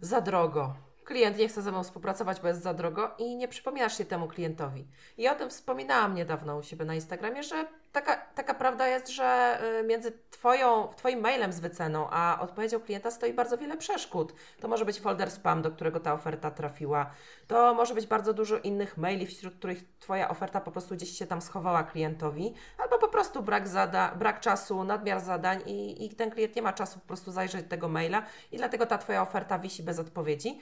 za 0.00 0.20
drogo. 0.20 0.74
Klient 1.04 1.38
nie 1.38 1.48
chce 1.48 1.62
ze 1.62 1.70
mną 1.70 1.82
współpracować, 1.82 2.40
bo 2.40 2.48
jest 2.48 2.62
za 2.62 2.74
drogo 2.74 3.10
i 3.18 3.36
nie 3.36 3.48
przypominasz 3.48 3.98
się 3.98 4.04
temu 4.04 4.28
klientowi. 4.28 4.86
I 5.18 5.28
o 5.28 5.34
tym 5.34 5.50
wspominałam 5.50 6.14
niedawno 6.14 6.56
u 6.56 6.62
siebie 6.62 6.84
na 6.84 6.94
Instagramie, 6.94 7.42
że 7.42 7.66
taka, 7.92 8.16
taka 8.16 8.54
prawda 8.54 8.88
jest, 8.88 9.08
że 9.08 9.58
y, 9.80 9.82
między 9.82 10.12
twoją, 10.30 10.88
Twoim 10.96 11.20
mailem 11.20 11.52
z 11.52 11.60
wyceną, 11.60 12.08
a 12.10 12.38
odpowiedzią 12.40 12.80
klienta 12.80 13.10
stoi 13.10 13.32
bardzo 13.32 13.58
wiele 13.58 13.76
przeszkód. 13.76 14.34
To 14.60 14.68
może 14.68 14.84
być 14.84 15.00
folder 15.00 15.30
spam, 15.30 15.62
do 15.62 15.70
którego 15.70 16.00
ta 16.00 16.14
oferta 16.14 16.50
trafiła. 16.50 17.10
To 17.46 17.74
może 17.74 17.94
być 17.94 18.06
bardzo 18.06 18.32
dużo 18.32 18.58
innych 18.58 18.96
maili, 18.96 19.26
wśród 19.26 19.54
których 19.54 19.98
Twoja 19.98 20.28
oferta 20.28 20.60
po 20.60 20.72
prostu 20.72 20.94
gdzieś 20.94 21.18
się 21.18 21.26
tam 21.26 21.42
schowała 21.42 21.82
klientowi, 21.82 22.54
albo 22.78 22.98
po 22.98 23.08
prostu 23.08 23.42
brak, 23.42 23.68
zada, 23.68 24.14
brak 24.14 24.40
czasu, 24.40 24.84
nadmiar 24.84 25.20
zadań 25.20 25.62
i, 25.66 26.06
i 26.06 26.14
ten 26.14 26.30
klient 26.30 26.56
nie 26.56 26.62
ma 26.62 26.72
czasu 26.72 27.00
po 27.00 27.06
prostu 27.06 27.32
zajrzeć 27.32 27.66
tego 27.68 27.88
maila 27.88 28.22
i 28.52 28.56
dlatego 28.56 28.86
ta 28.86 28.98
Twoja 28.98 29.22
oferta 29.22 29.58
wisi 29.58 29.82
bez 29.82 29.98
odpowiedzi. 29.98 30.60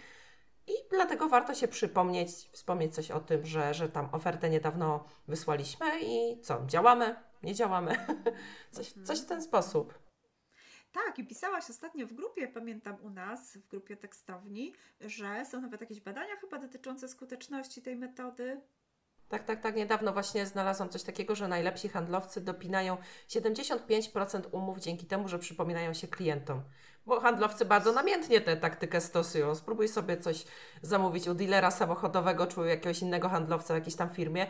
I 0.67 0.73
dlatego 0.91 1.29
warto 1.29 1.55
się 1.55 1.69
przypomnieć, 1.69 2.31
wspomnieć 2.53 2.95
coś 2.95 3.11
o 3.11 3.21
tym, 3.21 3.47
że, 3.47 3.75
że 3.75 3.89
tam 3.89 4.09
ofertę 4.13 4.51
niedawno 4.51 5.05
wysłaliśmy 5.29 5.87
i 6.03 6.41
co, 6.41 6.63
działamy, 6.67 7.17
nie 7.43 7.55
działamy. 7.55 8.07
coś, 8.71 8.95
coś 9.05 9.21
w 9.21 9.27
ten 9.27 9.43
sposób. 9.43 9.99
Tak, 10.93 11.19
i 11.19 11.25
pisałaś 11.25 11.71
ostatnio 11.71 12.07
w 12.07 12.13
grupie, 12.13 12.49
pamiętam 12.49 12.97
u 13.03 13.11
nas, 13.11 13.57
w 13.57 13.69
grupie 13.69 13.97
tekstowni, 13.97 14.73
że 15.01 15.45
są 15.45 15.61
nawet 15.61 15.81
jakieś 15.81 16.01
badania 16.01 16.37
chyba 16.37 16.59
dotyczące 16.59 17.09
skuteczności 17.09 17.83
tej 17.83 17.97
metody. 17.97 18.61
Tak, 19.33 19.45
tak, 19.45 19.61
tak. 19.61 19.77
Niedawno 19.77 20.13
właśnie 20.13 20.47
znalazłam 20.47 20.89
coś 20.89 21.03
takiego, 21.03 21.35
że 21.35 21.49
najlepsi 21.49 21.89
handlowcy 21.89 22.41
dopinają 22.41 22.97
75% 23.29 24.43
umów 24.51 24.79
dzięki 24.79 25.07
temu, 25.07 25.29
że 25.29 25.39
przypominają 25.39 25.95
się 25.95 26.09
klientom. 26.09 26.63
Bo 27.07 27.21
handlowcy 27.21 27.65
bardzo 27.65 27.93
namiętnie 27.93 28.41
tę 28.41 28.57
taktykę 28.57 29.01
stosują. 29.01 29.55
Spróbuj 29.55 29.89
sobie 29.89 30.17
coś 30.17 30.45
zamówić 30.83 31.29
u 31.29 31.35
dealera 31.35 31.71
samochodowego 31.71 32.47
czy 32.47 32.61
u 32.61 32.65
jakiegoś 32.65 33.03
innego 33.03 33.29
handlowca 33.29 33.75
w 33.75 33.77
jakiejś 33.77 33.97
tam 33.97 34.11
firmie 34.11 34.47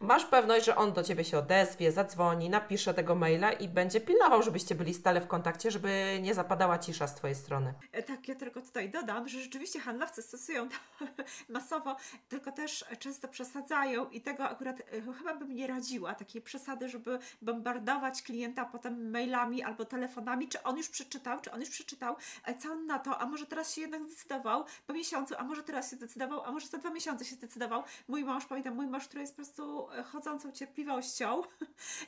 masz 0.00 0.24
pewność, 0.24 0.66
że 0.66 0.76
on 0.76 0.92
do 0.92 1.02
ciebie 1.02 1.24
się 1.24 1.38
odezwie, 1.38 1.92
zadzwoni, 1.92 2.50
napisze 2.50 2.94
tego 2.94 3.14
maila 3.14 3.52
i 3.52 3.68
będzie 3.68 4.00
pilnował, 4.00 4.42
żebyście 4.42 4.74
byli 4.74 4.94
stale 4.94 5.20
w 5.20 5.26
kontakcie, 5.26 5.70
żeby 5.70 6.18
nie 6.22 6.34
zapadała 6.34 6.78
cisza 6.78 7.06
z 7.06 7.14
twojej 7.14 7.36
strony. 7.36 7.74
E, 7.92 8.02
tak, 8.02 8.28
ja 8.28 8.34
tylko 8.34 8.60
tutaj 8.60 8.90
dodam, 8.90 9.28
że 9.28 9.40
rzeczywiście 9.40 9.80
handlowcy 9.80 10.22
stosują 10.22 10.68
to 10.68 10.76
masowo, 11.48 11.96
tylko 12.28 12.52
też 12.52 12.84
często 12.98 13.28
przesadzają 13.28 14.10
i 14.10 14.20
tego 14.20 14.44
akurat 14.44 14.80
e, 14.80 15.12
chyba 15.18 15.34
bym 15.34 15.54
nie 15.54 15.66
radziła, 15.66 16.14
takiej 16.14 16.42
przesady, 16.42 16.88
żeby 16.88 17.18
bombardować 17.42 18.22
klienta 18.22 18.64
potem 18.64 19.10
mailami 19.10 19.62
albo 19.62 19.84
telefonami, 19.84 20.48
czy 20.48 20.62
on 20.62 20.76
już 20.76 20.88
przeczytał, 20.88 21.40
czy 21.40 21.52
on 21.52 21.60
już 21.60 21.70
przeczytał, 21.70 22.16
e, 22.44 22.54
co 22.54 22.72
on 22.72 22.86
na 22.86 22.98
to, 22.98 23.18
a 23.18 23.26
może 23.26 23.46
teraz 23.46 23.74
się 23.74 23.80
jednak 23.80 24.02
zdecydował 24.02 24.64
po 24.86 24.92
miesiącu, 24.92 25.34
a 25.38 25.44
może 25.44 25.62
teraz 25.62 25.90
się 25.90 25.96
zdecydował, 25.96 26.44
a 26.44 26.52
może 26.52 26.66
za 26.66 26.78
dwa 26.78 26.90
miesiące 26.90 27.24
się 27.24 27.36
zdecydował. 27.36 27.82
Mój 28.08 28.24
mąż, 28.24 28.46
pamiętam, 28.46 28.74
mój 28.74 28.86
mąż, 28.86 29.08
który 29.08 29.20
jest 29.20 29.32
po 29.32 29.36
prostu 29.36 29.83
chodzącą 30.04 30.52
cierpliwością. 30.52 31.42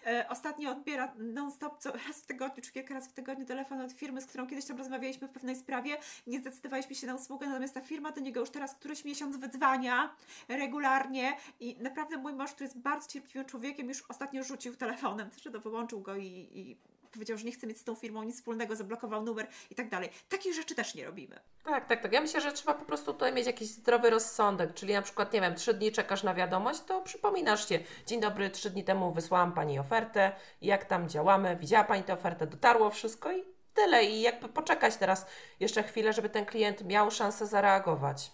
E, 0.06 0.28
ostatnio 0.28 0.70
odbiera 0.70 1.14
non-stop 1.18 1.84
raz 1.84 2.16
w 2.22 2.26
tygodniu, 2.26 2.62
czy 2.62 2.72
kilka 2.72 2.94
razy 2.94 3.10
w 3.10 3.12
tygodniu 3.12 3.46
telefon 3.46 3.80
od 3.80 3.92
firmy, 3.92 4.20
z 4.20 4.26
którą 4.26 4.46
kiedyś 4.46 4.64
tam 4.64 4.78
rozmawialiśmy 4.78 5.28
w 5.28 5.32
pewnej 5.32 5.56
sprawie. 5.56 5.96
Nie 6.26 6.40
zdecydowaliśmy 6.40 6.94
się 6.94 7.06
na 7.06 7.14
usługę, 7.14 7.46
natomiast 7.46 7.74
ta 7.74 7.80
firma 7.80 8.12
do 8.12 8.20
niego 8.20 8.40
już 8.40 8.50
teraz 8.50 8.74
któryś 8.74 9.04
miesiąc 9.04 9.36
wydzwania 9.36 10.14
regularnie 10.48 11.36
i 11.60 11.76
naprawdę 11.80 12.16
mój 12.16 12.32
mąż, 12.32 12.52
który 12.52 12.64
jest 12.64 12.78
bardzo 12.78 13.08
cierpliwym 13.08 13.44
człowiekiem, 13.44 13.88
już 13.88 14.04
ostatnio 14.08 14.44
rzucił 14.44 14.76
telefonem, 14.76 15.30
że 15.42 15.50
to 15.50 15.60
wyłączył 15.60 16.00
go 16.00 16.16
i, 16.16 16.26
i 16.54 16.76
powiedział, 17.16 17.38
że 17.38 17.44
nie 17.44 17.52
chce 17.52 17.66
mieć 17.66 17.78
z 17.78 17.84
tą 17.84 17.94
firmą 17.94 18.22
nic 18.22 18.36
wspólnego, 18.36 18.76
zablokował 18.76 19.22
numer 19.22 19.46
i 19.70 19.74
tak 19.74 19.88
dalej. 19.88 20.10
Takich 20.28 20.54
rzeczy 20.54 20.74
też 20.74 20.94
nie 20.94 21.04
robimy. 21.04 21.40
Tak, 21.64 21.88
tak, 21.88 22.02
tak. 22.02 22.12
Ja 22.12 22.20
myślę, 22.20 22.40
że 22.40 22.52
trzeba 22.52 22.74
po 22.74 22.84
prostu 22.84 23.12
tutaj 23.12 23.32
mieć 23.32 23.46
jakiś 23.46 23.68
zdrowy 23.68 24.10
rozsądek, 24.10 24.74
czyli 24.74 24.92
na 24.92 25.02
przykład, 25.02 25.32
nie 25.32 25.40
wiem, 25.40 25.54
trzy 25.54 25.74
dni 25.74 25.92
czekasz 25.92 26.22
na 26.22 26.34
wiadomość, 26.34 26.80
to 26.80 27.02
przypominasz 27.02 27.68
się, 27.68 27.78
dzień 28.06 28.20
dobry, 28.20 28.50
trzy 28.50 28.70
dni 28.70 28.84
temu 28.84 29.12
wysłałam 29.12 29.52
Pani 29.52 29.78
ofertę, 29.78 30.32
jak 30.62 30.84
tam 30.84 31.08
działamy, 31.08 31.56
widziała 31.56 31.84
Pani 31.84 32.02
tę 32.02 32.12
ofertę, 32.12 32.46
dotarło 32.46 32.90
wszystko 32.90 33.32
i 33.32 33.44
tyle. 33.74 34.04
I 34.04 34.20
jakby 34.20 34.48
poczekać 34.48 34.96
teraz 34.96 35.26
jeszcze 35.60 35.82
chwilę, 35.82 36.12
żeby 36.12 36.28
ten 36.28 36.46
klient 36.46 36.84
miał 36.84 37.10
szansę 37.10 37.46
zareagować. 37.46 38.30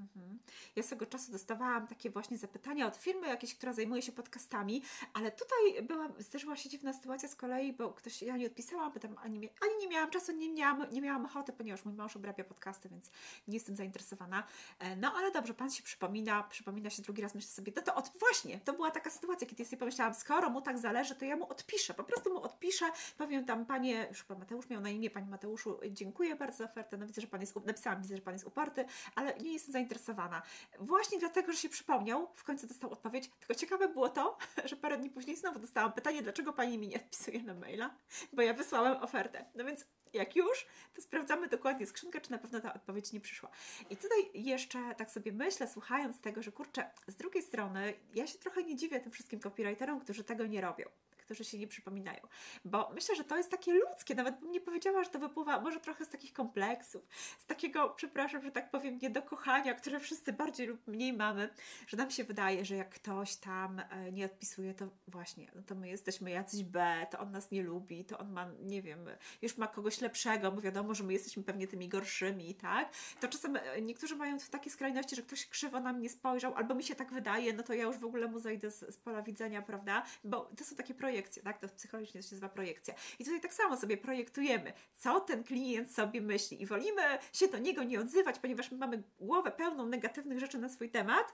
Mhm. 0.00 0.35
Ja 0.76 0.82
swego 0.82 1.06
czasu 1.06 1.32
dostawałam 1.32 1.86
takie 1.86 2.10
właśnie 2.10 2.38
zapytania 2.38 2.86
od 2.86 2.96
firmy 2.96 3.28
jakiejś, 3.28 3.54
która 3.54 3.72
zajmuje 3.72 4.02
się 4.02 4.12
podcastami, 4.12 4.82
ale 5.12 5.32
tutaj 5.32 5.82
była, 5.82 6.08
zdarzyła 6.18 6.56
się 6.56 6.68
dziwna 6.68 6.92
sytuacja 6.92 7.28
z 7.28 7.36
kolei, 7.36 7.72
bo 7.72 7.92
ktoś, 7.92 8.22
ja 8.22 8.36
nie 8.36 8.46
odpisałam, 8.46 8.92
potem 8.92 9.16
ani, 9.18 9.36
ani 9.36 9.76
nie 9.80 9.88
miałam 9.88 10.10
czasu, 10.10 10.32
nie 10.32 10.52
miałam, 10.52 10.86
nie 10.92 11.00
miałam 11.00 11.24
ochoty, 11.24 11.52
ponieważ 11.52 11.84
mój 11.84 11.94
mąż 11.94 12.16
obrabia 12.16 12.44
podcasty, 12.44 12.88
więc 12.88 13.10
nie 13.48 13.54
jestem 13.54 13.76
zainteresowana. 13.76 14.44
E, 14.78 14.96
no 14.96 15.12
ale 15.16 15.30
dobrze, 15.30 15.54
Pan 15.54 15.70
się 15.70 15.82
przypomina, 15.82 16.42
przypomina 16.42 16.90
się 16.90 17.02
drugi 17.02 17.22
raz, 17.22 17.34
myślę 17.34 17.50
sobie, 17.50 17.72
no 17.76 17.82
to 17.82 17.94
od, 17.94 18.10
właśnie, 18.18 18.60
to 18.60 18.72
była 18.72 18.90
taka 18.90 19.10
sytuacja, 19.10 19.46
kiedy 19.46 19.64
sobie 19.64 19.76
pomyślałam, 19.76 20.14
skoro 20.14 20.50
mu 20.50 20.60
tak 20.60 20.78
zależy, 20.78 21.14
to 21.14 21.24
ja 21.24 21.36
mu 21.36 21.48
odpiszę, 21.48 21.94
po 21.94 22.04
prostu 22.04 22.32
mu 22.32 22.42
odpiszę, 22.42 22.86
powiem 23.18 23.44
tam, 23.44 23.66
Panie, 23.66 24.06
już 24.08 24.24
Pan 24.24 24.38
Mateusz 24.38 24.68
miał 24.68 24.80
na 24.80 24.90
imię, 24.90 25.10
Panie 25.10 25.26
Mateuszu, 25.26 25.80
dziękuję 25.90 26.36
bardzo 26.36 26.56
za 26.56 26.64
ofertę, 26.64 26.96
no 26.96 27.06
widzę, 27.06 27.20
że 27.20 27.26
Pan 27.26 27.40
jest, 27.40 27.56
napisałam, 27.66 28.02
widzę, 28.02 28.16
że 28.16 28.22
Pan 28.22 28.34
jest 28.34 28.46
uparty, 28.46 28.84
ale 29.14 29.38
nie 29.38 29.52
jestem 29.52 29.72
zainteresowana. 29.72 30.42
Właśnie 30.78 31.18
dlatego, 31.18 31.52
że 31.52 31.58
się 31.58 31.68
przypomniał, 31.68 32.28
w 32.34 32.44
końcu 32.44 32.66
dostał 32.66 32.92
odpowiedź. 32.92 33.30
Tylko 33.38 33.54
ciekawe 33.54 33.88
było 33.88 34.08
to, 34.08 34.38
że 34.64 34.76
parę 34.76 34.98
dni 34.98 35.10
później 35.10 35.36
znowu 35.36 35.58
dostałam 35.58 35.92
pytanie, 35.92 36.22
dlaczego 36.22 36.52
pani 36.52 36.78
mi 36.78 36.88
nie 36.88 36.96
odpisuje 36.96 37.42
na 37.42 37.54
maila, 37.54 37.94
bo 38.32 38.42
ja 38.42 38.54
wysłałem 38.54 39.02
ofertę. 39.02 39.44
No 39.54 39.64
więc 39.64 39.84
jak 40.12 40.36
już, 40.36 40.66
to 40.94 41.02
sprawdzamy 41.02 41.48
dokładnie 41.48 41.86
skrzynkę, 41.86 42.20
czy 42.20 42.30
na 42.30 42.38
pewno 42.38 42.60
ta 42.60 42.74
odpowiedź 42.74 43.12
nie 43.12 43.20
przyszła. 43.20 43.50
I 43.90 43.96
tutaj 43.96 44.30
jeszcze 44.34 44.94
tak 44.94 45.10
sobie 45.10 45.32
myślę, 45.32 45.68
słuchając 45.68 46.20
tego, 46.20 46.42
że 46.42 46.52
kurczę, 46.52 46.90
z 47.06 47.16
drugiej 47.16 47.42
strony, 47.42 47.94
ja 48.14 48.26
się 48.26 48.38
trochę 48.38 48.62
nie 48.62 48.76
dziwię 48.76 49.00
tym 49.00 49.12
wszystkim 49.12 49.40
copywriterom, 49.40 50.00
którzy 50.00 50.24
tego 50.24 50.46
nie 50.46 50.60
robią 50.60 50.88
którzy 51.26 51.44
się 51.44 51.58
nie 51.58 51.66
przypominają. 51.66 52.20
Bo 52.64 52.90
myślę, 52.94 53.16
że 53.16 53.24
to 53.24 53.36
jest 53.36 53.50
takie 53.50 53.72
ludzkie, 53.72 54.14
nawet 54.14 54.40
bym 54.40 54.52
nie 54.52 54.60
powiedziała, 54.60 55.04
że 55.04 55.10
to 55.10 55.18
wypływa 55.18 55.60
może 55.60 55.80
trochę 55.80 56.04
z 56.04 56.08
takich 56.08 56.32
kompleksów, 56.32 57.08
z 57.38 57.46
takiego, 57.46 57.90
przepraszam, 57.96 58.42
że 58.42 58.50
tak 58.50 58.70
powiem, 58.70 58.98
niedokochania, 59.02 59.74
które 59.74 60.00
wszyscy 60.00 60.32
bardziej 60.32 60.66
lub 60.66 60.86
mniej 60.86 61.12
mamy, 61.12 61.48
że 61.86 61.96
nam 61.96 62.10
się 62.10 62.24
wydaje, 62.24 62.64
że 62.64 62.76
jak 62.76 62.90
ktoś 62.90 63.36
tam 63.36 63.78
e, 63.78 64.12
nie 64.12 64.24
odpisuje, 64.24 64.74
to 64.74 64.88
właśnie, 65.08 65.50
no 65.54 65.62
to 65.62 65.74
my 65.74 65.88
jesteśmy 65.88 66.30
jacyś 66.30 66.62
B, 66.62 67.06
to 67.10 67.18
on 67.18 67.30
nas 67.30 67.50
nie 67.50 67.62
lubi, 67.62 68.04
to 68.04 68.18
on 68.18 68.32
ma, 68.32 68.50
nie 68.62 68.82
wiem, 68.82 69.10
już 69.42 69.56
ma 69.56 69.66
kogoś 69.66 70.00
lepszego, 70.00 70.52
bo 70.52 70.60
wiadomo, 70.60 70.94
że 70.94 71.04
my 71.04 71.12
jesteśmy 71.12 71.42
pewnie 71.42 71.68
tymi 71.68 71.88
gorszymi, 71.88 72.54
tak? 72.54 72.92
To 73.20 73.28
czasem 73.28 73.56
e, 73.56 73.82
niektórzy 73.82 74.16
mają 74.16 74.38
w 74.38 74.48
takie 74.48 74.70
skrajności, 74.70 75.16
że 75.16 75.22
ktoś 75.22 75.46
krzywo 75.46 75.80
na 75.80 75.92
mnie 75.92 76.08
spojrzał, 76.08 76.54
albo 76.54 76.74
mi 76.74 76.82
się 76.82 76.94
tak 76.94 77.12
wydaje, 77.12 77.52
no 77.52 77.62
to 77.62 77.74
ja 77.74 77.84
już 77.84 77.98
w 77.98 78.04
ogóle 78.04 78.28
mu 78.28 78.38
zejdę 78.38 78.70
z, 78.70 78.94
z 78.94 78.96
pola 78.96 79.22
widzenia, 79.22 79.62
prawda? 79.62 80.02
Bo 80.24 80.50
to 80.56 80.64
są 80.64 80.76
takie 80.76 80.94
projekcje, 81.16 81.42
tak? 81.42 81.60
To 81.60 81.68
psychologicznie 81.68 82.22
się 82.22 82.28
nazywa 82.30 82.48
projekcja. 82.48 82.94
I 83.18 83.24
tutaj 83.24 83.40
tak 83.40 83.54
samo 83.54 83.76
sobie 83.76 83.96
projektujemy, 83.96 84.72
co 84.92 85.20
ten 85.20 85.44
klient 85.44 85.94
sobie 85.94 86.20
myśli 86.20 86.62
i 86.62 86.66
wolimy 86.66 87.02
się 87.32 87.48
do 87.48 87.58
niego 87.58 87.84
nie 87.84 88.00
odzywać, 88.00 88.38
ponieważ 88.38 88.70
my 88.70 88.78
mamy 88.78 89.02
głowę 89.18 89.50
pełną 89.50 89.86
negatywnych 89.86 90.40
rzeczy 90.40 90.58
na 90.58 90.68
swój 90.68 90.90
temat, 90.90 91.32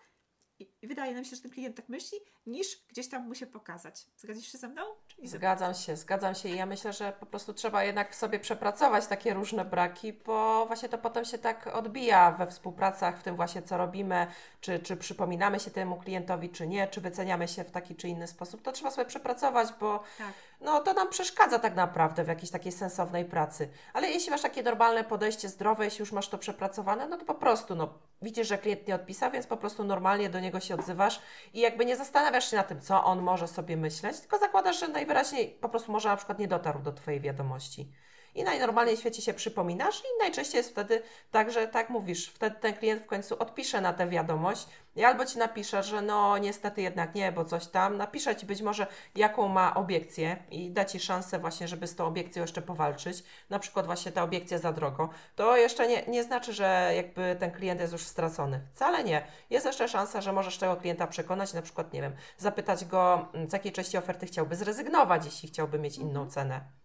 i 0.83 0.89
wydaje 0.89 1.15
nam 1.15 1.25
się, 1.25 1.37
że 1.37 1.43
ten 1.43 1.51
klient 1.51 1.77
tak 1.77 1.89
myśli, 1.89 2.19
niż 2.47 2.85
gdzieś 2.89 3.09
tam 3.09 3.27
mu 3.27 3.35
się 3.35 3.47
pokazać. 3.47 4.07
Zgadzasz 4.17 4.53
się 4.53 4.59
ze 4.59 4.69
mną? 4.69 4.83
Zgadzam 5.25 5.75
się, 5.75 5.97
zgadzam 5.97 6.35
się 6.35 6.49
i 6.49 6.57
ja 6.57 6.67
myślę, 6.67 6.93
że 6.93 7.13
po 7.21 7.27
prostu 7.27 7.55
trzeba 7.55 7.85
jednak 7.85 8.13
w 8.13 8.15
sobie 8.15 8.41
przepracować 8.41 9.07
takie 9.07 9.35
różne 9.35 9.65
braki, 9.65 10.13
bo 10.13 10.67
właśnie 10.67 10.89
to 10.89 10.99
potem 10.99 11.25
się 11.25 11.39
tak 11.39 11.67
odbija 11.67 12.33
we 12.33 12.47
współpracach, 12.47 13.19
w 13.19 13.23
tym 13.23 13.37
właśnie 13.37 13.63
co 13.63 13.77
robimy, 13.77 14.27
czy, 14.61 14.79
czy 14.79 14.97
przypominamy 14.97 15.61
się 15.61 15.71
temu 15.71 15.97
klientowi, 15.97 16.51
czy 16.51 16.67
nie, 16.67 16.89
czy 16.89 17.01
wyceniamy 17.01 17.49
się 17.49 17.65
w 17.65 17.71
taki 17.71 17.95
czy 17.95 18.09
inny 18.09 18.27
sposób. 18.27 18.63
To 18.63 18.73
trzeba 18.73 18.91
sobie 18.91 19.05
przepracować, 19.05 19.69
bo 19.81 20.03
tak. 20.19 20.33
No, 20.63 20.81
to 20.81 20.93
nam 20.93 21.09
przeszkadza 21.09 21.59
tak 21.59 21.75
naprawdę 21.75 22.25
w 22.25 22.29
jakiejś 22.29 22.51
takiej 22.51 22.73
sensownej 22.73 23.25
pracy. 23.25 23.69
Ale 23.93 24.11
jeśli 24.11 24.31
masz 24.31 24.43
takie 24.43 24.63
normalne 24.63 25.05
podejście 25.05 25.49
zdrowe, 25.49 25.85
jeśli 25.85 26.01
już 26.01 26.13
masz 26.13 26.29
to 26.29 26.39
przepracowane, 26.39 27.09
no 27.09 27.17
to 27.17 27.25
po 27.25 27.35
prostu 27.35 27.75
no, 27.75 27.99
widzisz, 28.23 28.49
że 28.49 28.59
klient 28.59 28.89
nie 28.89 28.95
odpisał, 28.95 29.31
więc 29.31 29.47
po 29.47 29.57
prostu 29.57 29.85
normalnie 29.85 30.31
do 30.31 30.41
niego 30.41 30.61
się 30.61 30.75
odzywasz 30.75 31.21
i 31.55 31.61
jakby 31.61 31.85
nie 31.85 31.97
zastanawiasz 31.97 32.51
się 32.51 32.57
na 32.57 32.63
tym, 32.63 32.81
co 32.81 33.05
on 33.05 33.23
może 33.23 33.49
sobie 33.49 33.77
myśleć, 33.77 34.21
tylko 34.21 34.39
zakładasz, 34.39 34.81
że 34.81 34.89
najwyraźniej 34.89 35.49
po 35.49 35.69
prostu 35.69 35.93
może 35.93 36.09
na 36.09 36.17
przykład 36.17 36.39
nie 36.39 36.49
dotarł 36.49 36.79
do 36.79 36.93
Twojej 36.93 37.21
wiadomości. 37.21 37.93
I 38.35 38.45
najnormalniej 38.45 38.97
w 38.97 39.01
świecie 39.01 39.23
się 39.23 39.35
przypominasz 39.35 40.01
i 40.01 40.23
najczęściej 40.23 40.59
jest 40.59 40.71
wtedy 40.71 41.03
tak, 41.31 41.53
że 41.53 41.69
tak 41.69 41.91
mówisz, 41.91 42.29
wtedy 42.29 42.57
ten 42.61 42.75
klient 42.75 43.03
w 43.03 43.07
końcu 43.07 43.39
odpisze 43.39 43.81
na 43.81 43.93
tę 43.93 44.09
wiadomość 44.09 44.67
i 44.97 45.05
albo 45.05 45.27
Ci 45.27 45.39
napisze, 45.39 45.83
że 45.83 46.03
no 46.03 46.39
niestety 46.39 46.83
jednak 46.83 47.15
nie, 47.15 47.33
bo 47.33 47.45
coś 47.45 47.67
tam, 47.67 47.97
napisze 47.97 48.37
Ci 48.37 48.47
być 48.47 48.63
może 48.63 48.87
jaką 49.15 49.49
ma 49.49 49.75
obiekcję 49.75 50.37
i 50.51 50.71
da 50.71 50.85
Ci 50.85 51.01
szansę 51.01 51.39
właśnie, 51.39 51.69
żeby 51.69 51.87
z 51.87 51.97
tą 51.97 52.07
obiekcją 52.07 52.43
jeszcze 52.43 52.63
powalczyć, 52.63 53.25
na 53.51 53.59
przykład 53.59 53.87
właśnie 53.87 54.13
ta 54.13 54.23
obiekcja 54.23 54.59
za 54.59 54.73
drogo, 54.73 55.09
to 55.37 55.57
jeszcze 55.57 55.89
nie, 55.89 56.03
nie 56.07 56.25
znaczy, 56.25 56.53
że 56.53 56.93
jakby 56.97 57.37
ten 57.41 57.51
klient 57.51 57.81
jest 57.81 57.93
już 57.93 58.03
stracony. 58.03 58.61
Wcale 58.75 59.05
nie. 59.05 59.27
Jest 59.51 59.67
jeszcze 59.67 59.89
szansa, 59.89 60.21
że 60.21 60.33
możesz 60.33 60.59
tego 60.59 60.77
klienta 60.77 61.07
przekonać, 61.07 61.53
na 61.53 61.63
przykład, 61.63 61.93
nie 61.93 62.03
wiem, 62.03 62.13
zapytać 62.37 62.85
go, 62.85 63.29
z 63.49 63.53
jakiej 63.53 63.73
części 63.73 63.99
oferty 63.99 64.27
chciałby 64.27 64.57
zrezygnować, 64.57 65.25
jeśli 65.25 65.49
chciałby 65.49 65.79
mieć 65.79 65.99
inną 65.99 66.21
mhm. 66.23 66.31
cenę 66.31 66.82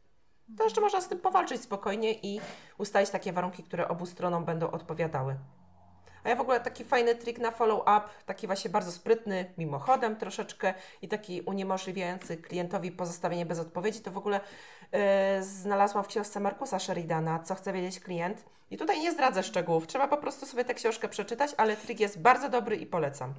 to 0.57 0.63
jeszcze 0.63 0.81
można 0.81 1.01
z 1.01 1.07
tym 1.07 1.19
powalczyć 1.19 1.61
spokojnie 1.61 2.13
i 2.13 2.41
ustalić 2.77 3.09
takie 3.09 3.33
warunki, 3.33 3.63
które 3.63 3.87
obu 3.87 4.05
stronom 4.05 4.45
będą 4.45 4.71
odpowiadały. 4.71 5.35
A 6.23 6.29
ja 6.29 6.35
w 6.35 6.41
ogóle 6.41 6.59
taki 6.59 6.83
fajny 6.83 7.15
trik 7.15 7.39
na 7.39 7.51
follow-up, 7.51 8.01
taki 8.25 8.47
właśnie 8.47 8.69
bardzo 8.69 8.91
sprytny, 8.91 9.53
mimochodem 9.57 10.15
troszeczkę 10.15 10.73
i 11.01 11.07
taki 11.07 11.41
uniemożliwiający 11.41 12.37
klientowi 12.37 12.91
pozostawienie 12.91 13.45
bez 13.45 13.59
odpowiedzi, 13.59 13.99
to 13.99 14.11
w 14.11 14.17
ogóle 14.17 14.39
yy, 14.91 14.99
znalazłam 15.43 16.03
w 16.03 16.07
książce 16.07 16.39
Markusa 16.39 16.79
Sheridana, 16.79 17.39
co 17.39 17.55
chce 17.55 17.73
wiedzieć 17.73 17.99
klient. 17.99 18.45
I 18.71 18.77
tutaj 18.77 18.99
nie 18.99 19.11
zdradzę 19.11 19.43
szczegółów, 19.43 19.87
trzeba 19.87 20.07
po 20.07 20.17
prostu 20.17 20.45
sobie 20.45 20.65
tę 20.65 20.73
książkę 20.73 21.09
przeczytać, 21.09 21.51
ale 21.57 21.75
trik 21.75 21.99
jest 21.99 22.21
bardzo 22.21 22.49
dobry 22.49 22.75
i 22.75 22.85
polecam. 22.85 23.33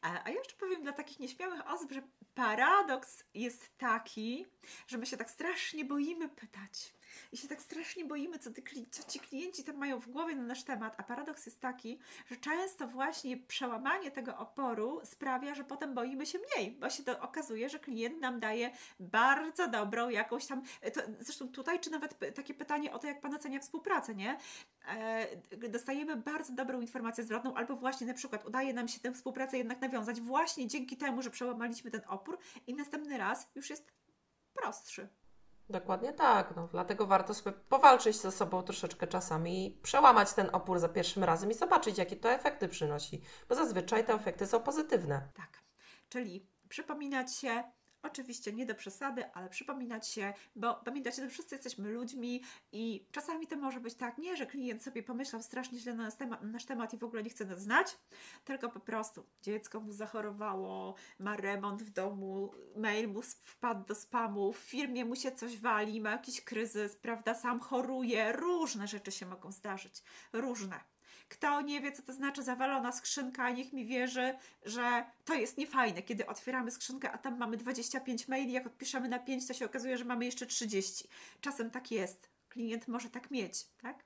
A, 0.00 0.24
a 0.24 0.30
jeszcze 0.30 0.56
powiem 0.56 0.82
dla 0.82 0.92
takich 0.92 1.18
nieśmiałych 1.18 1.70
osób, 1.70 1.92
że 1.92 2.02
paradoks 2.34 3.24
jest 3.34 3.78
taki, 3.78 4.46
że 4.86 4.98
my 4.98 5.06
się 5.06 5.16
tak 5.16 5.30
strasznie 5.30 5.84
boimy 5.84 6.28
pytać 6.28 6.94
i 7.32 7.36
się 7.36 7.48
tak 7.48 7.62
strasznie 7.62 8.04
boimy, 8.04 8.38
co, 8.38 8.50
ty, 8.50 8.62
co 8.90 9.10
ci 9.10 9.20
klienci 9.20 9.64
tam 9.64 9.76
mają 9.76 10.00
w 10.00 10.08
głowie 10.08 10.36
na 10.36 10.42
nasz 10.42 10.64
temat. 10.64 10.94
A 10.98 11.02
paradoks 11.02 11.46
jest 11.46 11.60
taki, 11.60 11.98
że 12.30 12.36
często 12.36 12.86
właśnie 12.86 13.36
przełamanie 13.36 14.10
tego 14.10 14.38
oporu 14.38 15.00
sprawia, 15.04 15.54
że 15.54 15.64
potem 15.64 15.94
boimy 15.94 16.26
się 16.26 16.38
mniej, 16.38 16.70
bo 16.70 16.90
się 16.90 17.02
to 17.02 17.20
okazuje, 17.20 17.68
że 17.68 17.78
klient 17.78 18.20
nam 18.20 18.40
daje 18.40 18.70
bardzo 19.00 19.68
dobrą 19.68 20.08
jakąś 20.08 20.46
tam. 20.46 20.62
To, 20.94 21.00
zresztą 21.20 21.48
tutaj, 21.48 21.80
czy 21.80 21.90
nawet 21.90 22.34
takie 22.34 22.54
pytanie 22.54 22.92
o 22.92 22.98
to, 22.98 23.06
jak 23.06 23.20
pan 23.20 23.34
ocenia 23.34 23.60
współpracę, 23.60 24.14
nie? 24.14 24.38
E, 24.88 25.68
dostajemy 25.68 26.16
bardzo 26.16 26.52
dobrą 26.52 26.80
informację 26.80 27.24
zwrotną, 27.24 27.54
albo 27.54 27.76
właśnie 27.76 28.06
na 28.06 28.14
przykład 28.14 28.46
udaje 28.46 28.72
nam 28.72 28.88
się 28.88 29.00
tę 29.00 29.12
współpracę 29.12 29.58
jednak 29.58 29.80
nawiązać 29.80 30.20
właśnie 30.20 30.66
dzięki 30.66 30.96
temu, 30.96 31.22
że 31.22 31.30
przełamaliśmy 31.30 31.90
ten 31.90 32.02
opór 32.08 32.38
i 32.66 32.74
następny 32.74 33.18
raz 33.18 33.50
już 33.54 33.70
jest 33.70 33.92
prostszy. 34.54 35.08
Dokładnie 35.70 36.12
tak. 36.12 36.56
No, 36.56 36.68
dlatego 36.72 37.06
warto 37.06 37.34
sobie 37.34 37.56
powalczyć 37.68 38.16
ze 38.16 38.32
sobą 38.32 38.62
troszeczkę 38.62 39.06
czasami 39.06 39.66
i 39.66 39.70
przełamać 39.70 40.32
ten 40.32 40.48
opór 40.52 40.78
za 40.78 40.88
pierwszym 40.88 41.24
razem 41.24 41.50
i 41.50 41.54
zobaczyć, 41.54 41.98
jakie 41.98 42.16
to 42.16 42.30
efekty 42.30 42.68
przynosi. 42.68 43.22
Bo 43.48 43.54
zazwyczaj 43.54 44.04
te 44.04 44.14
efekty 44.14 44.46
są 44.46 44.60
pozytywne. 44.60 45.28
Tak. 45.34 45.62
Czyli 46.08 46.48
przypominać 46.68 47.36
się, 47.36 47.64
Oczywiście 48.02 48.52
nie 48.52 48.66
do 48.66 48.74
przesady, 48.74 49.32
ale 49.32 49.48
przypominać 49.48 50.08
się, 50.08 50.34
bo 50.56 50.74
pamiętajcie, 50.74 51.22
że 51.22 51.28
wszyscy 51.28 51.54
jesteśmy 51.54 51.90
ludźmi 51.90 52.42
i 52.72 53.06
czasami 53.12 53.46
to 53.46 53.56
może 53.56 53.80
być 53.80 53.94
tak, 53.94 54.18
nie, 54.18 54.36
że 54.36 54.46
klient 54.46 54.82
sobie 54.82 55.02
pomyślał 55.02 55.42
strasznie 55.42 55.78
źle 55.78 55.94
na 55.94 56.02
nasz 56.02 56.14
temat, 56.14 56.42
nasz 56.42 56.64
temat 56.64 56.94
i 56.94 56.98
w 56.98 57.04
ogóle 57.04 57.22
nie 57.22 57.30
chce 57.30 57.44
nas 57.44 57.60
znać, 57.60 57.96
tylko 58.44 58.68
po 58.68 58.80
prostu 58.80 59.26
dziecko 59.42 59.80
mu 59.80 59.92
zachorowało, 59.92 60.94
ma 61.18 61.36
remont 61.36 61.82
w 61.82 61.90
domu, 61.90 62.52
mail 62.76 63.08
mu 63.08 63.22
wpadł 63.22 63.86
do 63.86 63.94
spamu, 63.94 64.52
w 64.52 64.58
firmie 64.58 65.04
mu 65.04 65.16
się 65.16 65.32
coś 65.32 65.58
wali, 65.58 66.00
ma 66.00 66.10
jakiś 66.10 66.40
kryzys, 66.40 66.96
prawda, 66.96 67.34
sam 67.34 67.60
choruje, 67.60 68.32
różne 68.32 68.88
rzeczy 68.88 69.12
się 69.12 69.26
mogą 69.26 69.52
zdarzyć, 69.52 70.02
różne. 70.32 70.80
Kto 71.28 71.60
nie 71.60 71.80
wie, 71.80 71.92
co 71.92 72.02
to 72.02 72.12
znaczy 72.12 72.42
zawalona 72.42 72.92
skrzynka, 72.92 73.50
niech 73.50 73.72
mi 73.72 73.86
wierzy, 73.86 74.34
że 74.64 75.04
to 75.24 75.34
jest 75.34 75.58
niefajne, 75.58 76.02
kiedy 76.02 76.26
otwieramy 76.26 76.70
skrzynkę, 76.70 77.12
a 77.12 77.18
tam 77.18 77.38
mamy 77.38 77.56
25 77.56 78.28
maili, 78.28 78.52
jak 78.52 78.66
odpiszemy 78.66 79.08
na 79.08 79.18
5, 79.18 79.46
to 79.46 79.54
się 79.54 79.66
okazuje, 79.66 79.98
że 79.98 80.04
mamy 80.04 80.24
jeszcze 80.24 80.46
30. 80.46 81.08
Czasem 81.40 81.70
tak 81.70 81.90
jest. 81.90 82.28
Klient 82.48 82.88
może 82.88 83.10
tak 83.10 83.30
mieć, 83.30 83.66
tak? 83.82 83.96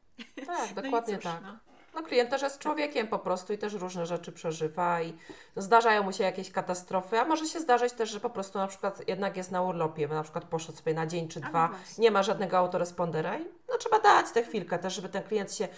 Tak, 0.47 0.69
no 0.77 0.83
dokładnie 0.83 1.15
cóż, 1.15 1.25
tak. 1.25 1.43
No. 1.43 1.59
No 1.95 2.03
klient 2.03 2.31
też 2.31 2.43
jest 2.43 2.59
człowiekiem 2.59 3.07
po 3.07 3.19
prostu 3.19 3.53
i 3.53 3.59
też 3.59 3.73
różne 3.73 4.07
rzeczy 4.07 4.33
przeżywa 4.33 5.03
i 5.03 5.13
no, 5.57 5.63
zdarzają 5.63 6.03
mu 6.03 6.13
się 6.13 6.25
jakieś 6.25 6.51
katastrofy, 6.51 7.19
a 7.19 7.25
może 7.25 7.47
się 7.47 7.61
zdarzyć 7.61 7.93
też, 7.93 8.11
że 8.11 8.21
po 8.21 8.31
prostu 8.31 8.59
na 8.59 8.67
przykład 8.67 9.09
jednak 9.09 9.37
jest 9.37 9.51
na 9.51 9.63
urlopie, 9.63 10.09
na 10.09 10.23
przykład 10.23 10.45
poszedł 10.45 10.79
sobie 10.79 10.95
na 10.95 11.07
dzień 11.07 11.29
czy 11.29 11.41
dwa, 11.41 11.71
nie 11.99 12.11
ma 12.11 12.23
żadnego 12.23 12.59
autorespondera 12.59 13.39
i 13.39 13.45
no 13.69 13.79
trzeba 13.79 13.99
dać 13.99 14.31
tę 14.31 14.43
chwilkę 14.43 14.79
też, 14.79 14.95
żeby 14.95 15.09
ten 15.09 15.23
klient 15.23 15.55
się 15.55 15.69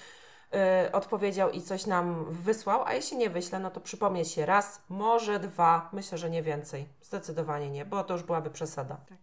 Y, 0.54 0.92
odpowiedział 0.92 1.50
i 1.50 1.62
coś 1.62 1.86
nam 1.86 2.24
wysłał, 2.32 2.84
a 2.84 2.94
jeśli 2.94 3.16
nie 3.16 3.30
wyśle, 3.30 3.58
no 3.58 3.70
to 3.70 3.80
przypomnieć 3.80 4.30
się 4.30 4.46
raz, 4.46 4.82
może 4.88 5.40
dwa, 5.40 5.90
myślę, 5.92 6.18
że 6.18 6.30
nie 6.30 6.42
więcej. 6.42 6.88
Zdecydowanie 7.02 7.70
nie, 7.70 7.84
bo 7.84 8.04
to 8.04 8.14
już 8.14 8.22
byłaby 8.22 8.50
przesada. 8.50 8.96
Tak, 9.08 9.18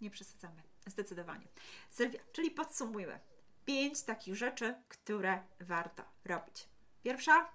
nie 0.00 0.10
przesadzamy. 0.10 0.62
Zdecydowanie. 0.86 1.46
Sylwia, 1.90 2.20
czyli 2.32 2.50
podsumujmy. 2.50 3.20
Pięć 3.64 4.02
takich 4.02 4.36
rzeczy, 4.36 4.74
które 4.88 5.42
warto 5.60 6.02
robić. 6.24 6.68
Pierwsza. 7.02 7.48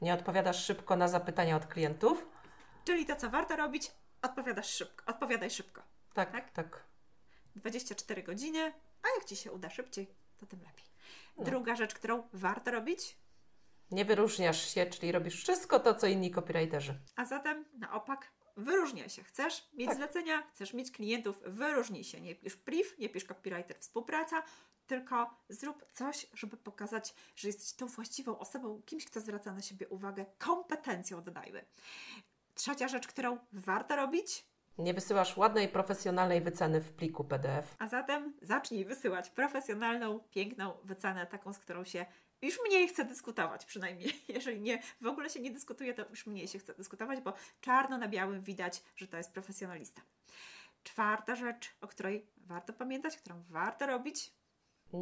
Nie 0.00 0.14
odpowiadasz 0.14 0.64
szybko 0.64 0.96
na 0.96 1.08
zapytania 1.08 1.56
od 1.56 1.66
klientów. 1.66 2.26
Czyli 2.84 3.06
to, 3.06 3.16
co 3.16 3.30
warto 3.30 3.56
robić, 3.56 3.92
odpowiadasz 4.22 4.68
szybko. 4.68 5.04
Odpowiadaj 5.06 5.50
szybko. 5.50 5.82
Tak, 6.14 6.32
tak. 6.32 6.50
tak. 6.50 6.84
24 7.56 8.22
godziny, 8.22 8.72
a 9.02 9.08
jak 9.18 9.24
Ci 9.24 9.36
się 9.36 9.52
uda 9.52 9.70
szybciej, 9.70 10.10
to 10.38 10.46
tym 10.46 10.60
lepiej. 10.60 10.85
Druga 11.38 11.76
rzecz, 11.76 11.94
którą 11.94 12.28
warto 12.32 12.70
robić? 12.70 13.18
Nie 13.90 14.04
wyróżniasz 14.04 14.74
się, 14.74 14.86
czyli 14.86 15.12
robisz 15.12 15.42
wszystko 15.42 15.80
to, 15.80 15.94
co 15.94 16.06
inni 16.06 16.30
copywriterzy. 16.30 17.00
A 17.16 17.24
zatem 17.24 17.64
na 17.78 17.92
opak 17.92 18.32
wyróżniaj 18.56 19.10
się. 19.10 19.22
Chcesz 19.22 19.68
mieć 19.74 19.88
tak. 19.88 19.96
zlecenia, 19.96 20.42
chcesz 20.42 20.74
mieć 20.74 20.90
klientów, 20.90 21.42
wyróżnij 21.46 22.04
się. 22.04 22.20
Nie 22.20 22.34
pisz 22.34 22.56
brief, 22.56 22.98
nie 22.98 23.08
pisz 23.08 23.24
copywriter 23.24 23.78
współpraca, 23.78 24.42
tylko 24.86 25.44
zrób 25.48 25.84
coś, 25.92 26.26
żeby 26.34 26.56
pokazać, 26.56 27.14
że 27.36 27.48
jesteś 27.48 27.72
tą 27.72 27.86
właściwą 27.86 28.38
osobą, 28.38 28.82
kimś, 28.86 29.04
kto 29.04 29.20
zwraca 29.20 29.52
na 29.52 29.62
siebie 29.62 29.88
uwagę, 29.88 30.26
kompetencją 30.38 31.22
dodajmy. 31.22 31.64
Trzecia 32.54 32.88
rzecz, 32.88 33.06
którą 33.06 33.38
warto 33.52 33.96
robić, 33.96 34.46
nie 34.78 34.94
wysyłasz 34.94 35.36
ładnej, 35.36 35.68
profesjonalnej 35.68 36.40
wyceny 36.40 36.80
w 36.80 36.92
pliku 36.92 37.24
PDF. 37.24 37.76
A 37.78 37.86
zatem 37.86 38.34
zacznij 38.42 38.84
wysyłać 38.84 39.30
profesjonalną, 39.30 40.20
piękną 40.30 40.72
wycenę, 40.84 41.26
taką, 41.26 41.52
z 41.52 41.58
którą 41.58 41.84
się 41.84 42.06
już 42.42 42.58
mniej 42.68 42.88
chce 42.88 43.04
dyskutować, 43.04 43.64
przynajmniej. 43.64 44.12
Jeżeli 44.28 44.60
nie, 44.60 44.82
w 45.00 45.06
ogóle 45.06 45.30
się 45.30 45.40
nie 45.40 45.50
dyskutuje, 45.50 45.94
to 45.94 46.04
już 46.10 46.26
mniej 46.26 46.48
się 46.48 46.58
chce 46.58 46.74
dyskutować, 46.74 47.20
bo 47.20 47.34
czarno 47.60 47.98
na 47.98 48.08
białym 48.08 48.42
widać, 48.42 48.82
że 48.96 49.08
to 49.08 49.16
jest 49.16 49.32
profesjonalista. 49.32 50.02
czwarta 50.82 51.34
rzecz, 51.34 51.74
o 51.80 51.86
której 51.86 52.26
warto 52.36 52.72
pamiętać, 52.72 53.16
którą 53.16 53.42
warto 53.48 53.86
robić, 53.86 54.32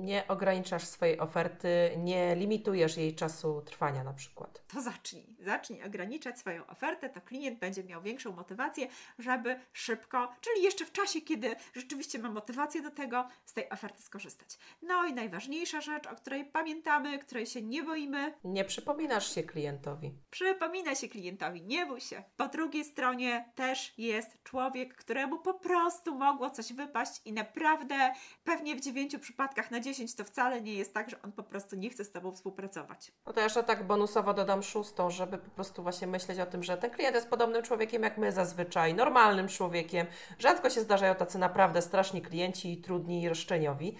nie 0.02 0.28
ograniczasz 0.28 0.84
swojej 0.84 1.18
oferty, 1.18 1.90
nie 1.96 2.36
limitujesz 2.36 2.96
jej 2.96 3.14
czasu 3.14 3.62
trwania 3.62 4.04
na 4.04 4.12
przykład. 4.12 4.62
To 4.68 4.82
zacznij. 4.82 5.36
Zacznij 5.40 5.82
ograniczać 5.82 6.38
swoją 6.38 6.66
ofertę, 6.66 7.08
to 7.08 7.20
klient 7.20 7.58
będzie 7.58 7.84
miał 7.84 8.02
większą 8.02 8.32
motywację, 8.32 8.86
żeby 9.18 9.60
szybko, 9.72 10.32
czyli 10.40 10.64
jeszcze 10.64 10.84
w 10.84 10.92
czasie, 10.92 11.20
kiedy 11.20 11.56
rzeczywiście 11.74 12.18
ma 12.18 12.30
motywację 12.30 12.82
do 12.82 12.90
tego, 12.90 13.28
z 13.44 13.52
tej 13.52 13.70
oferty 13.70 14.02
skorzystać. 14.02 14.58
No 14.82 15.06
i 15.06 15.12
najważniejsza 15.12 15.80
rzecz, 15.80 16.06
o 16.06 16.16
której 16.16 16.44
pamiętamy, 16.44 17.18
której 17.18 17.46
się 17.46 17.62
nie 17.62 17.82
boimy. 17.82 18.34
Nie 18.44 18.64
przypominasz 18.64 19.34
się 19.34 19.42
klientowi. 19.42 20.14
Przypomina 20.30 20.94
się 20.94 21.08
klientowi, 21.08 21.62
nie 21.62 21.86
bój 21.86 22.00
się. 22.00 22.22
Po 22.36 22.48
drugiej 22.48 22.84
stronie 22.84 23.52
też 23.54 23.94
jest 23.98 24.42
człowiek, 24.42 24.94
któremu 24.94 25.38
po 25.38 25.54
prostu 25.54 26.14
mogło 26.14 26.50
coś 26.50 26.72
wypaść 26.72 27.20
i 27.24 27.32
naprawdę 27.32 28.12
pewnie 28.44 28.76
w 28.76 28.80
dziewięciu 28.80 29.18
przypadkach 29.18 29.70
na 29.70 29.80
10 29.84 30.14
to 30.14 30.24
wcale 30.24 30.60
nie 30.60 30.74
jest 30.74 30.94
tak, 30.94 31.10
że 31.10 31.22
on 31.22 31.32
po 31.32 31.42
prostu 31.42 31.76
nie 31.76 31.90
chce 31.90 32.04
z 32.04 32.12
Tobą 32.12 32.32
współpracować. 32.32 33.12
No 33.26 33.32
to 33.32 33.40
jeszcze 33.40 33.62
tak 33.62 33.86
bonusowo 33.86 34.34
dodam 34.34 34.62
szóstą, 34.62 35.10
żeby 35.10 35.38
po 35.38 35.50
prostu 35.50 35.82
właśnie 35.82 36.06
myśleć 36.06 36.38
o 36.38 36.46
tym, 36.46 36.62
że 36.62 36.76
ten 36.76 36.90
klient 36.90 37.14
jest 37.14 37.28
podobnym 37.28 37.62
człowiekiem 37.62 38.02
jak 38.02 38.18
my 38.18 38.32
zazwyczaj, 38.32 38.94
normalnym 38.94 39.48
człowiekiem. 39.48 40.06
Rzadko 40.38 40.70
się 40.70 40.80
zdarzają 40.80 41.14
tacy 41.14 41.38
naprawdę 41.38 41.82
straszni 41.82 42.22
klienci 42.22 42.72
i 42.72 42.82
trudni 42.82 43.22
i 43.22 43.28
roszczeniowi. 43.28 43.98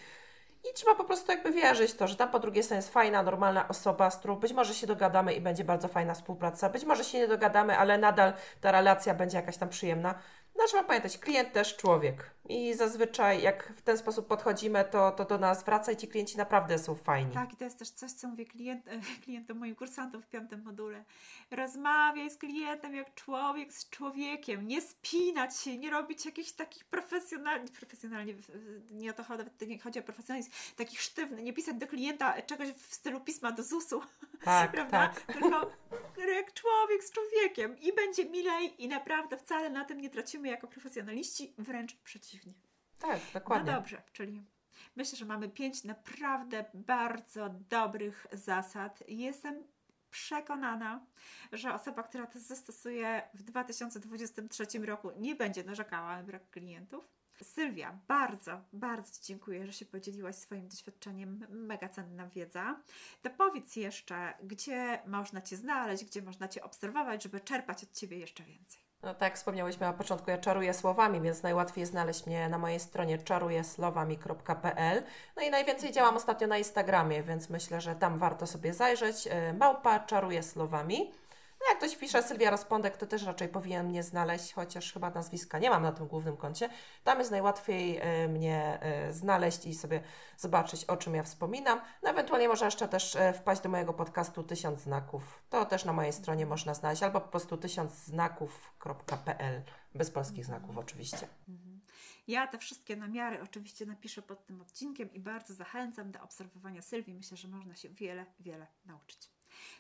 I 0.71 0.75
trzeba 0.75 0.95
po 0.95 1.05
prostu 1.05 1.33
jakby 1.33 1.53
wierzyć 1.53 1.95
to, 1.95 2.09
że 2.09 2.17
tam 2.17 2.31
po 2.31 2.39
drugiej 2.39 2.63
stronie 2.63 2.79
jest 2.79 2.93
fajna, 2.93 3.23
normalna 3.23 3.69
osoba, 3.69 4.11
z 4.11 4.17
którą 4.17 4.37
być 4.37 4.53
może 4.53 4.75
się 4.75 4.87
dogadamy 4.87 5.35
i 5.35 5.41
będzie 5.41 5.65
bardzo 5.65 5.89
fajna 5.89 6.15
współpraca. 6.15 6.69
Być 6.69 6.85
może 6.85 7.05
się 7.05 7.19
nie 7.19 7.29
dogadamy, 7.29 7.79
ale 7.79 7.99
nadal 7.99 8.33
ta 8.61 8.73
relacja 8.73 9.15
będzie 9.15 9.37
jakaś 9.37 9.57
tam 9.57 9.69
przyjemna. 9.69 10.15
No 10.57 10.65
trzeba 10.67 10.85
pamiętać, 10.85 11.19
klient 11.19 11.53
też 11.53 11.77
człowiek. 11.77 12.31
I 12.49 12.75
zazwyczaj 12.75 13.43
jak 13.43 13.73
w 13.77 13.83
ten 13.83 13.99
sposób 13.99 14.27
podchodzimy, 14.27 14.85
to, 14.91 15.11
to 15.11 15.25
do 15.25 15.39
nas 15.39 15.65
wraca 15.65 15.93
i 15.93 15.97
ci 15.97 16.09
klienci 16.09 16.37
naprawdę 16.37 16.79
są 16.79 16.95
fajni. 16.95 17.35
Tak, 17.35 17.53
i 17.53 17.57
to 17.57 17.65
jest 17.65 17.79
też 17.79 17.91
coś, 17.91 18.13
co 18.13 18.29
mówię 18.29 18.47
klient, 18.47 18.85
klientom, 19.25 19.59
moim 19.59 19.75
kursantom 19.75 20.23
w 20.23 20.29
piątym 20.29 20.63
module. 20.63 21.05
Rozmawiaj 21.51 22.31
z 22.31 22.37
klientem 22.37 22.95
jak 22.95 23.15
człowiek 23.15 23.73
z 23.73 23.91
człowiekiem. 23.91 24.69
Nie 24.69 24.81
spinać 24.81 25.61
się, 25.61 25.79
nie 25.79 25.91
robić 25.91 26.27
jakichś 26.27 26.53
takich 26.53 26.85
profesjonalnych, 26.85 27.73
profesjonalnie, 27.73 28.35
nie 28.91 29.11
o 29.11 29.13
to 29.15 29.25
chodzi, 29.25 29.45
nie 29.67 29.79
chodzi 29.79 29.99
o 29.99 30.03
profesjonalizm, 30.03 30.51
takich 30.77 31.01
sztywnych, 31.01 31.45
nie 31.45 31.53
pisać 31.53 31.77
do 31.77 31.87
klienta 31.87 32.43
czegoś 32.43 32.69
w 32.69 32.95
stylu 32.95 33.21
pisma 33.21 33.53
do 33.53 33.63
ZUS-u. 33.63 34.03
Tak, 34.45 34.73
prawda? 34.73 35.09
tak. 35.09 35.21
Tylko 35.21 35.71
jak 36.37 36.53
człowiek 36.53 37.05
z 37.05 37.11
człowiekiem 37.11 37.81
i 37.81 37.93
będzie 37.93 38.25
milej 38.25 38.85
i 38.85 38.89
naprawdę 38.89 39.37
wcale 39.37 39.71
na 39.71 39.85
tym 39.85 40.01
nie 40.01 40.11
tracimy 40.11 40.49
jako 40.49 40.69
profesjonaliści, 40.69 41.53
wręcz 41.59 41.97
przeciwnie. 41.97 42.34
Tak, 42.99 43.21
dokładnie. 43.35 43.73
No 43.73 43.79
dobrze, 43.79 44.03
czyli 44.13 44.43
myślę, 44.97 45.19
że 45.19 45.25
mamy 45.25 45.49
pięć 45.49 45.85
naprawdę 45.85 46.65
bardzo 46.75 47.49
dobrych 47.49 48.27
zasad. 48.33 49.03
Jestem 49.09 49.65
przekonana, 50.11 51.07
że 51.53 51.75
osoba, 51.75 52.03
która 52.03 52.27
to 52.27 52.41
zastosuje 52.41 53.23
w 53.35 53.43
2023 53.43 54.67
roku, 54.79 55.11
nie 55.17 55.35
będzie 55.35 55.65
narzekała 55.65 56.17
na 56.17 56.23
brak 56.23 56.51
klientów. 56.51 57.15
Sylwia, 57.43 57.99
bardzo, 58.09 58.61
bardzo 58.73 59.13
Ci 59.13 59.23
dziękuję, 59.23 59.67
że 59.67 59.73
się 59.73 59.87
podzieliłaś 59.87 60.37
swoim 60.37 60.69
doświadczeniem. 60.69 61.47
Mega 61.49 61.89
cenna 61.89 62.29
wiedza. 62.29 62.81
To 63.23 63.31
powiedz 63.31 63.77
jeszcze, 63.77 64.35
gdzie 64.43 65.03
można 65.07 65.41
Cię 65.43 65.57
znaleźć, 65.57 66.05
gdzie 66.05 66.23
można 66.23 66.49
Cię 66.49 66.63
obserwować, 66.63 67.23
żeby 67.23 67.41
czerpać 67.41 67.85
od 67.85 67.93
Ciebie 67.93 68.19
jeszcze 68.19 68.45
więcej. 68.45 68.84
No 69.05 69.15
tak 69.15 69.37
wspomniałyśmy 69.37 69.87
na 69.87 69.93
początku, 69.93 70.31
ja 70.31 70.39
czaruję 70.39 70.75
słowami, 70.75 71.21
więc 71.21 71.43
najłatwiej 71.43 71.87
znaleźć 71.87 72.27
mnie 72.27 72.49
na 72.49 72.59
mojej 72.59 72.81
stronie 72.81 73.19
czarujesłowami.pl. 73.19 75.03
No 75.37 75.43
i 75.43 75.51
najwięcej 75.51 75.93
działam 75.93 76.17
ostatnio 76.17 76.47
na 76.47 76.59
Instagramie, 76.59 77.23
więc 77.23 77.51
myślę, 77.51 77.81
że 77.81 77.95
tam 77.95 78.19
warto 78.19 78.47
sobie 78.47 78.75
zajrzeć. 78.75 79.29
E, 79.31 79.53
małpa 79.53 80.01
czaruje 80.01 80.43
słowami. 80.43 81.11
No 81.65 81.71
jak 81.71 81.79
ktoś 81.79 81.97
pisze 81.97 82.23
Sylwia 82.23 82.51
Rozpądek, 82.51 82.97
to 82.97 83.07
też 83.07 83.23
raczej 83.23 83.49
powinien 83.49 83.87
mnie 83.87 84.03
znaleźć, 84.03 84.53
chociaż 84.53 84.93
chyba 84.93 85.11
nazwiska 85.11 85.59
nie 85.59 85.71
mam 85.71 85.83
na 85.83 85.93
tym 85.93 86.07
głównym 86.07 86.37
koncie. 86.37 86.69
Tam 87.05 87.19
jest 87.19 87.31
najłatwiej 87.31 87.99
e, 88.01 88.29
mnie 88.29 88.79
e, 88.81 89.13
znaleźć 89.13 89.67
i 89.67 89.75
sobie 89.75 90.03
zobaczyć, 90.37 90.85
o 90.85 90.97
czym 90.97 91.15
ja 91.15 91.23
wspominam. 91.23 91.81
No 92.03 92.11
ewentualnie 92.11 92.49
może 92.49 92.65
jeszcze 92.65 92.89
też 92.89 93.17
e, 93.17 93.33
wpaść 93.33 93.63
do 93.63 93.69
mojego 93.69 93.93
podcastu 93.93 94.43
Tysiąc 94.43 94.81
Znaków. 94.81 95.43
To 95.51 95.65
też 95.65 95.85
na 95.85 95.93
mojej 95.93 96.13
stronie 96.13 96.47
można 96.47 96.75
znaleźć, 96.75 97.03
albo 97.03 97.21
po 97.21 97.29
prostu 97.29 97.57
tysiącznaków.pl, 97.57 99.63
bez 99.95 100.11
polskich 100.11 100.45
znaków 100.45 100.79
oczywiście. 100.79 101.29
Mhm. 101.49 101.81
Ja 102.29 102.47
te 102.47 102.59
wszystkie 102.59 102.97
namiary 102.97 103.43
oczywiście 103.43 103.87
napiszę 103.87 104.23
pod 104.23 104.47
tym 104.47 104.61
odcinkiem 104.61 105.13
i 105.13 105.21
bardzo 105.21 105.55
zachęcam 105.55 106.13
do 106.13 106.23
obserwowania 106.23 106.83
Sylwii. 106.83 107.15
Myślę, 107.15 107.37
że 107.37 107.49
można 107.49 107.77
się 107.77 107.89
wiele, 107.89 108.27
wiele 108.41 108.67
nauczyć. 108.87 109.34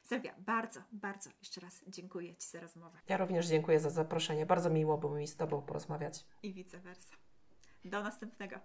Sylwia, 0.04 0.34
bardzo, 0.38 0.80
bardzo 0.92 1.30
jeszcze 1.40 1.60
raz 1.60 1.84
dziękuję 1.88 2.36
Ci 2.36 2.48
za 2.48 2.60
rozmowę. 2.60 2.98
Ja 3.08 3.16
również 3.16 3.46
dziękuję 3.46 3.80
za 3.80 3.90
zaproszenie. 3.90 4.46
Bardzo 4.46 4.70
miło 4.70 4.98
było 4.98 5.14
mi 5.14 5.28
z 5.28 5.36
Tobą 5.36 5.62
porozmawiać. 5.62 6.26
I 6.42 6.52
vice 6.52 6.78
versa. 6.78 7.14
Do 7.84 8.02
następnego. 8.02 8.56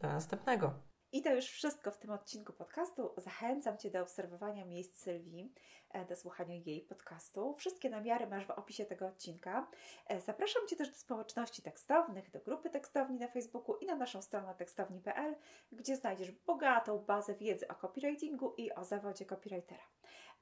Do 0.00 0.08
następnego. 0.08 0.74
I 1.12 1.22
to 1.22 1.34
już 1.34 1.44
wszystko 1.44 1.90
w 1.90 1.98
tym 1.98 2.10
odcinku 2.10 2.52
podcastu. 2.52 3.14
Zachęcam 3.16 3.78
Cię 3.78 3.90
do 3.90 4.02
obserwowania 4.02 4.64
miejsc 4.64 4.98
Sylwii, 4.98 5.52
e, 5.90 6.04
do 6.04 6.16
słuchania 6.16 6.54
jej 6.54 6.82
podcastu. 6.82 7.54
Wszystkie 7.54 7.90
namiary 7.90 8.26
masz 8.26 8.46
w 8.46 8.50
opisie 8.50 8.84
tego 8.84 9.06
odcinka. 9.06 9.70
E, 10.06 10.20
zapraszam 10.20 10.62
Cię 10.68 10.76
też 10.76 10.90
do 10.90 10.96
społeczności 10.96 11.62
tekstownych, 11.62 12.30
do 12.30 12.40
grupy 12.40 12.70
tekstowni 12.70 13.18
na 13.18 13.28
Facebooku 13.28 13.76
i 13.76 13.86
na 13.86 13.96
naszą 13.96 14.22
stronę 14.22 14.54
tekstowni.pl, 14.54 15.34
gdzie 15.72 15.96
znajdziesz 15.96 16.30
bogatą 16.30 16.98
bazę 16.98 17.34
wiedzy 17.34 17.68
o 17.68 17.74
copywritingu 17.74 18.54
i 18.56 18.72
o 18.72 18.84
zawodzie 18.84 19.26
copywritera. 19.26 19.84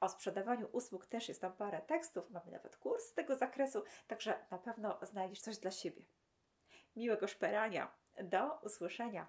O 0.01 0.09
sprzedawaniu 0.09 0.69
usług 0.73 1.07
też 1.07 1.29
jest 1.29 1.41
tam 1.41 1.53
parę 1.53 1.81
tekstów, 1.81 2.31
mamy 2.31 2.51
nawet 2.51 2.77
kurs 2.77 3.05
z 3.05 3.15
tego 3.15 3.37
zakresu, 3.37 3.83
także 4.07 4.47
na 4.51 4.59
pewno 4.59 4.99
znajdziesz 5.03 5.41
coś 5.41 5.59
dla 5.59 5.71
siebie. 5.71 6.05
Miłego 6.97 7.29
szperania. 7.29 7.91
Do 8.23 8.59
usłyszenia. 8.63 9.27